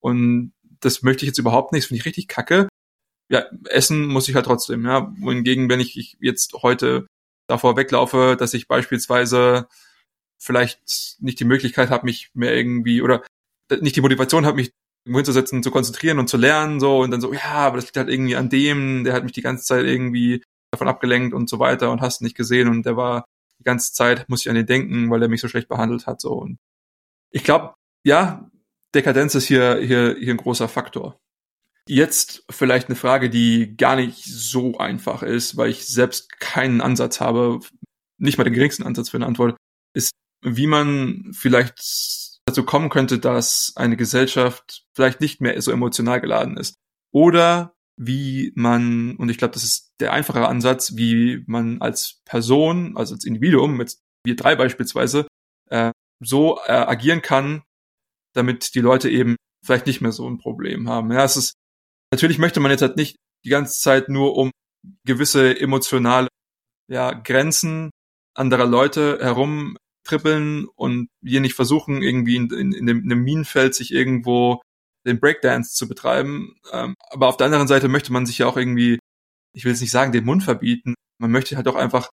Und 0.00 0.52
das 0.80 1.02
möchte 1.02 1.24
ich 1.24 1.28
jetzt 1.28 1.38
überhaupt 1.38 1.72
nicht, 1.72 1.86
finde 1.86 2.00
ich 2.00 2.04
richtig 2.04 2.28
kacke. 2.28 2.68
Ja, 3.30 3.46
essen 3.68 4.06
muss 4.06 4.28
ich 4.28 4.34
halt 4.34 4.46
trotzdem, 4.46 4.84
ja. 4.84 5.14
Wohingegen, 5.18 5.70
wenn 5.70 5.80
ich 5.80 6.16
jetzt 6.20 6.52
heute 6.62 7.06
davor 7.48 7.76
weglaufe, 7.76 8.36
dass 8.38 8.54
ich 8.54 8.68
beispielsweise 8.68 9.68
vielleicht 10.38 11.20
nicht 11.20 11.38
die 11.40 11.44
Möglichkeit 11.44 11.90
habe, 11.90 12.04
mich 12.04 12.30
mehr 12.34 12.54
irgendwie 12.54 13.00
oder 13.00 13.22
nicht 13.80 13.96
die 13.96 14.00
Motivation 14.00 14.46
habe, 14.46 14.56
mich 14.56 14.72
hinzusetzen, 15.06 15.62
zu 15.62 15.70
konzentrieren 15.70 16.18
und 16.18 16.28
zu 16.28 16.36
lernen, 16.36 16.80
so 16.80 17.00
und 17.00 17.10
dann 17.10 17.20
so, 17.20 17.32
ja, 17.32 17.52
aber 17.52 17.76
das 17.76 17.86
liegt 17.86 17.96
halt 17.96 18.08
irgendwie 18.08 18.36
an 18.36 18.48
dem, 18.48 19.04
der 19.04 19.12
hat 19.12 19.24
mich 19.24 19.32
die 19.32 19.42
ganze 19.42 19.64
Zeit 19.64 19.84
irgendwie 19.84 20.42
davon 20.70 20.88
abgelenkt 20.88 21.34
und 21.34 21.48
so 21.48 21.58
weiter 21.58 21.90
und 21.90 22.00
hast 22.00 22.22
nicht 22.22 22.36
gesehen 22.36 22.68
und 22.68 22.84
der 22.86 22.96
war 22.96 23.24
die 23.58 23.64
ganze 23.64 23.92
Zeit 23.92 24.28
muss 24.28 24.40
ich 24.40 24.50
an 24.50 24.56
ihn 24.56 24.66
denken, 24.66 25.10
weil 25.10 25.22
er 25.22 25.28
mich 25.28 25.40
so 25.40 25.48
schlecht 25.48 25.68
behandelt 25.68 26.06
hat. 26.06 26.20
So. 26.20 26.32
Und 26.32 26.58
ich 27.30 27.44
glaube, 27.44 27.74
ja, 28.04 28.50
Dekadenz 28.94 29.34
ist 29.34 29.46
hier, 29.46 29.78
hier, 29.78 30.16
hier 30.18 30.34
ein 30.34 30.38
großer 30.38 30.68
Faktor. 30.68 31.18
Jetzt 31.86 32.44
vielleicht 32.50 32.88
eine 32.88 32.96
Frage, 32.96 33.28
die 33.28 33.76
gar 33.76 33.96
nicht 33.96 34.24
so 34.24 34.78
einfach 34.78 35.22
ist, 35.22 35.56
weil 35.56 35.70
ich 35.70 35.86
selbst 35.86 36.40
keinen 36.40 36.80
Ansatz 36.80 37.20
habe, 37.20 37.60
nicht 38.18 38.38
mal 38.38 38.44
den 38.44 38.54
geringsten 38.54 38.84
Ansatz 38.84 39.10
für 39.10 39.18
eine 39.18 39.26
Antwort, 39.26 39.56
ist, 39.94 40.12
wie 40.42 40.66
man 40.66 41.30
vielleicht 41.34 41.78
dazu 42.54 42.64
kommen 42.64 42.88
könnte, 42.88 43.18
dass 43.18 43.72
eine 43.76 43.96
Gesellschaft 43.96 44.84
vielleicht 44.94 45.20
nicht 45.20 45.40
mehr 45.40 45.60
so 45.60 45.72
emotional 45.72 46.20
geladen 46.20 46.56
ist. 46.56 46.76
Oder 47.12 47.74
wie 47.96 48.52
man, 48.54 49.16
und 49.16 49.28
ich 49.28 49.38
glaube, 49.38 49.54
das 49.54 49.64
ist 49.64 49.92
der 50.00 50.12
einfache 50.12 50.46
Ansatz, 50.46 50.96
wie 50.96 51.42
man 51.46 51.80
als 51.80 52.20
Person, 52.24 52.96
also 52.96 53.14
als 53.14 53.24
Individuum, 53.24 53.76
mit 53.76 53.96
wir 54.24 54.36
drei 54.36 54.56
beispielsweise, 54.56 55.26
äh, 55.70 55.90
so 56.20 56.58
äh, 56.66 56.72
agieren 56.72 57.22
kann, 57.22 57.62
damit 58.34 58.74
die 58.74 58.80
Leute 58.80 59.10
eben 59.10 59.36
vielleicht 59.64 59.86
nicht 59.86 60.00
mehr 60.00 60.12
so 60.12 60.28
ein 60.28 60.38
Problem 60.38 60.88
haben. 60.88 61.12
Ja, 61.12 61.24
es 61.24 61.36
ist, 61.36 61.54
natürlich 62.12 62.38
möchte 62.38 62.60
man 62.60 62.70
jetzt 62.70 62.82
halt 62.82 62.96
nicht 62.96 63.16
die 63.44 63.50
ganze 63.50 63.80
Zeit 63.80 64.08
nur 64.08 64.36
um 64.36 64.50
gewisse 65.06 65.58
emotionale 65.58 66.28
ja, 66.88 67.12
Grenzen 67.12 67.90
anderer 68.36 68.66
Leute 68.66 69.18
herumtrippeln 70.04 70.66
und 70.66 71.08
hier 71.22 71.40
nicht 71.40 71.54
versuchen, 71.54 72.02
irgendwie 72.02 72.36
in, 72.36 72.50
in, 72.50 72.72
in, 72.72 72.88
einem 72.88 73.22
Minenfeld 73.22 73.74
sich 73.74 73.92
irgendwo 73.92 74.62
den 75.06 75.20
Breakdance 75.20 75.74
zu 75.74 75.88
betreiben. 75.88 76.56
Ähm, 76.72 76.94
aber 77.10 77.28
auf 77.28 77.36
der 77.36 77.46
anderen 77.46 77.68
Seite 77.68 77.88
möchte 77.88 78.12
man 78.12 78.26
sich 78.26 78.38
ja 78.38 78.46
auch 78.46 78.56
irgendwie, 78.56 78.98
ich 79.54 79.64
will 79.64 79.72
jetzt 79.72 79.80
nicht 79.80 79.90
sagen, 79.90 80.12
den 80.12 80.24
Mund 80.24 80.42
verbieten. 80.42 80.94
Man 81.18 81.30
möchte 81.30 81.56
halt 81.56 81.68
auch 81.68 81.76
einfach, 81.76 82.10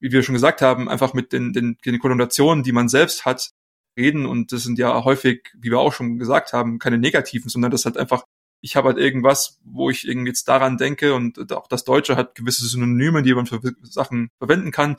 wie 0.00 0.12
wir 0.12 0.22
schon 0.22 0.34
gesagt 0.34 0.62
haben, 0.62 0.88
einfach 0.88 1.14
mit 1.14 1.32
den, 1.32 1.52
den, 1.52 1.76
den 1.84 1.98
Konnotationen, 1.98 2.62
die 2.62 2.72
man 2.72 2.88
selbst 2.88 3.24
hat, 3.24 3.50
reden. 3.96 4.26
Und 4.26 4.52
das 4.52 4.62
sind 4.62 4.78
ja 4.78 5.04
häufig, 5.04 5.50
wie 5.54 5.70
wir 5.70 5.80
auch 5.80 5.92
schon 5.92 6.18
gesagt 6.18 6.52
haben, 6.52 6.78
keine 6.78 6.98
negativen, 6.98 7.48
sondern 7.48 7.70
das 7.72 7.84
halt 7.84 7.96
einfach, 7.96 8.24
ich 8.60 8.76
habe 8.76 8.88
halt 8.88 8.98
irgendwas, 8.98 9.58
wo 9.64 9.90
ich 9.90 10.06
irgendwie 10.06 10.28
jetzt 10.28 10.48
daran 10.48 10.78
denke 10.78 11.14
und 11.14 11.52
auch 11.52 11.66
das 11.68 11.84
Deutsche 11.84 12.16
hat 12.16 12.34
gewisse 12.34 12.66
Synonyme, 12.66 13.22
die 13.22 13.34
man 13.34 13.46
für 13.46 13.60
Sachen 13.82 14.30
verwenden 14.38 14.70
kann. 14.70 14.96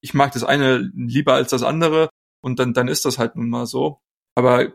Ich 0.00 0.14
mag 0.14 0.32
das 0.32 0.44
eine 0.44 0.90
lieber 0.94 1.34
als 1.34 1.50
das 1.50 1.62
andere 1.62 2.08
und 2.40 2.58
dann, 2.58 2.72
dann 2.72 2.88
ist 2.88 3.04
das 3.04 3.18
halt 3.18 3.36
nun 3.36 3.50
mal 3.50 3.66
so. 3.66 4.00
Aber 4.34 4.72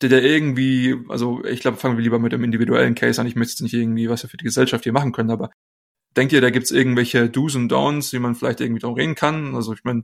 der, 0.00 0.08
der 0.08 0.22
irgendwie, 0.22 0.96
also 1.08 1.44
ich 1.44 1.60
glaube, 1.60 1.76
fangen 1.76 1.96
wir 1.96 2.04
lieber 2.04 2.18
mit 2.18 2.32
dem 2.32 2.44
individuellen 2.44 2.94
Case 2.94 3.20
an. 3.20 3.26
Ich 3.26 3.36
möchte 3.36 3.52
jetzt 3.52 3.60
nicht 3.60 3.74
irgendwie, 3.74 4.08
was 4.08 4.22
wir 4.22 4.30
für 4.30 4.36
die 4.36 4.44
Gesellschaft 4.44 4.84
hier 4.84 4.92
machen 4.92 5.12
können, 5.12 5.30
aber 5.30 5.50
denkt 6.16 6.32
ihr, 6.32 6.40
da 6.40 6.50
gibt's 6.50 6.70
irgendwelche 6.70 7.28
Do's 7.28 7.54
und 7.54 7.70
Don'ts, 7.70 8.10
die 8.10 8.18
man 8.18 8.34
vielleicht 8.34 8.60
irgendwie 8.60 8.80
drum 8.80 8.94
reden 8.94 9.14
kann? 9.14 9.54
Also 9.54 9.72
ich 9.72 9.84
meine, 9.84 10.02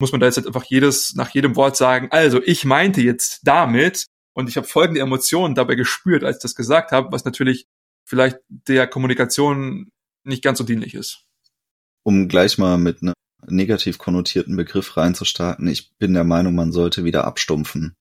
muss 0.00 0.12
man 0.12 0.20
da 0.20 0.26
jetzt 0.26 0.36
halt 0.36 0.46
einfach 0.46 0.64
jedes, 0.64 1.14
nach 1.14 1.30
jedem 1.30 1.56
Wort 1.56 1.76
sagen, 1.76 2.08
also 2.10 2.42
ich 2.42 2.64
meinte 2.64 3.02
jetzt 3.02 3.40
damit 3.44 4.06
und 4.34 4.48
ich 4.48 4.56
habe 4.56 4.66
folgende 4.66 5.00
Emotionen 5.00 5.54
dabei 5.54 5.74
gespürt, 5.74 6.24
als 6.24 6.36
ich 6.36 6.42
das 6.42 6.54
gesagt 6.54 6.92
habe, 6.92 7.12
was 7.12 7.24
natürlich 7.24 7.66
vielleicht 8.06 8.38
der 8.48 8.86
Kommunikation 8.86 9.90
nicht 10.24 10.42
ganz 10.42 10.58
so 10.58 10.64
dienlich 10.64 10.94
ist. 10.94 11.24
Um 12.02 12.28
gleich 12.28 12.56
mal 12.56 12.78
mit 12.78 13.02
einem 13.02 13.14
negativ 13.46 13.98
konnotierten 13.98 14.56
Begriff 14.56 14.96
reinzustarten, 14.96 15.66
ich 15.66 15.96
bin 15.98 16.14
der 16.14 16.24
Meinung, 16.24 16.54
man 16.54 16.72
sollte 16.72 17.04
wieder 17.04 17.24
abstumpfen. 17.24 17.94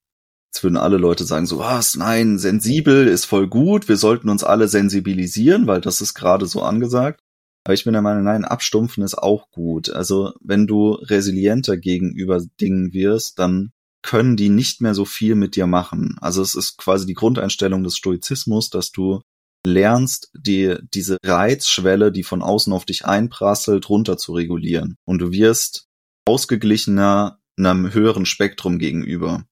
Jetzt 0.51 0.63
würden 0.63 0.77
alle 0.77 0.97
Leute 0.97 1.25
sagen 1.25 1.45
so, 1.45 1.59
was, 1.59 1.95
nein, 1.95 2.39
sensibel 2.39 3.07
ist 3.07 3.25
voll 3.25 3.47
gut, 3.47 3.87
wir 3.87 3.97
sollten 3.97 4.29
uns 4.29 4.43
alle 4.43 4.67
sensibilisieren, 4.67 5.67
weil 5.67 5.81
das 5.81 6.01
ist 6.01 6.15
gerade 6.15 6.47
so 6.47 6.63
angesagt. 6.63 7.21
Aber 7.63 7.73
ich 7.73 7.83
bin 7.83 7.93
der 7.93 8.01
Meinung, 8.01 8.23
nein, 8.23 8.45
abstumpfen 8.45 9.03
ist 9.03 9.17
auch 9.17 9.51
gut. 9.51 9.89
Also 9.89 10.33
wenn 10.41 10.65
du 10.65 10.93
resilienter 10.93 11.77
gegenüber 11.77 12.41
Dingen 12.59 12.93
wirst, 12.93 13.37
dann 13.37 13.71
können 14.01 14.37
die 14.37 14.49
nicht 14.49 14.81
mehr 14.81 14.95
so 14.95 15.05
viel 15.05 15.35
mit 15.35 15.55
dir 15.55 15.67
machen. 15.67 16.15
Also 16.21 16.41
es 16.41 16.55
ist 16.55 16.77
quasi 16.77 17.05
die 17.05 17.13
Grundeinstellung 17.13 17.83
des 17.83 17.97
Stoizismus, 17.97 18.69
dass 18.69 18.91
du 18.91 19.21
lernst, 19.65 20.31
die, 20.33 20.75
diese 20.93 21.17
Reizschwelle, 21.23 22.11
die 22.11 22.23
von 22.23 22.41
außen 22.41 22.73
auf 22.73 22.85
dich 22.85 23.05
einprasselt, 23.05 23.89
runter 23.89 24.17
zu 24.17 24.33
regulieren. 24.33 24.95
Und 25.05 25.19
du 25.19 25.31
wirst 25.31 25.85
ausgeglichener 26.25 27.39
einem 27.57 27.93
höheren 27.93 28.25
Spektrum 28.25 28.79
gegenüber. 28.79 29.45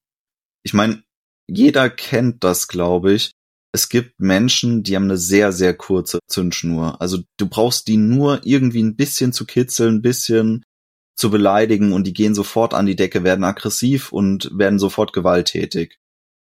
Ich 0.62 0.72
meine, 0.72 1.02
jeder 1.48 1.90
kennt 1.90 2.44
das, 2.44 2.68
glaube 2.68 3.12
ich. 3.12 3.32
Es 3.72 3.88
gibt 3.88 4.18
Menschen, 4.18 4.82
die 4.82 4.96
haben 4.96 5.04
eine 5.04 5.18
sehr, 5.18 5.52
sehr 5.52 5.74
kurze 5.74 6.20
Zündschnur. 6.26 7.00
Also 7.00 7.18
du 7.36 7.48
brauchst 7.48 7.86
die 7.88 7.98
nur 7.98 8.40
irgendwie 8.44 8.82
ein 8.82 8.96
bisschen 8.96 9.32
zu 9.32 9.44
kitzeln, 9.44 9.96
ein 9.96 10.02
bisschen 10.02 10.64
zu 11.16 11.30
beleidigen 11.30 11.92
und 11.92 12.06
die 12.06 12.12
gehen 12.12 12.34
sofort 12.34 12.74
an 12.74 12.86
die 12.86 12.96
Decke, 12.96 13.24
werden 13.24 13.44
aggressiv 13.44 14.12
und 14.12 14.50
werden 14.54 14.78
sofort 14.78 15.12
gewalttätig. 15.12 15.98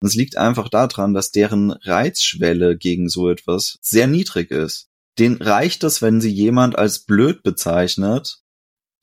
Und 0.02 0.08
es 0.08 0.16
liegt 0.16 0.36
einfach 0.36 0.68
daran, 0.68 1.14
dass 1.14 1.30
deren 1.30 1.70
Reizschwelle 1.70 2.76
gegen 2.76 3.08
so 3.08 3.30
etwas 3.30 3.78
sehr 3.82 4.08
niedrig 4.08 4.50
ist. 4.50 4.88
Den 5.16 5.40
reicht 5.40 5.84
es, 5.84 6.02
wenn 6.02 6.20
sie 6.20 6.30
jemand 6.30 6.76
als 6.76 7.04
blöd 7.04 7.44
bezeichnet, 7.44 8.40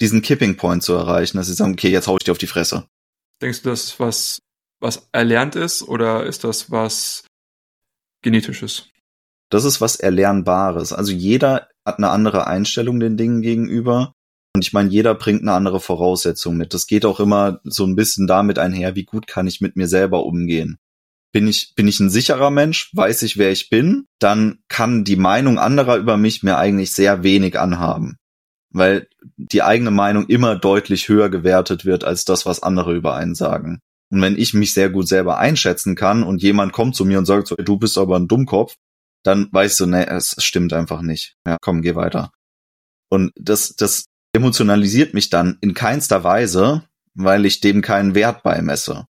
diesen 0.02 0.22
Kipping 0.22 0.58
Point 0.58 0.84
zu 0.84 0.94
erreichen, 0.94 1.38
dass 1.38 1.48
sie 1.48 1.54
sagen, 1.54 1.72
okay, 1.72 1.90
jetzt 1.90 2.08
hau 2.08 2.18
ich 2.18 2.26
dir 2.26 2.34
auf 2.34 2.38
die 2.38 2.48
Fresse. 2.48 2.86
Denkst 3.42 3.62
du, 3.62 3.70
das 3.70 3.86
ist 3.86 4.00
was, 4.02 4.40
was 4.82 5.08
erlernt 5.14 5.56
ist 5.56 5.84
oder 5.84 6.26
ist 6.26 6.44
das 6.44 6.70
was 6.70 7.24
genetisches? 8.22 8.90
Das 9.50 9.64
ist 9.64 9.80
was 9.80 9.96
Erlernbares. 9.96 10.92
Also 10.92 11.14
jeder 11.14 11.70
hat 11.86 11.98
eine 11.98 12.10
andere 12.10 12.46
Einstellung 12.46 13.00
den 13.00 13.16
Dingen 13.16 13.42
gegenüber. 13.42 14.12
Und 14.54 14.66
ich 14.66 14.74
meine, 14.74 14.90
jeder 14.90 15.16
bringt 15.16 15.44
eine 15.44 15.54
andere 15.54 15.80
Voraussetzung 15.80 16.58
mit. 16.58 16.74
Das 16.74 16.88
geht 16.88 17.06
auch 17.06 17.22
immer 17.22 17.62
so 17.64 17.86
ein 17.86 17.96
bisschen 17.96 18.28
damit 18.28 18.60
einher, 18.60 18.96
wie 18.96 19.06
gut 19.06 19.28
kann 19.28 19.48
ich 19.48 19.62
mit 19.62 19.78
mir 19.78 19.88
selber 19.88 20.26
umgehen 20.26 20.78
bin 21.32 21.48
ich, 21.48 21.74
bin 21.76 21.88
ich 21.88 22.00
ein 22.00 22.10
sicherer 22.10 22.50
Mensch, 22.50 22.92
weiß 22.94 23.24
ich, 23.24 23.38
wer 23.38 23.52
ich 23.52 23.70
bin, 23.70 24.08
dann 24.20 24.60
kann 24.68 25.04
die 25.04 25.16
Meinung 25.16 25.60
anderer 25.60 25.98
über 25.98 26.18
mich 26.18 26.44
mir 26.44 26.58
eigentlich 26.58 26.92
sehr 26.92 27.24
wenig 27.24 27.60
anhaben. 27.60 28.18
Weil 28.72 29.08
die 29.38 29.64
eigene 29.64 29.92
Meinung 29.92 30.28
immer 30.28 30.56
deutlich 30.56 31.10
höher 31.10 31.30
gewertet 31.30 31.86
wird 31.86 32.04
als 32.04 32.26
das, 32.26 32.46
was 32.46 32.62
andere 32.62 32.96
über 32.96 33.16
einen 33.16 33.36
sagen. 33.36 33.80
Und 34.12 34.22
wenn 34.22 34.38
ich 34.38 34.54
mich 34.54 34.74
sehr 34.74 34.90
gut 34.90 35.08
selber 35.08 35.38
einschätzen 35.38 35.96
kann 35.96 36.24
und 36.24 36.42
jemand 36.42 36.74
kommt 36.74 36.96
zu 36.96 37.06
mir 37.06 37.20
und 37.20 37.26
sagt 37.26 37.48
so, 37.48 37.56
du 37.56 37.78
bist 37.78 37.98
aber 37.98 38.18
ein 38.18 38.28
Dummkopf, 38.28 38.76
dann 39.24 39.50
weiß 39.52 39.72
ich 39.72 39.78
so, 39.78 39.86
nee, 39.86 40.04
es 40.04 40.36
stimmt 40.40 40.74
einfach 40.74 41.02
nicht. 41.02 41.36
Ja, 41.46 41.58
komm, 41.62 41.82
geh 41.82 41.96
weiter. 41.96 42.32
Und 43.10 43.32
das, 43.36 43.76
das 43.76 44.06
emotionalisiert 44.34 45.14
mich 45.14 45.30
dann 45.30 45.58
in 45.62 45.74
keinster 45.74 46.24
Weise, 46.24 46.84
weil 47.16 47.46
ich 47.46 47.60
dem 47.60 47.82
keinen 47.82 48.16
Wert 48.16 48.44
beimesse. 48.44 49.06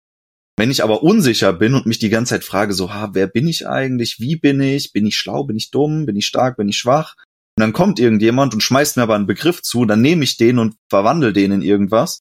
Wenn 0.57 0.71
ich 0.71 0.83
aber 0.83 1.03
unsicher 1.03 1.53
bin 1.53 1.75
und 1.75 1.87
mich 1.87 1.99
die 1.99 2.09
ganze 2.09 2.31
Zeit 2.31 2.45
frage, 2.45 2.73
so, 2.73 2.93
ha, 2.93 3.11
wer 3.13 3.27
bin 3.27 3.47
ich 3.47 3.69
eigentlich? 3.69 4.21
Wie 4.21 4.37
bin 4.37 4.61
ich? 4.61 4.93
Bin 4.93 5.07
ich 5.07 5.17
schlau? 5.17 5.45
Bin 5.45 5.57
ich 5.57 5.71
dumm? 5.71 6.07
Bin 6.07 6.17
ich 6.17 6.27
stark? 6.27 6.57
Bin 6.57 6.69
ich 6.69 6.79
schwach? 6.79 7.15
Und 7.59 7.63
dann 7.63 7.73
kommt 7.73 7.99
irgendjemand 7.99 8.55
und 8.55 8.63
schmeißt 8.63 8.97
mir 8.97 9.03
aber 9.03 9.15
einen 9.15 9.27
Begriff 9.27 9.63
zu, 9.63 9.85
dann 9.87 10.03
nehme 10.03 10.25
ich 10.25 10.37
den 10.37 10.59
und 10.59 10.77
verwandle 10.91 11.33
den 11.33 11.53
in 11.53 11.63
irgendwas. 11.63 12.21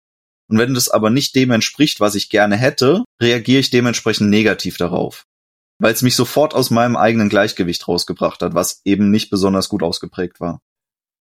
Und 0.49 0.59
wenn 0.59 0.73
das 0.73 0.89
aber 0.89 1.09
nicht 1.09 1.35
dem 1.35 1.51
entspricht, 1.51 1.99
was 1.99 2.15
ich 2.15 2.29
gerne 2.29 2.55
hätte, 2.55 3.03
reagiere 3.21 3.59
ich 3.59 3.69
dementsprechend 3.69 4.29
negativ 4.29 4.77
darauf. 4.77 5.25
Weil 5.79 5.93
es 5.93 6.03
mich 6.03 6.15
sofort 6.15 6.53
aus 6.53 6.69
meinem 6.69 6.95
eigenen 6.95 7.29
Gleichgewicht 7.29 7.87
rausgebracht 7.87 8.41
hat, 8.41 8.53
was 8.53 8.81
eben 8.85 9.11
nicht 9.11 9.29
besonders 9.29 9.67
gut 9.67 9.83
ausgeprägt 9.83 10.39
war. 10.39 10.61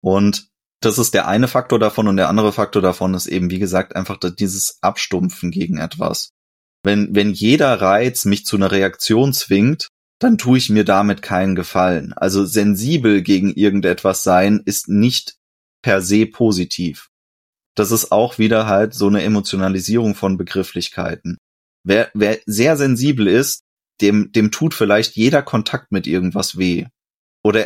Und 0.02 0.50
das 0.82 0.98
ist 0.98 1.14
der 1.14 1.28
eine 1.28 1.48
Faktor 1.48 1.80
davon 1.80 2.08
und 2.08 2.18
der 2.18 2.30
andere 2.30 2.52
Faktor 2.52 2.82
davon 2.82 3.14
ist 3.14 3.28
eben, 3.28 3.50
wie 3.50 3.60
gesagt, 3.60 3.96
einfach 3.96 4.18
dieses 4.18 4.80
Abstumpfen 4.82 5.52
gegen 5.52 5.78
etwas. 5.78 6.32
Wenn, 6.86 7.16
wenn 7.16 7.32
jeder 7.32 7.82
Reiz 7.82 8.26
mich 8.26 8.46
zu 8.46 8.56
einer 8.56 8.72
Reaktion 8.72 9.34
zwingt, 9.34 9.88
dann 10.20 10.38
tue 10.38 10.60
ich 10.60 10.70
mir 10.70 10.86
damit 10.86 11.24
keinen 11.24 11.56
Gefallen. 11.56 12.14
Also 12.14 12.46
sensibel 12.46 13.24
gegen 13.24 13.52
irgendetwas 13.52 14.24
sein 14.24 14.62
ist 14.66 14.88
nicht 14.88 15.36
per 15.82 16.02
se 16.02 16.28
positiv. 16.28 17.10
Das 17.76 17.92
ist 17.92 18.12
auch 18.12 18.38
wieder 18.38 18.68
halt 18.68 18.94
so 18.94 19.08
eine 19.08 19.24
Emotionalisierung 19.24 20.14
von 20.14 20.38
Begrifflichkeiten. 20.38 21.38
Wer, 21.84 22.12
wer 22.14 22.38
sehr 22.46 22.78
sensibel 22.78 23.28
ist, 23.28 23.62
dem, 24.00 24.32
dem 24.32 24.52
tut 24.52 24.76
vielleicht 24.76 25.16
jeder 25.16 25.42
Kontakt 25.42 25.92
mit 25.92 26.06
irgendwas 26.06 26.56
weh. 26.56 26.86
Oder 27.44 27.66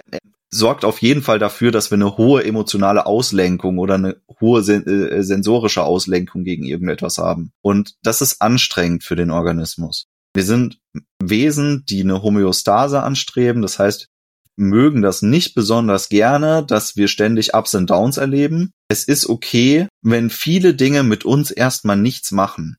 sorgt 0.52 0.84
auf 0.86 1.02
jeden 1.02 1.22
Fall 1.22 1.40
dafür, 1.40 1.72
dass 1.72 1.92
wir 1.92 1.96
eine 1.96 2.18
hohe 2.18 2.44
emotionale 2.44 3.06
Auslenkung 3.06 3.78
oder 3.78 3.96
eine 3.96 4.22
hohe 4.40 4.64
sen 4.64 4.86
äh, 4.88 5.24
sensorische 5.24 5.84
Auslenkung 5.84 6.44
gegen 6.44 6.64
irgendetwas 6.64 7.18
haben. 7.18 7.52
Und 7.62 7.96
das 8.04 8.22
ist 8.22 8.42
anstrengend 8.42 9.04
für 9.04 9.16
den 9.16 9.32
Organismus. 9.32 10.08
Wir 10.34 10.44
sind 10.44 10.80
Wesen, 11.22 11.86
die 11.88 12.02
eine 12.02 12.22
Homöostase 12.22 13.02
anstreben. 13.02 13.62
Das 13.62 13.80
heißt, 13.80 14.08
mögen 14.56 15.02
das 15.02 15.22
nicht 15.22 15.56
besonders 15.56 16.10
gerne, 16.10 16.66
dass 16.66 16.96
wir 16.96 17.08
ständig 17.08 17.54
Ups 17.54 17.74
und 17.76 17.90
Downs 17.90 18.18
erleben. 18.18 18.72
Es 18.90 19.06
ist 19.06 19.28
okay, 19.28 19.88
wenn 20.02 20.30
viele 20.30 20.74
Dinge 20.74 21.04
mit 21.04 21.26
uns 21.26 21.50
erstmal 21.52 21.98
nichts 21.98 22.32
machen. 22.32 22.78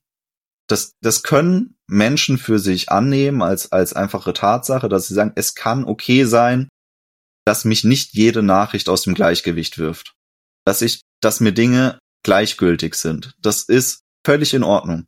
Das, 0.67 0.93
das 1.01 1.23
können 1.23 1.75
Menschen 1.87 2.37
für 2.37 2.59
sich 2.59 2.89
annehmen 2.89 3.41
als, 3.41 3.71
als 3.71 3.93
einfache 3.93 4.31
Tatsache, 4.31 4.87
dass 4.87 5.07
sie 5.07 5.13
sagen, 5.13 5.33
es 5.35 5.55
kann 5.55 5.83
okay 5.83 6.23
sein, 6.25 6.69
dass 7.45 7.65
mich 7.65 7.83
nicht 7.83 8.13
jede 8.13 8.43
Nachricht 8.43 8.89
aus 8.89 9.03
dem 9.03 9.13
Gleichgewicht 9.13 9.77
wirft. 9.77 10.15
Dass 10.65 10.81
ich, 10.81 11.01
dass 11.21 11.39
mir 11.39 11.53
Dinge 11.53 11.99
gleichgültig 12.23 12.95
sind. 12.95 13.35
Das 13.41 13.63
ist 13.63 14.03
völlig 14.25 14.53
in 14.53 14.63
Ordnung. 14.63 15.07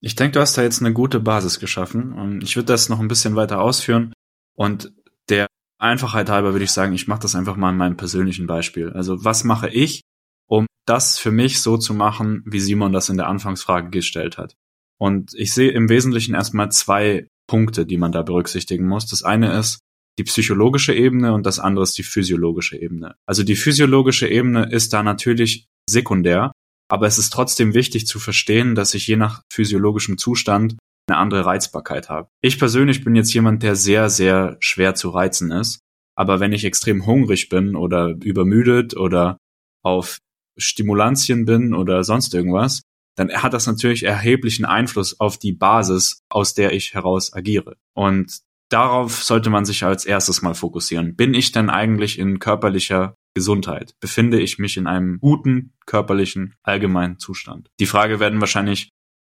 Ich 0.00 0.14
denke, 0.14 0.32
du 0.32 0.40
hast 0.40 0.56
da 0.56 0.62
jetzt 0.62 0.80
eine 0.80 0.92
gute 0.92 1.18
Basis 1.20 1.58
geschaffen. 1.58 2.12
Und 2.12 2.42
ich 2.42 2.56
würde 2.56 2.66
das 2.66 2.88
noch 2.88 3.00
ein 3.00 3.08
bisschen 3.08 3.36
weiter 3.36 3.60
ausführen. 3.60 4.12
Und 4.54 4.92
der 5.28 5.46
Einfachheit 5.78 6.28
halber 6.28 6.52
würde 6.52 6.64
ich 6.64 6.70
sagen, 6.70 6.92
ich 6.92 7.08
mache 7.08 7.20
das 7.20 7.34
einfach 7.34 7.56
mal 7.56 7.70
in 7.70 7.76
meinem 7.76 7.96
persönlichen 7.96 8.46
Beispiel. 8.46 8.90
Also 8.90 9.24
was 9.24 9.44
mache 9.44 9.68
ich, 9.68 10.02
um 10.46 10.66
das 10.86 11.18
für 11.18 11.32
mich 11.32 11.62
so 11.62 11.76
zu 11.76 11.94
machen, 11.94 12.42
wie 12.46 12.60
Simon 12.60 12.92
das 12.92 13.08
in 13.08 13.16
der 13.16 13.28
Anfangsfrage 13.28 13.90
gestellt 13.90 14.38
hat? 14.38 14.54
Und 14.98 15.34
ich 15.34 15.52
sehe 15.52 15.72
im 15.72 15.88
Wesentlichen 15.88 16.34
erstmal 16.34 16.70
zwei 16.70 17.26
Punkte, 17.46 17.84
die 17.84 17.98
man 17.98 18.12
da 18.12 18.22
berücksichtigen 18.22 18.86
muss. 18.86 19.06
Das 19.06 19.22
eine 19.22 19.58
ist 19.58 19.80
die 20.18 20.24
psychologische 20.24 20.94
Ebene 20.94 21.32
und 21.32 21.44
das 21.44 21.58
andere 21.58 21.82
ist 21.82 21.98
die 21.98 22.02
physiologische 22.02 22.80
Ebene. 22.80 23.16
Also 23.26 23.42
die 23.42 23.56
physiologische 23.56 24.28
Ebene 24.28 24.70
ist 24.70 24.92
da 24.92 25.02
natürlich 25.02 25.66
sekundär, 25.88 26.52
aber 26.88 27.06
es 27.06 27.18
ist 27.18 27.32
trotzdem 27.32 27.74
wichtig 27.74 28.06
zu 28.06 28.18
verstehen, 28.18 28.74
dass 28.74 28.94
ich 28.94 29.06
je 29.06 29.16
nach 29.16 29.42
physiologischem 29.52 30.18
Zustand 30.18 30.76
eine 31.08 31.18
andere 31.18 31.44
Reizbarkeit 31.44 32.08
habe. 32.08 32.28
Ich 32.40 32.58
persönlich 32.58 33.04
bin 33.04 33.14
jetzt 33.14 33.34
jemand, 33.34 33.62
der 33.62 33.76
sehr, 33.76 34.08
sehr 34.08 34.56
schwer 34.60 34.94
zu 34.94 35.10
reizen 35.10 35.50
ist. 35.50 35.80
Aber 36.16 36.40
wenn 36.40 36.52
ich 36.52 36.64
extrem 36.64 37.06
hungrig 37.06 37.48
bin 37.48 37.74
oder 37.74 38.14
übermüdet 38.22 38.96
oder 38.96 39.38
auf 39.82 40.18
Stimulantien 40.56 41.44
bin 41.44 41.74
oder 41.74 42.04
sonst 42.04 42.32
irgendwas, 42.34 42.82
dann 43.16 43.30
hat 43.30 43.52
das 43.52 43.66
natürlich 43.66 44.04
erheblichen 44.04 44.64
Einfluss 44.64 45.18
auf 45.20 45.38
die 45.38 45.52
Basis, 45.52 46.20
aus 46.30 46.54
der 46.54 46.72
ich 46.72 46.94
heraus 46.94 47.32
agiere. 47.32 47.76
Und 47.94 48.40
darauf 48.68 49.22
sollte 49.22 49.50
man 49.50 49.64
sich 49.64 49.84
als 49.84 50.04
erstes 50.04 50.42
mal 50.42 50.54
fokussieren. 50.54 51.16
Bin 51.16 51.34
ich 51.34 51.52
denn 51.52 51.70
eigentlich 51.70 52.18
in 52.18 52.38
körperlicher 52.38 53.14
Gesundheit? 53.34 53.94
Befinde 54.00 54.40
ich 54.40 54.58
mich 54.58 54.76
in 54.76 54.86
einem 54.86 55.18
guten 55.20 55.72
körperlichen 55.86 56.54
allgemeinen 56.62 57.18
Zustand? 57.18 57.68
Die 57.80 57.86
Frage 57.86 58.20
werden 58.20 58.40
wahrscheinlich 58.40 58.90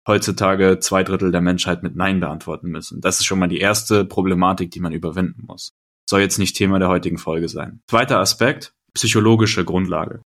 heutzutage 0.07 0.79
zwei 0.81 1.05
Drittel 1.05 1.31
der 1.31 1.41
Menschheit 1.41 1.83
mit 1.83 1.95
Nein 1.97 2.21
beantworten 2.21 2.71
müssen. 2.71 3.01
Das 3.01 3.21
ist 3.21 3.27
schon 3.27 3.39
mal 3.39 3.49
die 3.49 3.61
erste 3.61 4.05
Problematik, 4.05 4.71
die 4.71 4.81
man 4.81 4.93
überwinden 4.93 5.45
muss. 5.47 5.73
Soll 6.09 6.21
jetzt 6.21 6.39
nicht 6.39 6.57
Thema 6.57 6.79
der 6.79 6.89
heutigen 6.89 7.19
Folge 7.19 7.49
sein. 7.49 7.81
Zweiter 7.89 8.19
Aspekt, 8.19 8.73
psychologische 8.95 9.65
Grundlage. 9.65 10.23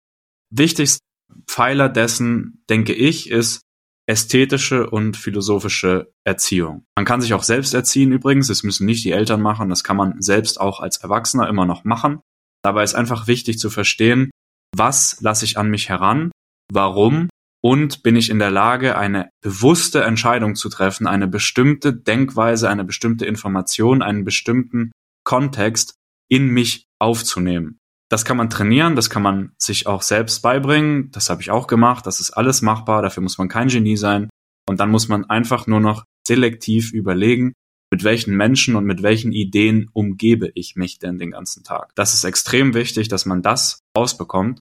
Wichtigster 0.50 1.06
Pfeiler 1.48 1.90
dessen, 1.90 2.64
denke 2.70 2.94
ich, 2.94 3.30
ist 3.30 3.62
ästhetische 4.10 4.90
und 4.90 5.16
philosophische 5.16 6.12
Erziehung. 6.26 6.84
Man 6.98 7.06
kann 7.06 7.22
sich 7.22 7.36
auch 7.36 7.44
selbst 7.44 7.76
erziehen 7.76 8.12
übrigens, 8.12 8.48
das 8.48 8.64
müssen 8.64 8.88
nicht 8.88 9.06
die 9.06 9.12
Eltern 9.12 9.42
machen, 9.42 9.70
das 9.70 9.84
kann 9.84 9.98
man 9.98 10.20
selbst 10.20 10.60
auch 10.60 10.80
als 10.80 10.98
Erwachsener 10.98 11.48
immer 11.48 11.66
noch 11.66 11.84
machen. 11.84 12.20
Dabei 12.64 12.84
ist 12.84 12.96
einfach 12.96 13.28
wichtig 13.28 13.60
zu 13.60 13.70
verstehen, 13.70 14.32
was 14.76 15.22
lasse 15.22 15.46
ich 15.46 15.58
an 15.58 15.70
mich 15.70 15.90
heran, 15.90 16.32
warum 16.72 17.30
und 17.62 18.04
bin 18.04 18.16
ich 18.16 18.30
in 18.30 18.40
der 18.40 18.52
Lage, 18.52 18.98
eine 18.98 19.30
bewusste 19.42 20.04
Entscheidung 20.04 20.56
zu 20.56 20.70
treffen, 20.70 21.06
eine 21.08 21.28
bestimmte 21.28 21.94
Denkweise, 21.94 22.70
eine 22.70 22.86
bestimmte 22.86 23.26
Information, 23.26 24.02
einen 24.02 24.24
bestimmten 24.24 24.92
Kontext 25.24 25.96
in 26.30 26.48
mich 26.48 26.86
aufzunehmen. 27.00 27.79
Das 28.10 28.26
kann 28.26 28.38
man 28.38 28.50
trainieren, 28.50 28.96
das 28.96 29.10
kann 29.10 29.22
man 29.22 29.52
sich 29.58 29.86
auch 29.86 30.02
selbst 30.02 30.42
beibringen, 30.42 31.12
das 31.12 31.30
habe 31.30 31.42
ich 31.42 31.52
auch 31.52 31.68
gemacht, 31.68 32.08
das 32.08 32.20
ist 32.20 32.32
alles 32.32 32.62
machbar, 32.62 33.04
dafür 33.04 33.22
muss 33.22 33.38
man 33.38 33.50
kein 33.50 33.68
Genie 33.68 33.98
sein. 33.98 34.30
Und 34.68 34.80
dann 34.80 34.90
muss 34.90 35.08
man 35.08 35.30
einfach 35.30 35.68
nur 35.68 35.80
noch 35.80 36.06
selektiv 36.28 36.92
überlegen, 36.92 37.54
mit 37.92 38.04
welchen 38.04 38.36
Menschen 38.36 38.76
und 38.76 38.86
mit 38.86 39.02
welchen 39.02 39.32
Ideen 39.32 39.90
umgebe 39.94 40.52
ich 40.54 40.76
mich 40.76 41.00
denn 41.00 41.18
den 41.18 41.32
ganzen 41.32 41.64
Tag. 41.64 41.92
Das 41.96 42.14
ist 42.14 42.24
extrem 42.24 42.74
wichtig, 42.74 43.08
dass 43.08 43.26
man 43.26 43.42
das 43.42 43.80
rausbekommt. 43.98 44.60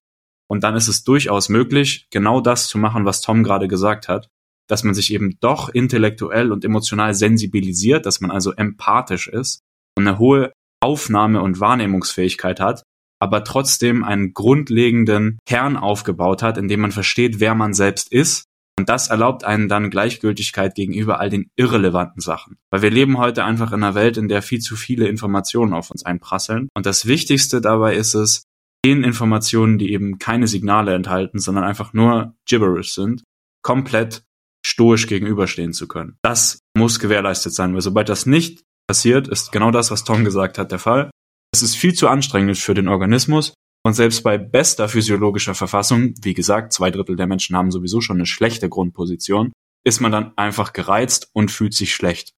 Und 0.50 0.64
dann 0.64 0.76
ist 0.76 0.88
es 0.88 1.04
durchaus 1.04 1.50
möglich, 1.50 2.06
genau 2.10 2.40
das 2.40 2.68
zu 2.68 2.78
machen, 2.78 3.04
was 3.04 3.20
Tom 3.20 3.44
gerade 3.44 3.68
gesagt 3.68 4.08
hat, 4.08 4.28
dass 4.66 4.82
man 4.82 4.94
sich 4.94 5.12
eben 5.12 5.38
doch 5.40 5.68
intellektuell 5.68 6.52
und 6.52 6.64
emotional 6.64 7.14
sensibilisiert, 7.14 8.06
dass 8.06 8.20
man 8.20 8.30
also 8.30 8.52
empathisch 8.52 9.28
ist 9.28 9.60
und 9.96 10.06
eine 10.06 10.18
hohe 10.18 10.52
Aufnahme- 10.80 11.42
und 11.42 11.60
Wahrnehmungsfähigkeit 11.60 12.60
hat, 12.60 12.82
aber 13.20 13.44
trotzdem 13.44 14.04
einen 14.04 14.34
grundlegenden 14.34 15.38
Kern 15.46 15.76
aufgebaut 15.76 16.42
hat, 16.42 16.58
in 16.58 16.68
dem 16.68 16.80
man 16.80 16.92
versteht, 16.92 17.40
wer 17.40 17.54
man 17.54 17.74
selbst 17.74 18.12
ist. 18.12 18.44
Und 18.78 18.88
das 18.88 19.08
erlaubt 19.08 19.42
einen 19.42 19.68
dann 19.68 19.90
Gleichgültigkeit 19.90 20.76
gegenüber 20.76 21.18
all 21.18 21.30
den 21.30 21.50
irrelevanten 21.56 22.20
Sachen. 22.20 22.58
Weil 22.70 22.82
wir 22.82 22.90
leben 22.90 23.18
heute 23.18 23.44
einfach 23.44 23.72
in 23.72 23.82
einer 23.82 23.96
Welt, 23.96 24.16
in 24.16 24.28
der 24.28 24.40
viel 24.40 24.60
zu 24.60 24.76
viele 24.76 25.08
Informationen 25.08 25.72
auf 25.72 25.90
uns 25.90 26.04
einprasseln. 26.04 26.68
Und 26.74 26.86
das 26.86 27.06
Wichtigste 27.06 27.60
dabei 27.60 27.96
ist 27.96 28.14
es, 28.14 28.44
den 28.84 29.02
Informationen, 29.02 29.78
die 29.78 29.92
eben 29.92 30.18
keine 30.20 30.46
Signale 30.46 30.94
enthalten, 30.94 31.40
sondern 31.40 31.64
einfach 31.64 31.92
nur 31.92 32.36
gibberish 32.46 32.94
sind, 32.94 33.24
komplett 33.62 34.22
stoisch 34.64 35.06
gegenüberstehen 35.08 35.72
zu 35.72 35.88
können. 35.88 36.16
Das 36.22 36.60
muss 36.76 37.00
gewährleistet 37.00 37.54
sein, 37.54 37.74
weil 37.74 37.80
sobald 37.80 38.08
das 38.08 38.26
nicht 38.26 38.62
passiert, 38.86 39.28
ist 39.28 39.52
genau 39.52 39.70
das, 39.70 39.90
was 39.90 40.04
Tom 40.04 40.24
gesagt 40.24 40.58
hat, 40.58 40.70
der 40.70 40.78
Fall. 40.78 41.10
Es 41.52 41.62
ist 41.62 41.76
viel 41.76 41.94
zu 41.94 42.08
anstrengend 42.08 42.58
für 42.58 42.74
den 42.74 42.88
Organismus 42.88 43.54
und 43.84 43.94
selbst 43.94 44.22
bei 44.22 44.38
bester 44.38 44.88
physiologischer 44.88 45.54
Verfassung, 45.54 46.14
wie 46.22 46.34
gesagt, 46.34 46.72
zwei 46.72 46.90
Drittel 46.90 47.16
der 47.16 47.26
Menschen 47.26 47.56
haben 47.56 47.70
sowieso 47.70 48.00
schon 48.00 48.18
eine 48.18 48.26
schlechte 48.26 48.68
Grundposition, 48.68 49.52
ist 49.84 50.00
man 50.00 50.12
dann 50.12 50.36
einfach 50.36 50.72
gereizt 50.72 51.30
und 51.32 51.50
fühlt 51.50 51.74
sich 51.74 51.94
schlecht. 51.94 52.32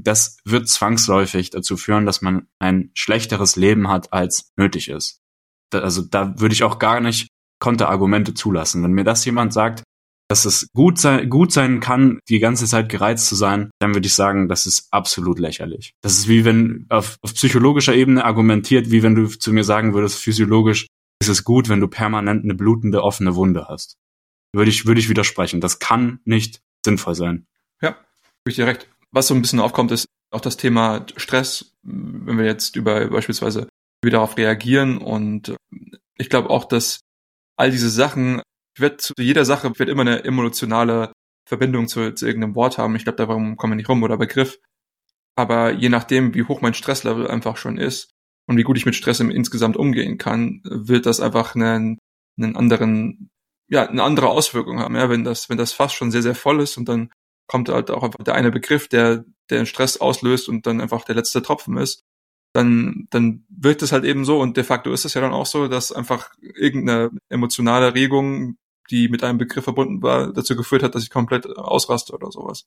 Das 0.00 0.38
wird 0.44 0.68
zwangsläufig 0.68 1.50
dazu 1.50 1.76
führen, 1.76 2.06
dass 2.06 2.22
man 2.22 2.46
ein 2.58 2.90
schlechteres 2.94 3.56
Leben 3.56 3.88
hat, 3.88 4.12
als 4.12 4.52
nötig 4.56 4.88
ist 4.88 5.22
also 5.80 6.02
da 6.02 6.38
würde 6.38 6.54
ich 6.54 6.64
auch 6.64 6.78
gar 6.78 7.00
nicht 7.00 7.28
Konterargumente 7.60 8.34
zulassen. 8.34 8.82
Wenn 8.82 8.92
mir 8.92 9.04
das 9.04 9.24
jemand 9.24 9.52
sagt, 9.52 9.84
dass 10.32 10.46
es 10.46 10.70
gut 10.72 10.98
sein, 10.98 11.28
gut 11.28 11.52
sein 11.52 11.80
kann, 11.80 12.18
die 12.30 12.38
ganze 12.38 12.64
Zeit 12.64 12.88
gereizt 12.88 13.26
zu 13.26 13.34
sein, 13.34 13.70
dann 13.80 13.92
würde 13.92 14.06
ich 14.06 14.14
sagen, 14.14 14.48
das 14.48 14.64
ist 14.64 14.88
absolut 14.90 15.38
lächerlich. 15.38 15.92
Das 16.00 16.14
ist 16.14 16.26
wie 16.26 16.46
wenn 16.46 16.86
auf, 16.88 17.18
auf 17.20 17.34
psychologischer 17.34 17.94
Ebene 17.94 18.24
argumentiert, 18.24 18.90
wie 18.90 19.02
wenn 19.02 19.14
du 19.14 19.26
zu 19.26 19.52
mir 19.52 19.62
sagen 19.62 19.92
würdest, 19.92 20.18
physiologisch 20.18 20.86
ist 21.20 21.28
es 21.28 21.44
gut, 21.44 21.68
wenn 21.68 21.80
du 21.80 21.86
permanent 21.86 22.44
eine 22.44 22.54
blutende 22.54 23.02
offene 23.02 23.36
Wunde 23.36 23.66
hast. 23.68 23.98
Würde 24.54 24.70
ich, 24.70 24.86
würde 24.86 25.00
ich 25.00 25.10
widersprechen. 25.10 25.60
Das 25.60 25.80
kann 25.80 26.20
nicht 26.24 26.62
sinnvoll 26.82 27.14
sein. 27.14 27.46
Ja, 27.82 27.88
habe 27.90 28.48
ich 28.48 28.54
dir 28.54 28.66
recht. 28.66 28.88
Was 29.10 29.26
so 29.26 29.34
ein 29.34 29.42
bisschen 29.42 29.60
aufkommt, 29.60 29.92
ist 29.92 30.06
auch 30.30 30.40
das 30.40 30.56
Thema 30.56 31.04
Stress. 31.18 31.74
Wenn 31.82 32.38
wir 32.38 32.46
jetzt 32.46 32.74
über 32.74 33.06
beispielsweise 33.08 33.68
wir 34.02 34.10
darauf 34.10 34.38
reagieren. 34.38 34.96
Und 34.96 35.54
ich 36.16 36.30
glaube 36.30 36.48
auch, 36.48 36.64
dass 36.64 37.00
all 37.58 37.70
diese 37.70 37.90
Sachen, 37.90 38.40
wird 38.76 39.00
zu 39.00 39.14
jeder 39.18 39.44
Sache 39.44 39.78
wird 39.78 39.88
immer 39.88 40.02
eine 40.02 40.24
emotionale 40.24 41.12
Verbindung 41.46 41.88
zu, 41.88 42.14
zu 42.14 42.26
irgendeinem 42.26 42.54
Wort 42.54 42.78
haben. 42.78 42.96
Ich 42.96 43.04
glaube, 43.04 43.16
darum 43.16 43.56
kommen 43.56 43.72
wir 43.72 43.76
nicht 43.76 43.88
rum 43.88 44.02
oder 44.02 44.16
Begriff. 44.16 44.58
Aber 45.36 45.72
je 45.72 45.88
nachdem, 45.88 46.34
wie 46.34 46.44
hoch 46.44 46.60
mein 46.60 46.74
Stresslevel 46.74 47.28
einfach 47.28 47.56
schon 47.56 47.78
ist 47.78 48.10
und 48.46 48.56
wie 48.56 48.62
gut 48.62 48.76
ich 48.76 48.86
mit 48.86 48.94
Stress 48.94 49.20
im 49.20 49.30
insgesamt 49.30 49.76
umgehen 49.76 50.18
kann, 50.18 50.60
wird 50.64 51.06
das 51.06 51.20
einfach 51.20 51.54
einen, 51.54 51.98
einen 52.38 52.56
anderen, 52.56 53.30
ja, 53.68 53.88
eine 53.88 54.02
andere 54.02 54.28
Auswirkung 54.28 54.80
haben. 54.80 54.96
Ja, 54.96 55.08
wenn 55.08 55.24
das, 55.24 55.48
wenn 55.48 55.58
das 55.58 55.72
Fass 55.72 55.92
schon 55.92 56.10
sehr, 56.10 56.22
sehr 56.22 56.34
voll 56.34 56.60
ist 56.60 56.76
und 56.76 56.88
dann 56.88 57.10
kommt 57.46 57.68
halt 57.68 57.90
auch 57.90 58.02
einfach 58.02 58.22
der 58.24 58.34
eine 58.34 58.50
Begriff, 58.50 58.88
der, 58.88 59.24
der 59.50 59.58
den 59.58 59.66
Stress 59.66 59.96
auslöst 59.98 60.48
und 60.48 60.66
dann 60.66 60.80
einfach 60.80 61.04
der 61.04 61.14
letzte 61.14 61.42
Tropfen 61.42 61.76
ist, 61.76 62.02
dann, 62.54 63.06
dann 63.10 63.46
wirkt 63.48 63.82
es 63.82 63.92
halt 63.92 64.04
eben 64.04 64.24
so 64.24 64.40
und 64.40 64.56
de 64.56 64.64
facto 64.64 64.92
ist 64.92 65.04
es 65.04 65.14
ja 65.14 65.20
dann 65.20 65.32
auch 65.32 65.46
so, 65.46 65.68
dass 65.68 65.92
einfach 65.92 66.30
irgendeine 66.40 67.10
emotionale 67.30 67.94
Regung, 67.94 68.56
die 68.92 69.08
mit 69.08 69.24
einem 69.24 69.38
Begriff 69.38 69.64
verbunden 69.64 70.02
war, 70.02 70.32
dazu 70.32 70.54
geführt 70.54 70.82
hat, 70.82 70.94
dass 70.94 71.02
ich 71.02 71.10
komplett 71.10 71.46
ausraste 71.46 72.12
oder 72.12 72.30
sowas. 72.30 72.64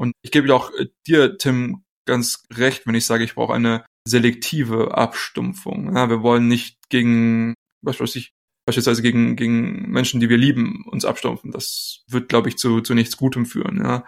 Und 0.00 0.12
ich 0.22 0.32
gebe 0.32 0.52
auch 0.54 0.72
äh, 0.72 0.88
dir, 1.06 1.38
Tim, 1.38 1.84
ganz 2.06 2.42
recht, 2.52 2.86
wenn 2.86 2.94
ich 2.94 3.06
sage, 3.06 3.24
ich 3.24 3.34
brauche 3.34 3.54
eine 3.54 3.84
selektive 4.06 4.96
Abstumpfung. 4.96 5.94
Ja, 5.94 6.10
wir 6.10 6.22
wollen 6.22 6.48
nicht 6.48 6.78
gegen, 6.88 7.54
was 7.82 8.00
weiß 8.00 8.16
ich, 8.16 8.32
beispielsweise 8.66 9.02
gegen, 9.02 9.36
gegen 9.36 9.90
Menschen, 9.90 10.20
die 10.20 10.28
wir 10.28 10.38
lieben, 10.38 10.84
uns 10.90 11.04
abstumpfen. 11.04 11.52
Das 11.52 12.04
wird, 12.08 12.28
glaube 12.28 12.48
ich, 12.48 12.56
zu, 12.56 12.80
zu 12.80 12.94
nichts 12.94 13.16
Gutem 13.16 13.46
führen. 13.46 13.78
Ja 13.78 14.06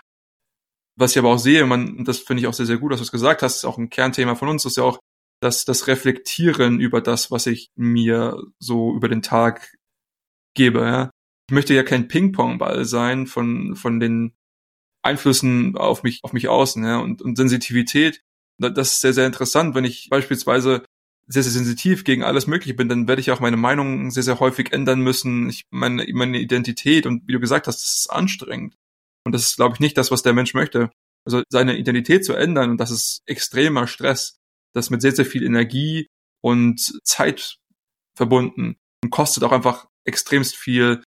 was 1.01 1.13
ich 1.13 1.19
aber 1.19 1.29
auch 1.29 1.39
sehe, 1.39 1.65
man, 1.65 2.05
das 2.05 2.19
finde 2.19 2.41
ich 2.41 2.49
auch 2.49 2.53
sehr, 2.53 2.67
sehr 2.67 2.79
gut, 2.79 2.91
dass 2.91 2.99
du 2.99 3.05
es 3.05 3.13
gesagt 3.13 3.43
hast, 3.43 3.59
ist 3.59 3.65
auch 3.65 3.79
ein 3.79 3.89
Kernthema 3.89 4.35
von 4.35 4.49
uns, 4.49 4.65
ist 4.65 4.77
ja 4.77 4.83
auch 4.83 4.99
dass 5.41 5.65
das 5.65 5.87
Reflektieren 5.87 6.81
über 6.81 7.01
das, 7.01 7.31
was 7.31 7.47
ich 7.47 7.71
mir 7.77 8.43
so 8.59 8.93
über 8.95 9.09
den 9.09 9.23
Tag 9.23 9.77
gebe. 10.55 10.81
Ja. 10.81 11.11
Ich 11.49 11.55
möchte 11.55 11.75
ja 11.75 11.83
kein 11.83 12.09
Ping-Pong-Ball 12.09 12.85
sein 12.85 13.27
von, 13.27 13.75
von 13.75 14.01
den 14.01 14.35
Einflüssen 15.03 15.77
auf 15.77 16.03
mich, 16.03 16.21
auf 16.23 16.33
mich 16.33 16.49
außen, 16.49 16.85
ja, 16.85 16.99
und, 16.99 17.23
und 17.23 17.37
Sensitivität. 17.37 18.23
Das 18.59 18.91
ist 18.91 19.01
sehr, 19.01 19.15
sehr 19.15 19.27
interessant. 19.27 19.75
Wenn 19.75 19.85
ich 19.85 20.09
beispielsweise 20.11 20.85
sehr, 21.27 21.43
sehr 21.43 21.53
sensitiv 21.53 22.05
gegen 22.05 22.23
alles 22.23 22.47
Mögliche 22.47 22.75
bin, 22.75 22.89
dann 22.89 23.09
werde 23.09 23.21
ich 23.21 23.31
auch 23.31 23.41
meine 23.41 23.57
Meinung 23.57 24.11
sehr, 24.11 24.23
sehr 24.23 24.41
häufig 24.41 24.73
ändern 24.73 25.01
müssen. 25.01 25.49
Ich, 25.49 25.65
meine, 25.71 26.05
meine 26.13 26.39
Identität 26.39 27.07
und 27.07 27.27
wie 27.27 27.33
du 27.33 27.41
gesagt 27.41 27.67
hast, 27.67 27.83
das 27.83 27.95
ist 27.95 28.11
anstrengend. 28.11 28.75
Und 29.25 29.33
das 29.33 29.47
ist, 29.47 29.57
glaube 29.57 29.75
ich, 29.75 29.81
nicht 29.81 29.97
das, 29.97 30.11
was 30.11 30.23
der 30.23 30.33
Mensch 30.33 30.55
möchte. 30.55 30.91
Also 31.27 31.43
seine 31.51 31.77
Identität 31.77 32.25
zu 32.25 32.35
ändern, 32.35 32.71
und 32.71 32.79
das 32.79 32.91
ist 32.91 33.21
extremer 33.27 33.87
Stress, 33.87 34.39
das 34.75 34.91
mit 34.91 35.03
sehr, 35.03 35.13
sehr 35.13 35.27
viel 35.27 35.45
Energie 35.45 36.07
und 36.43 36.81
Zeit 37.05 37.59
verbunden 38.17 38.77
und 39.03 39.11
kostet 39.11 39.45
auch 39.45 39.53
einfach 39.53 39.87
extremst 40.05 40.57
viel 40.57 41.03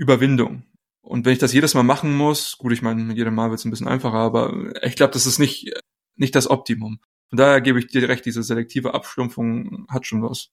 Überwindung. 0.00 0.64
Und 1.02 1.26
wenn 1.26 1.34
ich 1.34 1.38
das 1.38 1.52
jedes 1.52 1.74
Mal 1.74 1.82
machen 1.82 2.16
muss, 2.16 2.56
gut, 2.56 2.72
ich 2.72 2.82
meine, 2.82 3.02
mit 3.02 3.18
jedem 3.18 3.34
Mal 3.34 3.50
wird 3.50 3.60
es 3.60 3.66
ein 3.66 3.70
bisschen 3.70 3.88
einfacher, 3.88 4.16
aber 4.16 4.72
ich 4.82 4.96
glaube, 4.96 5.12
das 5.12 5.26
ist 5.26 5.38
nicht, 5.38 5.72
nicht 6.16 6.34
das 6.34 6.48
Optimum. 6.48 7.00
Von 7.28 7.36
daher 7.36 7.60
gebe 7.60 7.78
ich 7.78 7.88
dir 7.88 8.08
recht, 8.08 8.24
diese 8.24 8.42
selektive 8.42 8.94
Abstumpfung 8.94 9.86
hat 9.88 10.06
schon 10.06 10.22
was. 10.22 10.48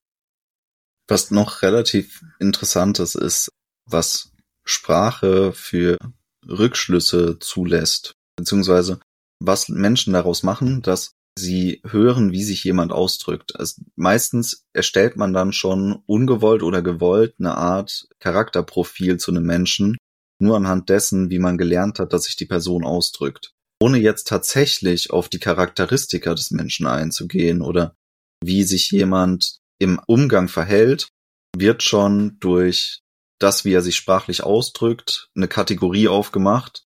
Was 1.08 1.32
noch 1.32 1.62
relativ 1.62 2.24
interessantes 2.40 3.16
ist, 3.16 3.50
was 3.90 4.34
Sprache 4.66 5.54
für 5.54 5.98
Rückschlüsse 6.46 7.40
zulässt, 7.40 8.14
beziehungsweise 8.36 9.00
was 9.40 9.70
Menschen 9.70 10.14
daraus 10.14 10.44
machen, 10.44 10.82
dass 10.82 11.12
sie 11.38 11.82
hören, 11.86 12.32
wie 12.32 12.44
sich 12.44 12.64
jemand 12.64 12.92
ausdrückt. 12.92 13.56
Also 13.56 13.82
meistens 13.96 14.66
erstellt 14.74 15.18
man 15.18 15.34
dann 15.34 15.54
schon 15.54 16.04
ungewollt 16.06 16.64
oder 16.64 16.82
gewollt 16.82 17.36
eine 17.40 17.56
Art 17.56 18.08
Charakterprofil 18.20 19.18
zu 19.18 19.32
einem 19.32 19.44
Menschen, 19.44 19.98
nur 20.40 20.58
anhand 20.58 20.90
dessen, 20.90 21.30
wie 21.30 21.40
man 21.40 21.58
gelernt 21.58 22.00
hat, 22.00 22.14
dass 22.14 22.24
sich 22.24 22.36
die 22.36 22.46
Person 22.46 22.84
ausdrückt. 22.84 23.54
Ohne 23.82 23.98
jetzt 24.00 24.28
tatsächlich 24.28 25.12
auf 25.12 25.30
die 25.30 25.40
Charakteristika 25.40 26.34
des 26.34 26.52
Menschen 26.52 26.88
einzugehen 26.88 27.62
oder 27.62 27.96
wie 28.44 28.64
sich 28.64 28.92
jemand 28.92 29.60
im 29.80 30.00
Umgang 30.08 30.48
verhält, 30.48 31.10
wird 31.56 31.84
schon 31.84 32.38
durch 32.40 33.02
das, 33.40 33.66
wie 33.66 33.74
er 33.74 33.82
sich 33.82 33.96
sprachlich 33.96 34.44
ausdrückt, 34.44 35.30
eine 35.36 35.48
Kategorie 35.48 36.08
aufgemacht, 36.08 36.86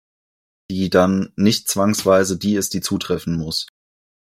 die 0.69 0.89
dann 0.89 1.31
nicht 1.35 1.69
zwangsweise 1.69 2.37
die 2.37 2.55
ist, 2.55 2.73
die 2.73 2.81
zutreffen 2.81 3.35
muss. 3.35 3.67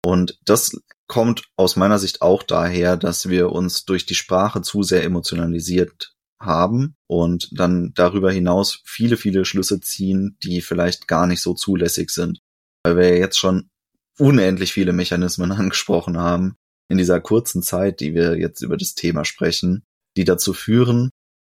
Und 0.08 0.40
das 0.46 0.72
kommt 1.08 1.44
aus 1.58 1.76
meiner 1.76 2.00
Sicht 2.00 2.22
auch 2.22 2.42
daher, 2.42 2.96
dass 2.96 3.28
wir 3.28 3.52
uns 3.52 3.84
durch 3.84 4.06
die 4.06 4.16
Sprache 4.16 4.62
zu 4.62 4.82
sehr 4.82 5.04
emotionalisiert 5.04 6.14
haben 6.42 6.96
und 7.08 7.50
dann 7.52 7.92
darüber 7.94 8.32
hinaus 8.32 8.82
viele, 8.86 9.18
viele 9.18 9.44
Schlüsse 9.44 9.82
ziehen, 9.82 10.38
die 10.42 10.62
vielleicht 10.62 11.10
gar 11.10 11.28
nicht 11.28 11.42
so 11.42 11.54
zulässig 11.54 12.12
sind. 12.12 12.40
Weil 12.86 12.96
wir 12.96 13.18
jetzt 13.18 13.38
schon 13.38 13.68
unendlich 14.18 14.72
viele 14.72 14.94
Mechanismen 14.94 15.52
angesprochen 15.64 16.18
haben 16.18 16.56
in 16.88 16.98
dieser 16.98 17.20
kurzen 17.20 17.62
Zeit, 17.62 18.00
die 18.00 18.14
wir 18.14 18.38
jetzt 18.38 18.62
über 18.62 18.78
das 18.78 18.96
Thema 18.96 19.26
sprechen, 19.26 19.84
die 20.16 20.24
dazu 20.24 20.54
führen, 20.54 21.10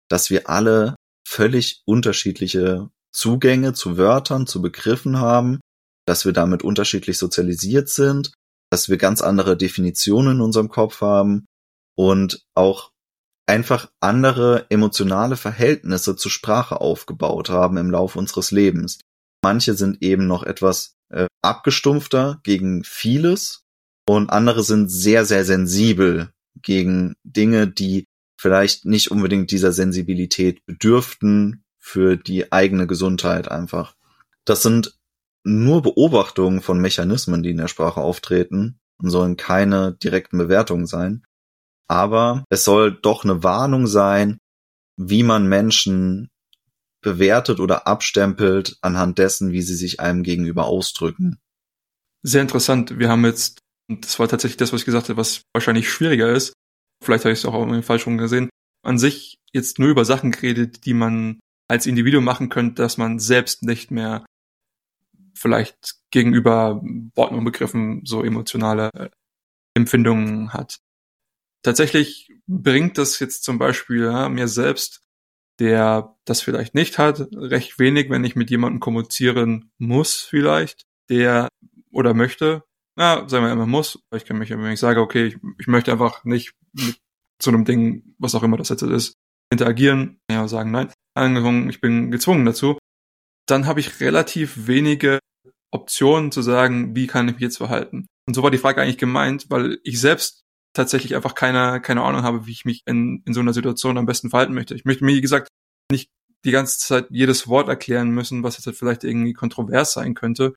dass 0.09 0.31
wir 0.31 0.49
alle 0.49 0.97
völlig 1.29 1.83
unterschiedliche 1.85 2.89
Zugänge 3.13 3.75
zu 3.75 3.99
Wörtern, 3.99 4.47
zu 4.47 4.63
Begriffen 4.63 5.19
haben, 5.19 5.61
dass 6.07 6.25
wir 6.25 6.33
damit 6.33 6.63
unterschiedlich 6.63 7.19
sozialisiert 7.19 7.91
sind, 7.91 8.33
dass 8.71 8.89
wir 8.89 8.97
ganz 8.97 9.23
andere 9.23 9.57
Definitionen 9.57 10.37
in 10.37 10.41
unserem 10.41 10.69
Kopf 10.69 11.01
haben 11.01 11.47
und 11.97 12.45
auch 12.55 12.91
einfach 13.47 13.91
andere 14.01 14.67
emotionale 14.71 15.37
Verhältnisse 15.37 16.17
zur 16.17 16.31
Sprache 16.31 16.81
aufgebaut 16.81 17.49
haben 17.49 17.77
im 17.77 17.91
Laufe 17.91 18.19
unseres 18.19 18.51
Lebens. 18.51 18.99
Manche 19.43 19.75
sind 19.75 20.03
eben 20.03 20.27
noch 20.27 20.43
etwas 20.43 20.97
äh, 21.11 21.27
abgestumpfter 21.43 22.41
gegen 22.43 22.83
vieles 22.83 23.63
und 24.09 24.31
andere 24.31 24.63
sind 24.63 24.91
sehr, 24.91 25.25
sehr 25.25 25.45
sensibel 25.45 26.31
gegen 26.63 27.15
Dinge, 27.23 27.69
die 27.69 28.07
vielleicht 28.39 28.85
nicht 28.85 29.11
unbedingt 29.11 29.51
dieser 29.51 29.73
Sensibilität 29.73 30.65
bedürften 30.67 31.65
für 31.79 32.17
die 32.17 32.53
eigene 32.53 32.87
Gesundheit 32.87 33.49
einfach. 33.49 33.95
Das 34.45 34.63
sind 34.63 34.96
nur 35.47 35.81
Beobachtungen 35.83 36.61
von 36.61 36.81
Mechanismen, 36.81 37.43
die 37.43 37.51
in 37.51 37.59
der 37.59 37.69
Sprache 37.69 38.01
auftreten 38.01 38.81
und 39.01 39.11
sollen 39.11 39.37
keine 39.37 39.93
direkten 39.93 40.39
Bewertungen 40.39 40.87
sein. 40.87 41.25
Aber 41.89 42.45
es 42.51 42.65
soll 42.65 42.99
doch 43.01 43.23
eine 43.25 43.45
Warnung 43.45 43.87
sein, 43.87 44.39
wie 44.97 45.23
man 45.23 45.49
Menschen 45.49 46.29
bewertet 47.01 47.61
oder 47.61 47.87
abstempelt 47.87 48.77
anhand 48.81 49.19
dessen, 49.19 49.53
wie 49.53 49.63
sie 49.63 49.77
sich 49.77 50.01
einem 50.01 50.25
gegenüber 50.25 50.67
ausdrücken. 50.67 51.39
Sehr 52.23 52.43
interessant. 52.43 52.99
Wir 52.99 53.09
haben 53.09 53.25
jetzt, 53.25 53.61
das 53.89 54.19
war 54.19 54.27
tatsächlich 54.27 54.57
das, 54.57 54.73
was 54.73 54.81
ich 54.81 54.87
gesagt 54.87 55.09
habe, 55.09 55.19
was 55.19 55.43
wahrscheinlich 55.55 55.89
schwieriger 55.89 56.33
ist. 56.33 56.55
Vielleicht 57.05 57.25
habe 57.25 57.33
ich 57.33 57.39
es 57.39 57.45
auch 57.45 57.83
Fall 57.83 58.01
schon 58.01 58.19
gesehen. 58.19 58.51
An 58.85 58.99
sich 58.99 59.37
jetzt 59.53 59.79
nur 59.79 59.91
über 59.91 60.05
Sachen 60.05 60.33
geredet, 60.33 60.87
die 60.87 60.95
man 60.95 61.39
als 61.69 61.87
Individuum 61.87 62.25
machen 62.25 62.49
könnte, 62.49 62.83
dass 62.83 62.99
man 62.99 63.21
selbst 63.21 63.63
nicht 63.63 63.93
mehr 63.93 64.25
vielleicht 65.37 65.97
gegenüber 66.11 66.81
Worten 67.15 67.37
und 67.37 67.45
Begriffen 67.45 68.03
so 68.05 68.23
emotionale 68.23 68.91
äh, 68.95 69.11
Empfindungen 69.75 70.53
hat. 70.53 70.79
Tatsächlich 71.63 72.33
bringt 72.47 72.99
das 72.99 73.19
jetzt 73.19 73.45
zum 73.45 73.59
Beispiel 73.59 74.05
ja, 74.05 74.29
mir 74.29 74.49
selbst, 74.49 75.03
der 75.59 76.17
das 76.25 76.41
vielleicht 76.41 76.75
nicht 76.75 76.99
hat, 76.99 77.29
recht 77.33 77.79
wenig, 77.79 78.11
wenn 78.11 78.25
ich 78.25 78.37
mit 78.37 78.51
jemandem 78.51 78.81
kommunizieren 78.81 79.71
muss 79.79 80.21
vielleicht, 80.21 80.87
der 81.09 81.49
oder 81.91 82.15
möchte, 82.15 82.65
na, 82.97 83.29
sagen 83.29 83.45
wir 83.45 83.53
immer 83.53 83.67
muss, 83.67 83.99
ich 84.15 84.25
kann 84.25 84.39
mich, 84.39 84.51
wenn 84.51 84.73
ich 84.73 84.81
sage, 84.81 85.01
okay, 85.01 85.27
ich, 85.27 85.37
ich 85.59 85.67
möchte 85.67 85.93
einfach 85.93 86.25
nicht 86.25 86.55
mit 86.73 86.99
so 87.43 87.51
einem 87.51 87.65
Ding, 87.65 88.15
was 88.19 88.35
auch 88.35 88.43
immer 88.43 88.57
das 88.57 88.69
jetzt 88.69 88.83
ist, 88.83 89.15
interagieren, 89.51 90.21
ja, 90.31 90.49
sagen 90.49 90.71
nein, 90.71 90.93
angefangen, 91.15 91.69
ich 91.69 91.81
bin 91.81 92.11
gezwungen 92.11 92.47
dazu, 92.47 92.79
dann 93.47 93.67
habe 93.67 93.81
ich 93.81 94.01
relativ 94.01 94.67
wenige 94.67 95.21
Optionen 95.77 96.33
zu 96.33 96.43
sagen, 96.43 96.97
wie 96.97 97.07
kann 97.07 97.29
ich 97.29 97.35
mich 97.35 97.43
jetzt 97.43 97.59
verhalten. 97.59 98.07
Und 98.27 98.35
so 98.35 98.43
war 98.43 98.51
die 98.51 98.59
Frage 98.59 98.83
eigentlich 98.83 98.99
gemeint, 98.99 99.47
weil 99.51 99.79
ich 99.85 100.01
selbst 100.01 100.43
tatsächlich 100.75 101.15
einfach 101.15 101.35
keine, 101.35 101.81
keine 101.81 102.03
Ahnung 102.03 102.23
habe, 102.23 102.47
wie 102.47 102.53
ich 102.53 102.65
mich 102.65 102.83
in, 102.87 103.23
in 103.25 103.35
so 103.35 103.41
einer 103.41 103.53
Situation 103.53 103.99
am 103.99 104.07
besten 104.07 104.31
verhalten 104.31 104.55
möchte. 104.55 104.75
Ich 104.75 104.85
möchte 104.85 105.05
mir, 105.05 105.15
wie 105.15 105.21
gesagt, 105.21 105.49
nicht 105.91 106.11
die 106.45 106.51
ganze 106.51 106.79
Zeit 106.79 107.07
jedes 107.11 107.49
Wort 107.49 107.69
erklären 107.69 108.11
müssen, 108.11 108.43
was 108.43 108.57
jetzt 108.57 108.67
halt 108.67 108.77
vielleicht 108.77 109.05
irgendwie 109.05 109.33
kontrovers 109.33 109.93
sein 109.93 110.15
könnte. 110.15 110.55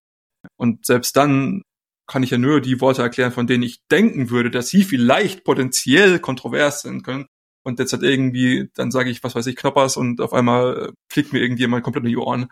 Und 0.57 0.85
selbst 0.85 1.15
dann 1.15 1.61
kann 2.07 2.23
ich 2.23 2.31
ja 2.31 2.37
nur 2.37 2.59
die 2.59 2.81
Worte 2.81 3.01
erklären, 3.01 3.31
von 3.31 3.47
denen 3.47 3.63
ich 3.63 3.79
denken 3.91 4.29
würde, 4.29 4.49
dass 4.49 4.69
sie 4.69 4.83
vielleicht 4.83 5.43
potenziell 5.43 6.19
kontrovers 6.19 6.81
sein 6.81 7.03
können. 7.03 7.27
Und 7.63 7.79
jetzt 7.79 7.93
halt 7.93 8.03
irgendwie, 8.03 8.69
dann 8.73 8.89
sage 8.89 9.09
ich, 9.09 9.23
was 9.23 9.35
weiß 9.35 9.45
ich, 9.47 9.55
Knoppers 9.55 9.95
und 9.95 10.21
auf 10.21 10.33
einmal 10.33 10.93
fliegt 11.11 11.33
mir 11.33 11.39
irgendjemand 11.39 11.83
komplett 11.83 12.03
in 12.03 12.09
die 12.09 12.17
Ohren. 12.17 12.51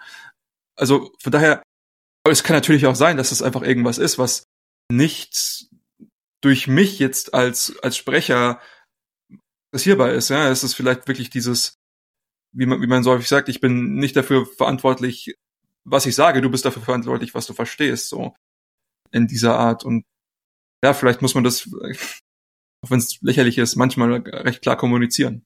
Also 0.78 1.12
von 1.22 1.32
daher 1.32 1.64
aber 2.28 2.34
es 2.34 2.44
kann 2.44 2.58
natürlich 2.58 2.86
auch 2.88 2.96
sein, 2.96 3.16
dass 3.16 3.32
es 3.32 3.42
einfach 3.42 3.62
irgendwas 3.62 3.98
ist, 3.98 4.18
was 4.18 4.50
nicht 4.92 5.70
durch 6.42 6.68
mich 6.68 7.00
jetzt 7.00 7.34
als, 7.34 7.80
als 7.80 7.96
Sprecher 7.96 8.60
passierbar 9.72 10.12
ist. 10.12 10.28
Ja, 10.28 10.50
es 10.50 10.62
ist 10.62 10.74
vielleicht 10.74 11.08
wirklich 11.08 11.30
dieses, 11.30 11.80
wie 12.52 12.66
man, 12.66 12.82
wie 12.82 12.88
man 12.88 13.02
so 13.02 13.12
häufig 13.12 13.30
sagt, 13.30 13.48
ich 13.48 13.62
bin 13.62 13.96
nicht 13.96 14.18
dafür 14.18 14.46
verantwortlich, 14.46 15.38
was 15.86 16.06
ich 16.06 16.16
sage, 16.16 16.42
du 16.42 16.50
bist 16.50 16.66
dafür 16.66 16.82
verantwortlich, 16.82 17.34
was 17.34 17.48
du 17.48 17.54
verstehst, 17.54 18.10
so 18.10 18.36
in 19.12 19.28
dieser 19.28 19.58
Art. 19.58 19.86
Und 19.86 20.04
ja, 20.84 20.94
vielleicht 20.94 21.22
muss 21.22 21.34
man 21.34 21.46
das, 21.46 21.66
auch 22.84 22.92
wenn 22.92 23.00
es 23.00 23.22
lächerlich 23.22 23.58
ist, 23.58 23.78
manchmal 23.78 24.16
recht 24.16 24.62
klar 24.62 24.76
kommunizieren. 24.76 25.46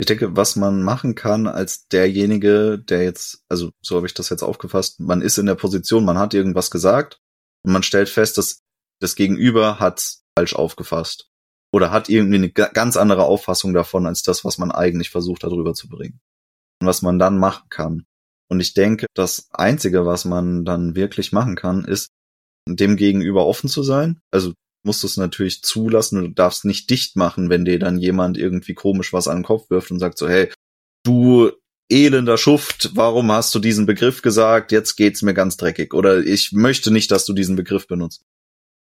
Ich 0.00 0.06
denke, 0.06 0.36
was 0.36 0.54
man 0.54 0.82
machen 0.82 1.16
kann 1.16 1.48
als 1.48 1.88
derjenige, 1.88 2.78
der 2.78 3.02
jetzt, 3.02 3.42
also 3.48 3.70
so 3.82 3.96
habe 3.96 4.06
ich 4.06 4.14
das 4.14 4.28
jetzt 4.28 4.42
aufgefasst, 4.42 5.00
man 5.00 5.22
ist 5.22 5.38
in 5.38 5.46
der 5.46 5.56
Position, 5.56 6.04
man 6.04 6.18
hat 6.18 6.34
irgendwas 6.34 6.70
gesagt 6.70 7.20
und 7.64 7.72
man 7.72 7.82
stellt 7.82 8.08
fest, 8.08 8.38
dass 8.38 8.62
das 9.00 9.16
Gegenüber 9.16 9.80
hat 9.80 10.18
falsch 10.36 10.54
aufgefasst 10.54 11.28
oder 11.72 11.90
hat 11.90 12.08
irgendwie 12.08 12.36
eine 12.36 12.50
ganz 12.50 12.96
andere 12.96 13.24
Auffassung 13.24 13.74
davon 13.74 14.06
als 14.06 14.22
das, 14.22 14.44
was 14.44 14.58
man 14.58 14.70
eigentlich 14.70 15.10
versucht 15.10 15.42
darüber 15.42 15.74
zu 15.74 15.88
bringen 15.88 16.20
und 16.80 16.86
was 16.86 17.02
man 17.02 17.18
dann 17.18 17.38
machen 17.38 17.68
kann. 17.68 18.06
Und 18.48 18.60
ich 18.60 18.74
denke, 18.74 19.06
das 19.14 19.48
Einzige, 19.52 20.06
was 20.06 20.24
man 20.24 20.64
dann 20.64 20.94
wirklich 20.94 21.32
machen 21.32 21.56
kann, 21.56 21.84
ist, 21.84 22.10
dem 22.68 22.96
Gegenüber 22.96 23.46
offen 23.46 23.68
zu 23.68 23.82
sein. 23.82 24.20
Also 24.30 24.52
musst 24.88 25.02
du 25.02 25.06
es 25.06 25.18
natürlich 25.18 25.62
zulassen 25.62 26.22
du 26.22 26.28
darfst 26.28 26.64
nicht 26.64 26.88
dicht 26.88 27.14
machen, 27.14 27.50
wenn 27.50 27.66
dir 27.66 27.78
dann 27.78 27.98
jemand 27.98 28.38
irgendwie 28.38 28.72
komisch 28.72 29.12
was 29.12 29.28
an 29.28 29.38
den 29.38 29.44
Kopf 29.44 29.68
wirft 29.68 29.90
und 29.90 29.98
sagt 29.98 30.16
so, 30.16 30.26
hey, 30.28 30.50
du 31.04 31.52
elender 31.90 32.38
Schuft, 32.38 32.90
warum 32.94 33.30
hast 33.30 33.54
du 33.54 33.58
diesen 33.58 33.84
Begriff 33.84 34.22
gesagt? 34.22 34.72
Jetzt 34.72 34.96
geht's 34.96 35.20
mir 35.20 35.34
ganz 35.34 35.58
dreckig. 35.58 35.92
Oder 35.92 36.20
ich 36.24 36.52
möchte 36.52 36.90
nicht, 36.90 37.10
dass 37.10 37.26
du 37.26 37.34
diesen 37.34 37.54
Begriff 37.54 37.86
benutzt. 37.86 38.24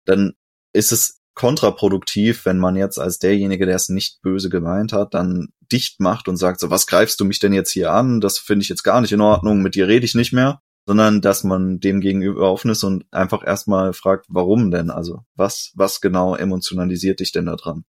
Dann 0.05 0.33
ist 0.73 0.91
es 0.91 1.21
kontraproduktiv, 1.33 2.45
wenn 2.45 2.57
man 2.57 2.75
jetzt 2.75 2.99
als 2.99 3.17
derjenige, 3.17 3.65
der 3.65 3.77
es 3.77 3.87
nicht 3.87 4.21
böse 4.21 4.49
gemeint 4.49 4.91
hat, 4.91 5.13
dann 5.13 5.47
dicht 5.71 6.01
macht 6.01 6.27
und 6.27 6.35
sagt 6.35 6.59
so, 6.59 6.69
was 6.69 6.87
greifst 6.87 7.19
du 7.21 7.25
mich 7.25 7.39
denn 7.39 7.53
jetzt 7.53 7.71
hier 7.71 7.91
an? 7.91 8.19
Das 8.19 8.37
finde 8.37 8.63
ich 8.63 8.69
jetzt 8.69 8.83
gar 8.83 8.99
nicht 8.99 9.13
in 9.13 9.21
Ordnung, 9.21 9.61
mit 9.61 9.75
dir 9.75 9.87
rede 9.87 10.05
ich 10.05 10.15
nicht 10.15 10.33
mehr 10.33 10.61
sondern 10.88 11.21
dass 11.21 11.43
man 11.43 11.79
dem 11.79 11.99
gegenüber 11.99 12.51
offen 12.51 12.71
ist 12.71 12.83
und 12.83 13.05
einfach 13.11 13.45
erstmal 13.45 13.93
fragt, 13.93 14.27
warum 14.29 14.71
denn? 14.71 14.89
Also 14.89 15.25
was, 15.36 15.71
was 15.75 16.01
genau 16.01 16.36
emotionalisiert 16.36 17.19
dich 17.19 17.31
denn 17.31 17.47
da 17.47 17.55
dran? 17.55 17.86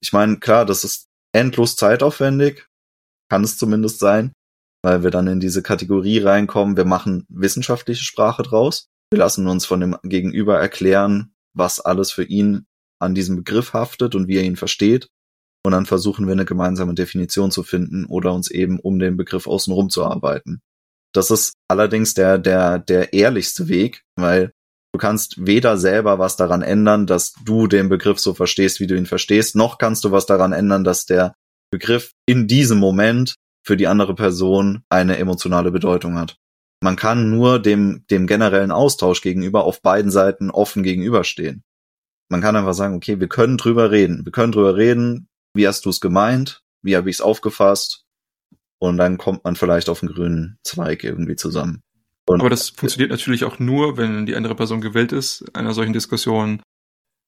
Ich 0.00 0.12
meine, 0.12 0.38
klar, 0.38 0.64
das 0.64 0.84
ist 0.84 1.08
endlos 1.32 1.76
zeitaufwendig, 1.76 2.66
kann 3.28 3.44
es 3.44 3.58
zumindest 3.58 3.98
sein, 3.98 4.32
weil 4.82 5.02
wir 5.02 5.10
dann 5.10 5.26
in 5.26 5.40
diese 5.40 5.62
Kategorie 5.62 6.18
reinkommen, 6.18 6.76
wir 6.76 6.84
machen 6.84 7.26
wissenschaftliche 7.28 8.04
Sprache 8.04 8.42
draus, 8.42 8.88
wir 9.10 9.18
lassen 9.18 9.46
uns 9.46 9.66
von 9.66 9.80
dem 9.80 9.96
Gegenüber 10.02 10.58
erklären, 10.58 11.34
was 11.54 11.80
alles 11.80 12.12
für 12.12 12.24
ihn 12.24 12.66
an 13.00 13.14
diesem 13.14 13.36
Begriff 13.36 13.72
haftet 13.72 14.14
und 14.14 14.28
wie 14.28 14.36
er 14.36 14.42
ihn 14.42 14.56
versteht. 14.56 15.08
Und 15.64 15.72
dann 15.72 15.86
versuchen 15.86 16.26
wir 16.26 16.32
eine 16.32 16.44
gemeinsame 16.44 16.94
Definition 16.94 17.50
zu 17.50 17.62
finden 17.62 18.06
oder 18.06 18.32
uns 18.32 18.50
eben 18.50 18.78
um 18.78 18.98
den 18.98 19.16
Begriff 19.16 19.46
außenrum 19.46 19.90
zu 19.90 20.04
arbeiten. 20.04 20.60
Das 21.18 21.32
ist 21.32 21.54
allerdings 21.66 22.14
der, 22.14 22.38
der, 22.38 22.78
der 22.78 23.12
ehrlichste 23.12 23.66
Weg, 23.66 24.04
weil 24.14 24.52
du 24.94 25.00
kannst 25.00 25.44
weder 25.44 25.76
selber 25.76 26.20
was 26.20 26.36
daran 26.36 26.62
ändern, 26.62 27.08
dass 27.08 27.32
du 27.44 27.66
den 27.66 27.88
Begriff 27.88 28.20
so 28.20 28.34
verstehst, 28.34 28.78
wie 28.78 28.86
du 28.86 28.96
ihn 28.96 29.04
verstehst, 29.04 29.56
noch 29.56 29.78
kannst 29.78 30.04
du 30.04 30.12
was 30.12 30.26
daran 30.26 30.52
ändern, 30.52 30.84
dass 30.84 31.06
der 31.06 31.34
Begriff 31.72 32.12
in 32.24 32.46
diesem 32.46 32.78
Moment 32.78 33.34
für 33.66 33.76
die 33.76 33.88
andere 33.88 34.14
Person 34.14 34.84
eine 34.90 35.18
emotionale 35.18 35.72
Bedeutung 35.72 36.16
hat. 36.16 36.36
Man 36.84 36.94
kann 36.94 37.30
nur 37.30 37.60
dem, 37.60 38.04
dem 38.12 38.28
generellen 38.28 38.70
Austausch 38.70 39.20
gegenüber 39.20 39.64
auf 39.64 39.82
beiden 39.82 40.12
Seiten 40.12 40.52
offen 40.52 40.84
gegenüberstehen. 40.84 41.64
Man 42.30 42.42
kann 42.42 42.54
einfach 42.54 42.74
sagen, 42.74 42.94
okay, 42.94 43.18
wir 43.18 43.28
können 43.28 43.56
drüber 43.56 43.90
reden. 43.90 44.24
Wir 44.24 44.30
können 44.30 44.52
drüber 44.52 44.76
reden. 44.76 45.26
Wie 45.52 45.66
hast 45.66 45.84
du 45.84 45.90
es 45.90 46.00
gemeint? 46.00 46.62
Wie 46.80 46.96
habe 46.96 47.10
ich 47.10 47.16
es 47.16 47.20
aufgefasst? 47.20 48.04
Und 48.78 48.96
dann 48.96 49.18
kommt 49.18 49.44
man 49.44 49.56
vielleicht 49.56 49.88
auf 49.88 50.02
einen 50.02 50.12
grünen 50.12 50.58
Zweig 50.62 51.04
irgendwie 51.04 51.36
zusammen. 51.36 51.82
Und 52.26 52.40
Aber 52.40 52.50
das 52.50 52.70
funktioniert 52.70 53.10
natürlich 53.10 53.44
auch 53.44 53.58
nur, 53.58 53.96
wenn 53.96 54.26
die 54.26 54.36
andere 54.36 54.54
Person 54.54 54.80
gewillt 54.80 55.12
ist, 55.12 55.44
einer 55.54 55.72
solchen 55.72 55.94
Diskussion 55.94 56.62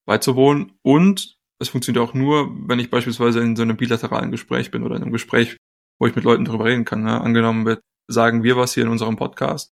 beizuwohnen. 0.07 0.73
Und 0.83 1.39
es 1.59 1.71
funktioniert 1.71 2.05
auch 2.05 2.15
nur, 2.15 2.51
wenn 2.69 2.79
ich 2.79 2.91
beispielsweise 2.91 3.41
in 3.41 3.57
so 3.57 3.63
einem 3.63 3.77
bilateralen 3.77 4.31
Gespräch 4.31 4.71
bin 4.71 4.83
oder 4.83 4.97
in 4.97 5.03
einem 5.03 5.13
Gespräch, 5.13 5.57
wo 5.99 6.07
ich 6.07 6.15
mit 6.15 6.25
Leuten 6.25 6.45
darüber 6.45 6.67
reden 6.67 6.85
kann. 6.85 7.03
Ne? 7.03 7.21
Angenommen 7.21 7.65
wird, 7.65 7.81
sagen 8.09 8.43
wir 8.43 8.57
was 8.57 8.75
hier 8.75 8.85
in 8.85 8.91
unserem 8.91 9.17
Podcast 9.17 9.73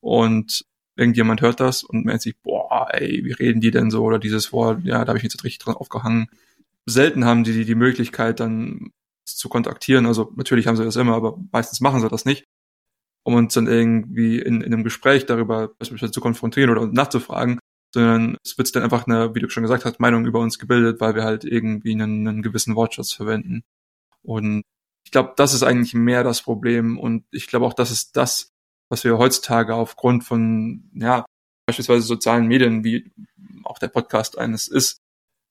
und 0.00 0.64
irgendjemand 0.96 1.40
hört 1.40 1.60
das 1.60 1.82
und 1.82 2.04
merkt 2.04 2.22
sich, 2.22 2.34
boah, 2.42 2.88
ey, 2.92 3.24
wie 3.24 3.32
reden 3.32 3.60
die 3.60 3.70
denn 3.70 3.90
so 3.90 4.04
oder 4.04 4.18
dieses 4.18 4.52
Wort, 4.52 4.84
ja, 4.84 5.04
da 5.04 5.08
habe 5.08 5.18
ich 5.18 5.24
mich 5.24 5.32
jetzt 5.32 5.44
richtig 5.44 5.58
dran 5.58 5.76
aufgehangen. 5.76 6.28
Selten 6.86 7.24
haben 7.24 7.44
die 7.44 7.64
die 7.64 7.74
Möglichkeit 7.74 8.40
dann 8.40 8.90
zu 9.36 9.48
kontaktieren. 9.48 10.06
Also 10.06 10.32
natürlich 10.36 10.66
haben 10.66 10.76
sie 10.76 10.84
das 10.84 10.96
immer, 10.96 11.14
aber 11.14 11.38
meistens 11.52 11.80
machen 11.80 12.00
sie 12.00 12.08
das 12.08 12.24
nicht 12.24 12.44
um 13.22 13.34
uns 13.34 13.54
dann 13.54 13.66
irgendwie 13.66 14.38
in, 14.38 14.60
in 14.60 14.72
einem 14.72 14.84
Gespräch 14.84 15.26
darüber 15.26 15.68
beispielsweise 15.78 16.12
zu 16.12 16.20
konfrontieren 16.20 16.70
oder 16.70 16.86
nachzufragen, 16.86 17.58
sondern 17.92 18.36
es 18.44 18.56
wird 18.56 18.74
dann 18.74 18.82
einfach 18.82 19.06
eine, 19.06 19.34
wie 19.34 19.40
du 19.40 19.48
schon 19.48 19.62
gesagt 19.62 19.84
hast, 19.84 20.00
Meinung 20.00 20.26
über 20.26 20.40
uns 20.40 20.58
gebildet, 20.58 21.00
weil 21.00 21.14
wir 21.14 21.24
halt 21.24 21.44
irgendwie 21.44 21.92
einen, 21.92 22.26
einen 22.26 22.42
gewissen 22.42 22.76
Wortschatz 22.76 23.12
verwenden. 23.12 23.62
Und 24.22 24.62
ich 25.04 25.10
glaube, 25.10 25.34
das 25.36 25.54
ist 25.54 25.62
eigentlich 25.62 25.94
mehr 25.94 26.24
das 26.24 26.42
Problem 26.42 26.98
und 26.98 27.24
ich 27.30 27.46
glaube 27.46 27.66
auch, 27.66 27.74
das 27.74 27.90
ist 27.90 28.16
das, 28.16 28.50
was 28.90 29.04
wir 29.04 29.18
heutzutage 29.18 29.74
aufgrund 29.74 30.24
von, 30.24 30.90
ja, 30.94 31.24
beispielsweise 31.66 32.02
sozialen 32.02 32.46
Medien, 32.46 32.84
wie 32.84 33.10
auch 33.64 33.78
der 33.78 33.88
Podcast 33.88 34.38
eines 34.38 34.68
ist, 34.68 34.98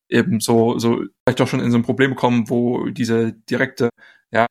eben 0.10 0.40
so, 0.40 0.80
so 0.80 1.04
vielleicht 1.26 1.42
auch 1.42 1.48
schon 1.48 1.60
in 1.60 1.72
so 1.72 1.78
ein 1.78 1.84
Problem 1.84 2.16
kommen, 2.16 2.50
wo 2.50 2.88
diese 2.90 3.34
direkte, 3.34 3.90
ja, 4.32 4.48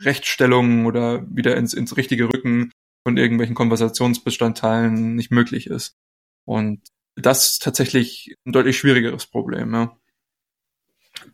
Rechtsstellung 0.00 0.86
oder 0.86 1.24
wieder 1.34 1.56
ins, 1.56 1.74
ins 1.74 1.96
richtige 1.96 2.32
Rücken 2.32 2.70
von 3.06 3.16
irgendwelchen 3.16 3.54
Konversationsbestandteilen 3.54 5.14
nicht 5.14 5.30
möglich 5.30 5.66
ist. 5.66 5.96
Und 6.44 6.88
das 7.16 7.52
ist 7.52 7.62
tatsächlich 7.62 8.34
ein 8.46 8.52
deutlich 8.52 8.78
schwierigeres 8.78 9.26
Problem, 9.26 9.74
ja. 9.74 9.96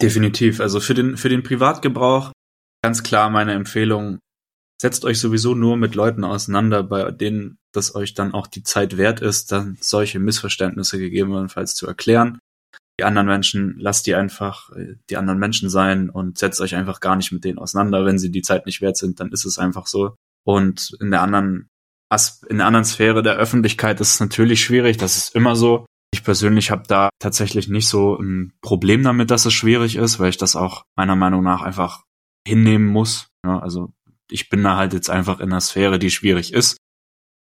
Definitiv. 0.00 0.60
Also 0.60 0.80
für 0.80 0.94
den, 0.94 1.16
für 1.16 1.28
den 1.28 1.42
Privatgebrauch 1.42 2.32
ganz 2.82 3.02
klar 3.02 3.30
meine 3.30 3.52
Empfehlung. 3.52 4.18
Setzt 4.80 5.04
euch 5.04 5.20
sowieso 5.20 5.54
nur 5.54 5.76
mit 5.76 5.94
Leuten 5.94 6.24
auseinander, 6.24 6.82
bei 6.82 7.10
denen 7.10 7.58
das 7.72 7.94
euch 7.94 8.14
dann 8.14 8.34
auch 8.34 8.46
die 8.46 8.62
Zeit 8.62 8.96
wert 8.96 9.20
ist, 9.20 9.52
dann 9.52 9.76
solche 9.80 10.18
Missverständnisse 10.18 10.98
gegebenenfalls 10.98 11.74
zu 11.74 11.86
erklären 11.86 12.40
die 12.98 13.04
anderen 13.04 13.26
Menschen, 13.26 13.74
lasst 13.78 14.06
die 14.06 14.14
einfach 14.14 14.70
äh, 14.70 14.96
die 15.10 15.16
anderen 15.16 15.38
Menschen 15.38 15.68
sein 15.68 16.10
und 16.10 16.38
setzt 16.38 16.60
euch 16.60 16.74
einfach 16.74 17.00
gar 17.00 17.16
nicht 17.16 17.32
mit 17.32 17.44
denen 17.44 17.58
auseinander. 17.58 18.04
Wenn 18.04 18.18
sie 18.18 18.30
die 18.30 18.42
Zeit 18.42 18.66
nicht 18.66 18.80
wert 18.80 18.96
sind, 18.96 19.20
dann 19.20 19.32
ist 19.32 19.44
es 19.44 19.58
einfach 19.58 19.86
so. 19.86 20.14
Und 20.44 20.96
in 21.00 21.10
der 21.10 21.22
anderen 21.22 21.68
in 22.48 22.58
der 22.58 22.66
anderen 22.66 22.84
Sphäre 22.84 23.24
der 23.24 23.34
Öffentlichkeit 23.34 24.00
ist 24.00 24.14
es 24.14 24.20
natürlich 24.20 24.62
schwierig, 24.62 24.98
das 24.98 25.16
ist 25.16 25.34
immer 25.34 25.56
so. 25.56 25.84
Ich 26.12 26.22
persönlich 26.22 26.70
habe 26.70 26.84
da 26.86 27.10
tatsächlich 27.18 27.66
nicht 27.66 27.88
so 27.88 28.16
ein 28.16 28.52
Problem 28.60 29.02
damit, 29.02 29.32
dass 29.32 29.46
es 29.46 29.52
schwierig 29.52 29.96
ist, 29.96 30.20
weil 30.20 30.28
ich 30.28 30.36
das 30.36 30.54
auch 30.54 30.84
meiner 30.96 31.16
Meinung 31.16 31.42
nach 31.42 31.62
einfach 31.62 32.04
hinnehmen 32.46 32.86
muss. 32.86 33.30
Ja, 33.44 33.58
also 33.58 33.92
ich 34.30 34.48
bin 34.48 34.62
da 34.62 34.76
halt 34.76 34.92
jetzt 34.92 35.10
einfach 35.10 35.40
in 35.40 35.50
einer 35.50 35.60
Sphäre, 35.60 35.98
die 35.98 36.10
schwierig 36.10 36.52
ist 36.52 36.76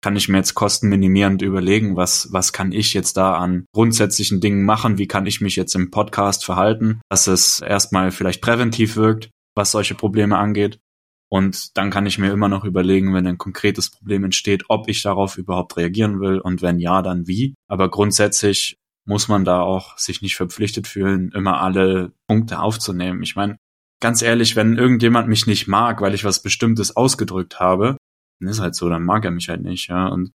kann 0.03 0.16
ich 0.16 0.28
mir 0.28 0.38
jetzt 0.38 0.55
kostenminimierend 0.55 1.42
überlegen, 1.42 1.96
was, 1.96 2.28
was 2.32 2.53
kann 2.53 2.72
ich 2.72 2.92
jetzt 2.92 3.16
da 3.16 3.36
an 3.36 3.66
grundsätzlichen 3.72 4.40
Dingen 4.40 4.64
machen, 4.64 4.98
wie 4.98 5.07
kann 5.07 5.26
ich 5.26 5.40
mich 5.40 5.57
jetzt 5.57 5.74
im 5.74 5.90
Podcast 5.90 6.44
verhalten, 6.44 7.00
dass 7.09 7.28
es 7.28 7.61
erstmal 7.61 8.11
vielleicht 8.11 8.42
präventiv 8.42 8.96
wirkt, 8.96 9.30
was 9.55 9.70
solche 9.70 9.94
Probleme 9.94 10.36
angeht. 10.36 10.80
Und 11.30 11.78
dann 11.78 11.90
kann 11.90 12.05
ich 12.05 12.18
mir 12.18 12.30
immer 12.30 12.48
noch 12.48 12.64
überlegen, 12.64 13.14
wenn 13.14 13.26
ein 13.26 13.38
konkretes 13.38 13.90
Problem 13.90 14.24
entsteht, 14.24 14.64
ob 14.68 14.88
ich 14.88 15.03
darauf 15.03 15.38
überhaupt 15.38 15.78
reagieren 15.78 16.20
will 16.20 16.38
und 16.40 16.61
wenn 16.61 16.78
ja, 16.78 17.00
dann 17.00 17.26
wie. 17.26 17.55
Aber 17.68 17.88
grundsätzlich 17.88 18.76
muss 19.07 19.28
man 19.28 19.44
da 19.44 19.62
auch 19.62 19.96
sich 19.96 20.20
nicht 20.20 20.36
verpflichtet 20.36 20.86
fühlen, 20.86 21.32
immer 21.32 21.61
alle 21.61 22.12
Punkte 22.28 22.61
aufzunehmen. 22.61 23.22
Ich 23.22 23.34
meine, 23.34 23.57
ganz 24.00 24.20
ehrlich, 24.20 24.57
wenn 24.57 24.76
irgendjemand 24.76 25.28
mich 25.28 25.46
nicht 25.46 25.68
mag, 25.68 26.00
weil 26.03 26.12
ich 26.12 26.24
was 26.24 26.42
Bestimmtes 26.42 26.96
ausgedrückt 26.96 27.61
habe, 27.61 27.96
dann 28.43 28.51
ist 28.51 28.61
halt 28.61 28.74
so, 28.74 28.88
dann 28.88 29.05
mag 29.05 29.24
er 29.24 29.30
mich 29.30 29.49
halt 29.49 29.62
nicht, 29.62 29.88
ja. 29.88 30.09
Und 30.09 30.32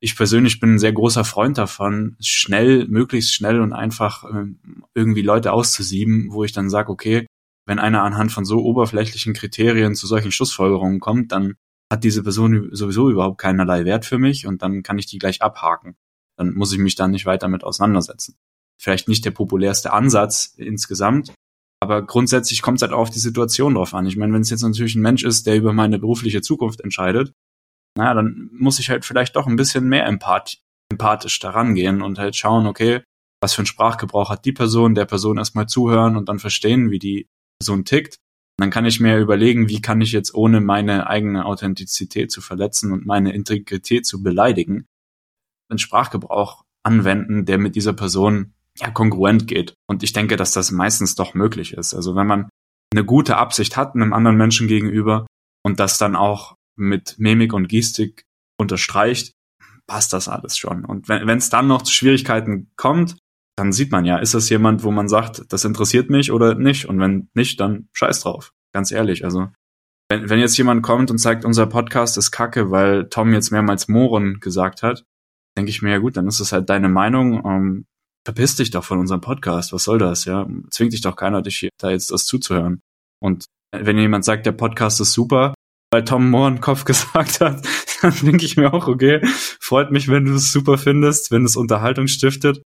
ich 0.00 0.14
persönlich 0.16 0.60
bin 0.60 0.74
ein 0.74 0.78
sehr 0.78 0.92
großer 0.92 1.24
Freund 1.24 1.56
davon, 1.56 2.16
schnell, 2.20 2.86
möglichst 2.86 3.34
schnell 3.34 3.60
und 3.60 3.72
einfach 3.72 4.24
ähm, 4.30 4.84
irgendwie 4.94 5.22
Leute 5.22 5.52
auszusieben, 5.52 6.28
wo 6.30 6.44
ich 6.44 6.52
dann 6.52 6.68
sage, 6.68 6.90
okay, 6.90 7.26
wenn 7.66 7.78
einer 7.78 8.02
anhand 8.02 8.30
von 8.30 8.44
so 8.44 8.62
oberflächlichen 8.62 9.32
Kriterien 9.32 9.94
zu 9.94 10.06
solchen 10.06 10.32
Schlussfolgerungen 10.32 11.00
kommt, 11.00 11.32
dann 11.32 11.54
hat 11.90 12.04
diese 12.04 12.22
Person 12.22 12.68
sowieso 12.72 13.10
überhaupt 13.10 13.38
keinerlei 13.38 13.84
Wert 13.84 14.04
für 14.04 14.18
mich 14.18 14.46
und 14.46 14.62
dann 14.62 14.82
kann 14.82 14.98
ich 14.98 15.06
die 15.06 15.18
gleich 15.18 15.40
abhaken. 15.40 15.96
Dann 16.36 16.52
muss 16.54 16.72
ich 16.72 16.78
mich 16.78 16.94
dann 16.94 17.12
nicht 17.12 17.26
weiter 17.26 17.48
mit 17.48 17.64
auseinandersetzen. 17.64 18.36
Vielleicht 18.78 19.08
nicht 19.08 19.24
der 19.24 19.30
populärste 19.30 19.92
Ansatz 19.92 20.52
insgesamt, 20.58 21.32
aber 21.80 22.02
grundsätzlich 22.02 22.60
kommt 22.60 22.78
es 22.78 22.82
halt 22.82 22.92
auch 22.92 23.00
auf 23.00 23.10
die 23.10 23.18
Situation 23.18 23.74
drauf 23.74 23.94
an. 23.94 24.06
Ich 24.06 24.16
meine, 24.16 24.32
wenn 24.32 24.42
es 24.42 24.50
jetzt 24.50 24.62
natürlich 24.62 24.94
ein 24.94 25.02
Mensch 25.02 25.24
ist, 25.24 25.46
der 25.46 25.56
über 25.56 25.72
meine 25.72 25.98
berufliche 25.98 26.42
Zukunft 26.42 26.80
entscheidet, 26.80 27.32
naja, 27.96 28.14
dann 28.14 28.50
muss 28.52 28.78
ich 28.78 28.90
halt 28.90 29.04
vielleicht 29.04 29.36
doch 29.36 29.46
ein 29.46 29.56
bisschen 29.56 29.88
mehr 29.88 30.06
empath 30.06 30.58
empathisch 30.90 31.40
daran 31.40 31.74
gehen 31.74 32.00
und 32.00 32.18
halt 32.18 32.36
schauen, 32.36 32.66
okay, 32.66 33.02
was 33.42 33.54
für 33.54 33.62
ein 33.62 33.66
Sprachgebrauch 33.66 34.30
hat 34.30 34.44
die 34.44 34.52
Person, 34.52 34.94
der 34.94 35.04
Person 35.04 35.38
erstmal 35.38 35.66
zuhören 35.66 36.16
und 36.16 36.28
dann 36.28 36.38
verstehen, 36.38 36.90
wie 36.90 36.98
die 36.98 37.26
Person 37.58 37.84
tickt. 37.84 38.16
Und 38.58 38.62
dann 38.62 38.70
kann 38.70 38.86
ich 38.86 39.00
mir 39.00 39.18
überlegen, 39.18 39.68
wie 39.68 39.82
kann 39.82 40.00
ich 40.00 40.12
jetzt 40.12 40.34
ohne 40.34 40.60
meine 40.60 41.08
eigene 41.08 41.44
Authentizität 41.44 42.30
zu 42.30 42.40
verletzen 42.40 42.92
und 42.92 43.04
meine 43.04 43.34
Integrität 43.34 44.06
zu 44.06 44.22
beleidigen, 44.22 44.86
einen 45.68 45.78
Sprachgebrauch 45.78 46.62
anwenden, 46.84 47.44
der 47.44 47.58
mit 47.58 47.74
dieser 47.74 47.92
Person 47.92 48.54
ja 48.78 48.90
kongruent 48.90 49.46
geht. 49.46 49.74
Und 49.88 50.02
ich 50.02 50.12
denke, 50.12 50.36
dass 50.36 50.52
das 50.52 50.70
meistens 50.70 51.14
doch 51.14 51.34
möglich 51.34 51.72
ist. 51.74 51.94
Also 51.94 52.14
wenn 52.14 52.26
man 52.26 52.48
eine 52.92 53.04
gute 53.04 53.36
Absicht 53.36 53.76
hat 53.76 53.94
einem 53.94 54.12
anderen 54.12 54.36
Menschen 54.36 54.68
gegenüber 54.68 55.26
und 55.64 55.80
das 55.80 55.98
dann 55.98 56.16
auch 56.16 56.55
mit 56.76 57.18
Mimik 57.18 57.52
und 57.52 57.68
Gestik 57.68 58.24
unterstreicht, 58.58 59.32
passt 59.86 60.12
das 60.12 60.28
alles 60.28 60.56
schon. 60.56 60.84
Und 60.84 61.08
wenn 61.08 61.38
es 61.38 61.50
dann 61.50 61.66
noch 61.66 61.82
zu 61.82 61.92
Schwierigkeiten 61.92 62.70
kommt, 62.76 63.16
dann 63.56 63.72
sieht 63.72 63.90
man 63.90 64.04
ja, 64.04 64.18
ist 64.18 64.34
das 64.34 64.50
jemand, 64.50 64.84
wo 64.84 64.90
man 64.90 65.08
sagt, 65.08 65.44
das 65.48 65.64
interessiert 65.64 66.10
mich 66.10 66.30
oder 66.30 66.54
nicht? 66.54 66.86
Und 66.86 67.00
wenn 67.00 67.28
nicht, 67.34 67.58
dann 67.60 67.88
scheiß 67.92 68.20
drauf. 68.20 68.52
Ganz 68.74 68.90
ehrlich. 68.90 69.24
Also, 69.24 69.48
wenn, 70.10 70.28
wenn 70.28 70.38
jetzt 70.38 70.58
jemand 70.58 70.82
kommt 70.82 71.10
und 71.10 71.18
sagt, 71.18 71.44
unser 71.44 71.66
Podcast 71.66 72.18
ist 72.18 72.30
kacke, 72.30 72.70
weil 72.70 73.08
Tom 73.08 73.32
jetzt 73.32 73.50
mehrmals 73.50 73.88
Mohren 73.88 74.40
gesagt 74.40 74.82
hat, 74.82 75.04
denke 75.56 75.70
ich 75.70 75.80
mir, 75.80 75.90
ja 75.92 75.98
gut, 75.98 76.16
dann 76.16 76.28
ist 76.28 76.40
es 76.40 76.52
halt 76.52 76.68
deine 76.68 76.90
Meinung. 76.90 77.44
Ähm, 77.46 77.86
verpiss 78.26 78.56
dich 78.56 78.70
doch 78.70 78.84
von 78.84 78.98
unserem 78.98 79.22
Podcast. 79.22 79.72
Was 79.72 79.84
soll 79.84 79.98
das? 79.98 80.26
Ja, 80.26 80.46
zwingt 80.70 80.92
dich 80.92 81.00
doch 81.00 81.16
keiner, 81.16 81.40
dich 81.40 81.56
hier, 81.56 81.70
da 81.78 81.90
jetzt 81.90 82.10
das 82.10 82.26
zuzuhören. 82.26 82.80
Und 83.22 83.46
wenn 83.74 83.98
jemand 83.98 84.24
sagt, 84.24 84.44
der 84.44 84.52
Podcast 84.52 85.00
ist 85.00 85.12
super, 85.12 85.54
weil 85.96 86.04
Tom 86.04 86.28
Mohrenkopf 86.28 86.84
gesagt 86.84 87.40
hat, 87.40 87.66
dann 88.02 88.14
denke 88.22 88.44
ich 88.44 88.58
mir 88.58 88.74
auch, 88.74 88.86
okay, 88.86 89.20
freut 89.58 89.90
mich, 89.90 90.08
wenn 90.08 90.26
du 90.26 90.34
es 90.34 90.52
super 90.52 90.76
findest, 90.76 91.30
wenn 91.30 91.46
es 91.46 91.56
Unterhaltung 91.56 92.06
stiftet. 92.06 92.62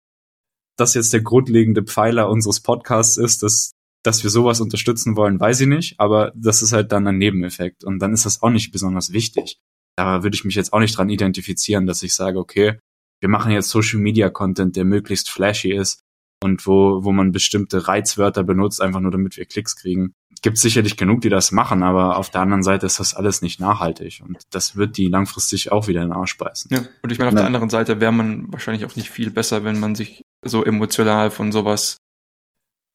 Das 0.76 0.94
jetzt 0.94 1.12
der 1.12 1.20
grundlegende 1.20 1.84
Pfeiler 1.84 2.28
unseres 2.28 2.60
Podcasts 2.60 3.18
ist, 3.18 3.44
dass, 3.44 3.70
dass 4.02 4.24
wir 4.24 4.30
sowas 4.30 4.60
unterstützen 4.60 5.14
wollen, 5.14 5.38
weiß 5.38 5.60
ich 5.60 5.68
nicht, 5.68 6.00
aber 6.00 6.32
das 6.34 6.60
ist 6.60 6.72
halt 6.72 6.90
dann 6.90 7.06
ein 7.06 7.18
Nebeneffekt 7.18 7.84
und 7.84 8.00
dann 8.00 8.12
ist 8.12 8.26
das 8.26 8.42
auch 8.42 8.50
nicht 8.50 8.72
besonders 8.72 9.12
wichtig. 9.12 9.58
Da 9.96 10.24
würde 10.24 10.34
ich 10.34 10.44
mich 10.44 10.56
jetzt 10.56 10.72
auch 10.72 10.80
nicht 10.80 10.98
dran 10.98 11.08
identifizieren, 11.08 11.86
dass 11.86 12.02
ich 12.02 12.14
sage, 12.14 12.36
okay, 12.36 12.80
wir 13.20 13.28
machen 13.28 13.52
jetzt 13.52 13.68
Social 13.68 14.00
Media 14.00 14.28
Content, 14.28 14.74
der 14.74 14.84
möglichst 14.84 15.30
flashy 15.30 15.72
ist 15.72 16.00
und 16.42 16.66
wo, 16.66 17.04
wo 17.04 17.12
man 17.12 17.30
bestimmte 17.30 17.86
Reizwörter 17.86 18.42
benutzt, 18.42 18.80
einfach 18.80 19.00
nur 19.00 19.12
damit 19.12 19.36
wir 19.36 19.44
Klicks 19.44 19.76
kriegen 19.76 20.14
gibt 20.42 20.58
sicherlich 20.58 20.96
genug, 20.96 21.20
die 21.20 21.28
das 21.28 21.52
machen, 21.52 21.82
aber 21.82 22.16
auf 22.16 22.30
der 22.30 22.40
anderen 22.40 22.62
Seite 22.62 22.86
ist 22.86 23.00
das 23.00 23.14
alles 23.14 23.42
nicht 23.42 23.60
nachhaltig 23.60 24.22
und 24.26 24.38
das 24.50 24.76
wird 24.76 24.96
die 24.96 25.08
langfristig 25.08 25.70
auch 25.70 25.86
wieder 25.86 26.02
in 26.02 26.08
den 26.08 26.16
Arsch 26.16 26.38
beißen. 26.38 26.70
Ja, 26.72 26.84
und 27.02 27.12
ich 27.12 27.18
meine, 27.18 27.28
auf 27.28 27.34
ja. 27.34 27.40
der 27.40 27.46
anderen 27.46 27.70
Seite 27.70 28.00
wäre 28.00 28.12
man 28.12 28.50
wahrscheinlich 28.52 28.84
auch 28.84 28.96
nicht 28.96 29.10
viel 29.10 29.30
besser, 29.30 29.64
wenn 29.64 29.78
man 29.78 29.94
sich 29.94 30.22
so 30.42 30.64
emotional 30.64 31.30
von 31.30 31.52
sowas 31.52 31.98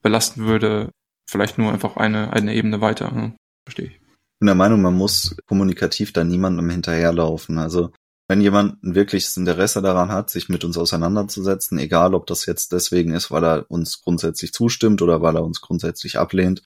belasten 0.01 0.45
würde. 0.45 0.91
Vielleicht 1.29 1.57
nur 1.57 1.71
einfach 1.71 1.97
eine, 1.97 2.33
eine 2.33 2.53
Ebene 2.53 2.81
weiter. 2.81 3.11
Hm, 3.11 3.35
verstehe 3.65 3.87
ich. 3.87 3.93
Ich 3.93 4.39
bin 4.39 4.47
der 4.47 4.55
Meinung, 4.55 4.81
man 4.81 4.95
muss 4.95 5.35
kommunikativ 5.47 6.13
da 6.13 6.23
niemandem 6.23 6.69
hinterherlaufen. 6.69 7.57
Also 7.57 7.91
wenn 8.27 8.41
jemand 8.41 8.83
ein 8.83 8.95
wirkliches 8.95 9.37
Interesse 9.37 9.81
daran 9.81 10.09
hat, 10.09 10.29
sich 10.29 10.49
mit 10.49 10.63
uns 10.63 10.77
auseinanderzusetzen, 10.77 11.77
egal 11.77 12.15
ob 12.15 12.25
das 12.27 12.45
jetzt 12.45 12.71
deswegen 12.71 13.13
ist, 13.13 13.31
weil 13.31 13.43
er 13.43 13.65
uns 13.69 14.01
grundsätzlich 14.01 14.51
zustimmt 14.51 15.01
oder 15.01 15.21
weil 15.21 15.35
er 15.35 15.43
uns 15.43 15.61
grundsätzlich 15.61 16.17
ablehnt, 16.17 16.63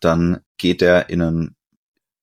dann 0.00 0.40
geht 0.58 0.82
er 0.82 1.10
in, 1.10 1.22
einen, 1.22 1.56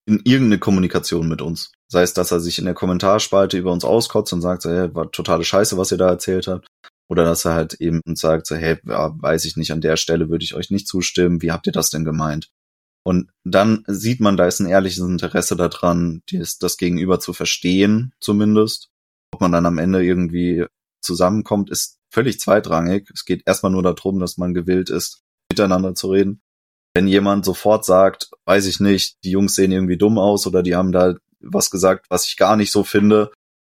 in 0.05 0.21
irgendeine 0.23 0.59
Kommunikation 0.59 1.27
mit 1.27 1.41
uns. 1.41 1.71
Sei 1.87 2.01
es, 2.01 2.13
dass 2.13 2.31
er 2.31 2.39
sich 2.39 2.59
in 2.59 2.65
der 2.65 2.73
Kommentarspalte 2.73 3.57
über 3.57 3.71
uns 3.71 3.85
auskotzt 3.85 4.33
und 4.33 4.41
sagt, 4.41 4.63
so, 4.63 4.69
hey, 4.69 4.93
war 4.93 5.11
totale 5.11 5.43
Scheiße, 5.43 5.77
was 5.77 5.91
ihr 5.91 5.97
da 5.97 6.09
erzählt 6.09 6.47
habt. 6.47 6.67
Oder 7.09 7.23
dass 7.23 7.45
er 7.45 7.53
halt 7.53 7.75
eben 7.75 8.01
sagt, 8.15 8.47
so, 8.47 8.55
hey, 8.55 8.77
ja, 8.85 9.15
weiß 9.17 9.45
ich 9.45 9.55
nicht, 9.55 9.71
an 9.71 9.81
der 9.81 9.95
Stelle 9.95 10.29
würde 10.29 10.43
ich 10.43 10.55
euch 10.55 10.69
nicht 10.69 10.87
zustimmen. 10.87 11.41
Wie 11.41 11.51
habt 11.51 11.65
ihr 11.67 11.71
das 11.71 11.89
denn 11.89 12.03
gemeint? 12.03 12.49
Und 13.03 13.29
dann 13.45 13.85
sieht 13.87 14.19
man, 14.19 14.35
da 14.35 14.47
ist 14.47 14.59
ein 14.59 14.67
ehrliches 14.67 14.99
Interesse 14.99 15.55
daran, 15.55 16.23
das 16.59 16.77
Gegenüber 16.77 17.21
zu 17.21 17.31
verstehen, 17.31 18.11
zumindest. 18.19 18.89
Ob 19.31 19.39
man 19.39 19.53
dann 19.53 19.65
am 19.65 19.77
Ende 19.77 20.03
irgendwie 20.03 20.65
zusammenkommt, 21.01 21.69
ist 21.69 21.99
völlig 22.09 22.39
zweitrangig. 22.39 23.09
Es 23.13 23.23
geht 23.23 23.43
erstmal 23.45 23.71
nur 23.71 23.83
darum, 23.83 24.19
dass 24.19 24.37
man 24.37 24.53
gewillt 24.53 24.89
ist, 24.89 25.21
miteinander 25.49 25.95
zu 25.95 26.11
reden. 26.11 26.41
Wenn 26.97 27.07
jemand 27.07 27.45
sofort 27.45 27.85
sagt, 27.85 28.31
weiß 28.45 28.65
ich 28.65 28.79
nicht, 28.79 29.23
die 29.23 29.29
Jungs 29.29 29.53
sehen 29.53 29.71
irgendwie 29.71 29.99
dumm 29.99 30.17
aus 30.17 30.47
oder 30.47 30.63
die 30.63 30.75
haben 30.75 30.91
da 30.91 31.13
was 31.39 31.69
gesagt, 31.69 32.07
was 32.09 32.25
ich 32.25 32.37
gar 32.37 32.55
nicht 32.55 32.71
so 32.71 32.83
finde, 32.83 33.31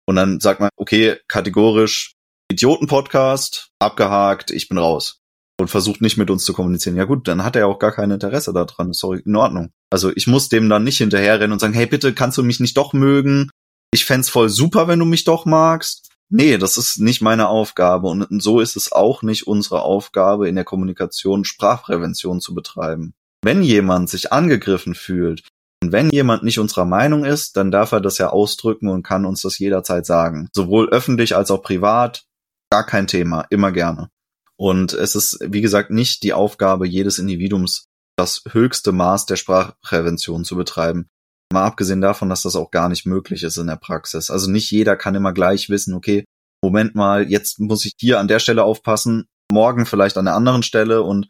und 0.06 0.16
dann 0.16 0.40
sagt 0.40 0.58
man, 0.58 0.70
okay, 0.76 1.18
kategorisch 1.28 2.14
Idioten-Podcast, 2.50 3.72
abgehakt, 3.78 4.50
ich 4.50 4.70
bin 4.70 4.78
raus 4.78 5.18
und 5.60 5.68
versucht 5.68 6.00
nicht 6.00 6.16
mit 6.16 6.30
uns 6.30 6.46
zu 6.46 6.54
kommunizieren. 6.54 6.96
Ja 6.96 7.04
gut, 7.04 7.28
dann 7.28 7.44
hat 7.44 7.56
er 7.56 7.66
auch 7.66 7.78
gar 7.78 7.92
kein 7.92 8.10
Interesse 8.10 8.54
daran. 8.54 8.92
Doch 8.98 9.12
in 9.12 9.36
Ordnung. 9.36 9.70
Also 9.90 10.10
ich 10.16 10.26
muss 10.26 10.48
dem 10.48 10.70
dann 10.70 10.84
nicht 10.84 10.96
hinterherrennen 10.96 11.52
und 11.52 11.58
sagen, 11.58 11.74
hey 11.74 11.84
bitte, 11.84 12.14
kannst 12.14 12.38
du 12.38 12.42
mich 12.42 12.58
nicht 12.58 12.78
doch 12.78 12.94
mögen? 12.94 13.50
Ich 13.92 14.06
fände 14.06 14.26
voll 14.26 14.48
super, 14.48 14.88
wenn 14.88 14.98
du 14.98 15.04
mich 15.04 15.24
doch 15.24 15.44
magst. 15.44 16.09
Nee, 16.32 16.58
das 16.58 16.76
ist 16.76 16.98
nicht 17.00 17.22
meine 17.22 17.48
Aufgabe 17.48 18.06
und 18.06 18.40
so 18.40 18.60
ist 18.60 18.76
es 18.76 18.92
auch 18.92 19.22
nicht 19.22 19.48
unsere 19.48 19.82
Aufgabe, 19.82 20.48
in 20.48 20.54
der 20.54 20.64
Kommunikation 20.64 21.44
Sprachprävention 21.44 22.40
zu 22.40 22.54
betreiben. 22.54 23.14
Wenn 23.42 23.62
jemand 23.62 24.08
sich 24.08 24.32
angegriffen 24.32 24.94
fühlt 24.94 25.42
und 25.82 25.90
wenn 25.90 26.10
jemand 26.10 26.44
nicht 26.44 26.60
unserer 26.60 26.84
Meinung 26.84 27.24
ist, 27.24 27.56
dann 27.56 27.72
darf 27.72 27.90
er 27.90 28.00
das 28.00 28.18
ja 28.18 28.28
ausdrücken 28.28 28.88
und 28.88 29.02
kann 29.02 29.24
uns 29.24 29.42
das 29.42 29.58
jederzeit 29.58 30.06
sagen. 30.06 30.48
Sowohl 30.54 30.90
öffentlich 30.90 31.34
als 31.34 31.50
auch 31.50 31.62
privat. 31.62 32.24
Gar 32.70 32.86
kein 32.86 33.08
Thema, 33.08 33.46
immer 33.50 33.72
gerne. 33.72 34.10
Und 34.56 34.92
es 34.92 35.16
ist, 35.16 35.38
wie 35.42 35.62
gesagt, 35.62 35.90
nicht 35.90 36.22
die 36.22 36.34
Aufgabe 36.34 36.86
jedes 36.86 37.18
Individuums, 37.18 37.86
das 38.16 38.42
höchste 38.50 38.92
Maß 38.92 39.26
der 39.26 39.36
Sprachprävention 39.36 40.44
zu 40.44 40.54
betreiben. 40.54 41.08
Mal 41.52 41.64
abgesehen 41.64 42.00
davon, 42.00 42.28
dass 42.28 42.42
das 42.42 42.56
auch 42.56 42.70
gar 42.70 42.88
nicht 42.88 43.06
möglich 43.06 43.42
ist 43.42 43.56
in 43.56 43.66
der 43.66 43.76
Praxis. 43.76 44.30
Also 44.30 44.50
nicht 44.50 44.70
jeder 44.70 44.96
kann 44.96 45.14
immer 45.14 45.32
gleich 45.32 45.68
wissen, 45.68 45.94
okay, 45.94 46.24
Moment 46.62 46.94
mal, 46.94 47.28
jetzt 47.28 47.58
muss 47.58 47.84
ich 47.84 47.94
hier 47.98 48.20
an 48.20 48.28
der 48.28 48.38
Stelle 48.38 48.64
aufpassen, 48.64 49.26
morgen 49.50 49.86
vielleicht 49.86 50.16
an 50.16 50.26
der 50.26 50.34
anderen 50.34 50.62
Stelle 50.62 51.02
und 51.02 51.28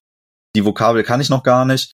die 0.54 0.64
Vokabel 0.64 1.04
kann 1.04 1.20
ich 1.20 1.30
noch 1.30 1.42
gar 1.42 1.64
nicht. 1.64 1.92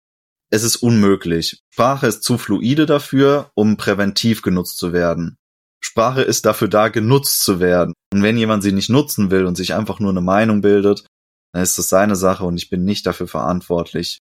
Es 0.50 0.62
ist 0.62 0.76
unmöglich. 0.76 1.60
Sprache 1.72 2.06
ist 2.06 2.22
zu 2.22 2.38
fluide 2.38 2.86
dafür, 2.86 3.50
um 3.54 3.76
präventiv 3.76 4.42
genutzt 4.42 4.78
zu 4.78 4.92
werden. 4.92 5.36
Sprache 5.80 6.22
ist 6.22 6.46
dafür 6.46 6.68
da, 6.68 6.88
genutzt 6.88 7.40
zu 7.40 7.60
werden. 7.60 7.92
Und 8.12 8.22
wenn 8.22 8.38
jemand 8.38 8.62
sie 8.62 8.72
nicht 8.72 8.88
nutzen 8.88 9.30
will 9.30 9.44
und 9.44 9.56
sich 9.56 9.74
einfach 9.74 10.00
nur 10.00 10.10
eine 10.10 10.20
Meinung 10.20 10.62
bildet, 10.62 11.06
dann 11.52 11.62
ist 11.62 11.78
das 11.78 11.88
seine 11.88 12.16
Sache 12.16 12.44
und 12.44 12.56
ich 12.56 12.70
bin 12.70 12.84
nicht 12.84 13.06
dafür 13.06 13.28
verantwortlich, 13.28 14.20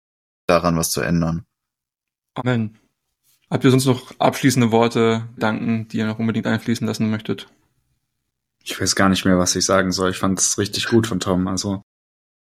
daran 0.47 0.77
was 0.77 0.91
zu 0.91 1.01
ändern. 1.01 1.45
Amen. 2.35 2.77
Habt 3.51 3.65
ihr 3.65 3.71
sonst 3.71 3.85
noch 3.85 4.13
abschließende 4.17 4.71
Worte, 4.71 5.27
Danken, 5.35 5.89
die 5.89 5.97
ihr 5.97 6.07
noch 6.07 6.19
unbedingt 6.19 6.47
einfließen 6.47 6.87
lassen 6.87 7.11
möchtet? 7.11 7.49
Ich 8.63 8.79
weiß 8.79 8.95
gar 8.95 9.09
nicht 9.09 9.25
mehr, 9.25 9.37
was 9.37 9.57
ich 9.57 9.65
sagen 9.65 9.91
soll. 9.91 10.11
Ich 10.11 10.19
fand 10.19 10.39
es 10.39 10.57
richtig 10.57 10.87
gut 10.87 11.05
von 11.05 11.19
Tom. 11.19 11.49
Also 11.49 11.81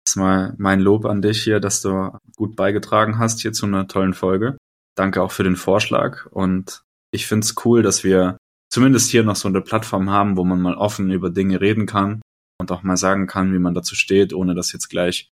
das 0.03 0.13
ist 0.13 0.15
mal 0.17 0.53
mein 0.57 0.81
Lob 0.81 1.05
an 1.05 1.21
dich 1.21 1.41
hier, 1.41 1.61
dass 1.61 1.81
du 1.81 2.11
gut 2.35 2.57
beigetragen 2.57 3.19
hast 3.19 3.39
hier 3.39 3.53
zu 3.53 3.65
einer 3.65 3.87
tollen 3.87 4.13
Folge. 4.13 4.57
Danke 4.95 5.21
auch 5.21 5.31
für 5.31 5.43
den 5.43 5.55
Vorschlag 5.55 6.25
und 6.25 6.81
ich 7.11 7.25
finde 7.25 7.45
es 7.45 7.55
cool, 7.63 7.83
dass 7.83 8.03
wir 8.03 8.35
zumindest 8.69 9.09
hier 9.09 9.23
noch 9.23 9.37
so 9.37 9.47
eine 9.47 9.61
Plattform 9.61 10.09
haben, 10.09 10.35
wo 10.35 10.43
man 10.43 10.61
mal 10.61 10.75
offen 10.75 11.09
über 11.09 11.29
Dinge 11.29 11.61
reden 11.61 11.85
kann 11.85 12.21
und 12.59 12.69
auch 12.71 12.83
mal 12.83 12.97
sagen 12.97 13.27
kann, 13.27 13.53
wie 13.53 13.59
man 13.59 13.73
dazu 13.73 13.95
steht, 13.95 14.33
ohne 14.33 14.55
dass 14.55 14.73
jetzt 14.73 14.89
gleich 14.89 15.29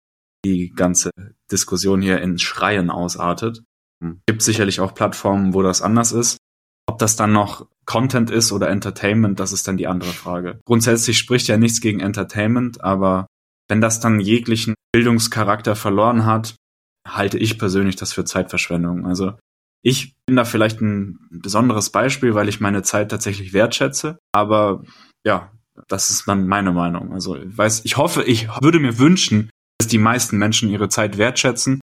die 0.44 0.74
ganze 0.76 1.12
Diskussion 1.50 2.02
hier 2.02 2.20
in 2.22 2.40
Schreien 2.40 2.90
ausartet. 2.90 3.64
Hm. 4.02 4.22
Gibt 4.26 4.42
sicherlich 4.42 4.80
auch 4.80 4.94
Plattformen, 4.94 5.54
wo 5.54 5.62
das 5.62 5.82
anders 5.82 6.12
ist. 6.12 6.38
Ob 6.88 6.98
das 7.00 7.16
dann 7.16 7.32
noch 7.32 7.68
Content 7.86 8.30
ist 8.32 8.52
oder 8.52 8.70
Entertainment, 8.70 9.40
das 9.40 9.54
ist 9.54 9.68
dann 9.68 9.78
die 9.78 9.88
andere 9.88 10.12
Frage. 10.12 10.60
Grundsätzlich 10.66 11.18
spricht 11.18 11.48
ja 11.48 11.58
nichts 11.58 11.82
gegen 11.82 12.00
Entertainment, 12.00 12.84
aber 12.84 13.28
wenn 13.70 13.82
das 13.82 14.00
dann 14.00 14.20
jeglichen 14.20 14.76
Bildungscharakter 14.92 15.76
verloren 15.76 16.26
hat, 16.26 16.56
halte 17.08 17.38
ich 17.38 17.58
persönlich 17.58 17.96
das 17.96 18.14
für 18.14 18.26
Zeitverschwendung. 18.26 19.06
Also 19.06 19.34
ich 19.84 20.14
bin 20.26 20.36
da 20.36 20.46
vielleicht 20.46 20.82
ein 20.82 21.20
besonderes 21.32 21.90
Beispiel, 21.90 22.36
weil 22.36 22.50
ich 22.50 22.60
meine 22.60 22.84
Zeit 22.84 23.10
tatsächlich 23.10 23.54
wertschätze. 23.54 24.20
Aber 24.34 24.84
ja, 25.26 25.52
das 25.88 26.10
ist 26.12 26.28
dann 26.28 26.48
meine 26.48 26.72
Meinung. 26.72 27.14
Also 27.14 27.36
ich 27.36 27.58
weiß, 27.58 27.86
ich 27.86 27.98
hoffe, 27.98 28.24
ich 28.24 28.48
würde 28.62 28.80
mir 28.80 29.00
wünschen, 29.00 29.50
dass 29.80 29.88
die 29.88 29.98
meisten 29.98 30.38
Menschen 30.38 30.70
ihre 30.70 30.90
Zeit 30.90 31.18
wertschätzen. 31.18 31.82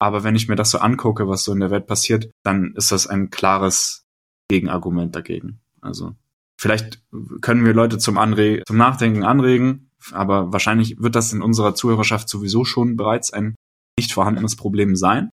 Aber 0.00 0.24
wenn 0.24 0.34
ich 0.34 0.48
mir 0.48 0.56
das 0.56 0.70
so 0.70 0.78
angucke, 0.78 1.28
was 1.28 1.44
so 1.44 1.52
in 1.52 1.60
der 1.60 1.70
Welt 1.70 1.86
passiert, 1.86 2.30
dann 2.42 2.72
ist 2.74 2.90
das 2.90 3.06
ein 3.06 3.30
klares 3.30 4.06
Gegenargument 4.48 5.14
dagegen. 5.14 5.60
Also 5.82 6.16
vielleicht 6.56 7.02
können 7.42 7.64
wir 7.66 7.74
Leute 7.74 7.98
zum, 7.98 8.16
Anre 8.16 8.62
zum 8.66 8.78
Nachdenken 8.78 9.24
anregen, 9.24 9.90
aber 10.12 10.52
wahrscheinlich 10.52 11.00
wird 11.00 11.14
das 11.14 11.32
in 11.32 11.42
unserer 11.42 11.74
Zuhörerschaft 11.74 12.28
sowieso 12.28 12.64
schon 12.64 12.96
bereits 12.96 13.32
ein 13.32 13.54
nicht 13.98 14.12
vorhandenes 14.12 14.56
Problem 14.56 14.96
sein. 14.96 15.30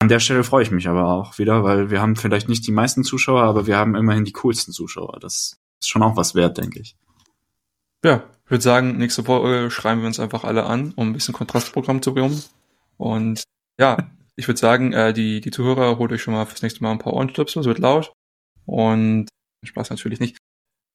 An 0.00 0.08
der 0.08 0.18
Stelle 0.18 0.42
freue 0.42 0.64
ich 0.64 0.72
mich 0.72 0.88
aber 0.88 1.06
auch 1.06 1.38
wieder, 1.38 1.62
weil 1.62 1.90
wir 1.90 2.00
haben 2.00 2.16
vielleicht 2.16 2.48
nicht 2.48 2.66
die 2.66 2.72
meisten 2.72 3.04
Zuschauer, 3.04 3.44
aber 3.44 3.66
wir 3.66 3.76
haben 3.76 3.94
immerhin 3.94 4.24
die 4.24 4.32
coolsten 4.32 4.72
Zuschauer. 4.72 5.18
Das 5.20 5.60
ist 5.80 5.88
schon 5.88 6.02
auch 6.02 6.16
was 6.16 6.34
wert, 6.34 6.58
denke 6.58 6.80
ich. 6.80 6.96
Ja, 8.04 8.24
ich 8.44 8.50
würde 8.50 8.64
sagen, 8.64 8.96
nächste 8.96 9.28
Woche 9.28 9.70
schreiben 9.70 10.00
wir 10.00 10.08
uns 10.08 10.18
einfach 10.18 10.42
alle 10.42 10.64
an, 10.64 10.92
um 10.96 11.10
ein 11.10 11.12
bisschen 11.12 11.34
Kontrastprogramm 11.34 12.02
zu 12.02 12.14
bekommen. 12.14 12.42
Und 12.96 13.44
ja, 13.80 14.10
ich 14.36 14.46
würde 14.46 14.60
sagen, 14.60 14.92
äh, 14.92 15.12
die, 15.12 15.40
die 15.40 15.50
Zuhörer 15.50 15.98
holt 15.98 16.12
euch 16.12 16.22
schon 16.22 16.34
mal 16.34 16.44
fürs 16.44 16.62
nächste 16.62 16.82
Mal 16.82 16.92
ein 16.92 16.98
paar 16.98 17.14
Ohrenstöpsel, 17.14 17.60
es 17.60 17.66
wird 17.66 17.78
laut. 17.78 18.12
Und 18.66 19.28
Spaß 19.66 19.90
natürlich 19.90 20.20
nicht. 20.20 20.36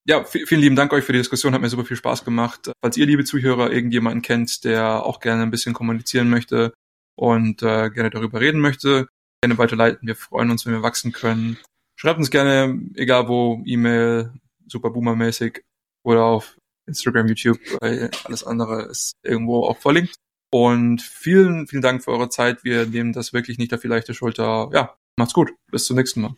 Ja, 0.08 0.24
vielen 0.24 0.62
lieben 0.62 0.76
Dank 0.76 0.94
euch 0.94 1.04
für 1.04 1.14
die 1.14 1.20
Diskussion, 1.20 1.54
hat 1.54 1.62
mir 1.62 1.70
super 1.70 1.86
viel 1.86 1.98
Spaß 1.98 2.24
gemacht. 2.24 2.72
Falls 2.84 2.96
ihr, 2.96 3.08
liebe 3.08 3.26
Zuhörer, 3.26 3.72
irgendjemanden 3.72 4.22
kennt, 4.22 4.64
der 4.64 5.04
auch 5.04 5.20
gerne 5.20 5.42
ein 5.42 5.52
bisschen 5.52 5.74
kommunizieren 5.74 6.30
möchte 6.30 6.74
und 7.18 7.64
äh, 7.64 7.90
gerne 7.90 8.12
darüber 8.12 8.40
reden 8.40 8.62
möchte, 8.62 9.08
gerne 9.42 9.58
weiterleiten. 9.58 10.08
Wir 10.08 10.16
freuen 10.16 10.52
uns, 10.52 10.66
wenn 10.66 10.74
wir 10.74 10.84
wachsen 10.84 11.12
können. 11.12 11.58
Schreibt 12.00 12.20
uns 12.20 12.30
gerne, 12.30 12.80
egal 12.94 13.28
wo, 13.28 13.64
E-Mail, 13.66 14.32
superboomer-mäßig 14.68 15.62
oder 16.04 16.24
auf 16.24 16.56
Instagram, 16.88 17.28
YouTube, 17.28 17.60
weil 17.82 18.12
alles 18.26 18.44
andere 18.44 18.84
ist 18.84 19.14
irgendwo 19.24 19.66
auch 19.66 19.78
verlinkt. 19.78 20.16
Und 20.52 21.02
vielen, 21.02 21.68
vielen 21.68 21.82
Dank 21.82 22.04
für 22.04 22.12
eure 22.12 22.30
Zeit. 22.30 22.64
Wir 22.64 22.86
nehmen 22.86 23.14
das 23.14 23.34
wirklich 23.34 23.58
nicht 23.58 23.74
auf 23.74 23.82
die 23.82 23.88
leichte 23.88 24.14
Schulter. 24.14 24.70
Ja, 24.74 24.96
macht's 25.18 25.34
gut. 25.34 25.52
Bis 25.72 25.86
zum 25.86 25.98
nächsten 25.98 26.22
Mal. 26.22 26.36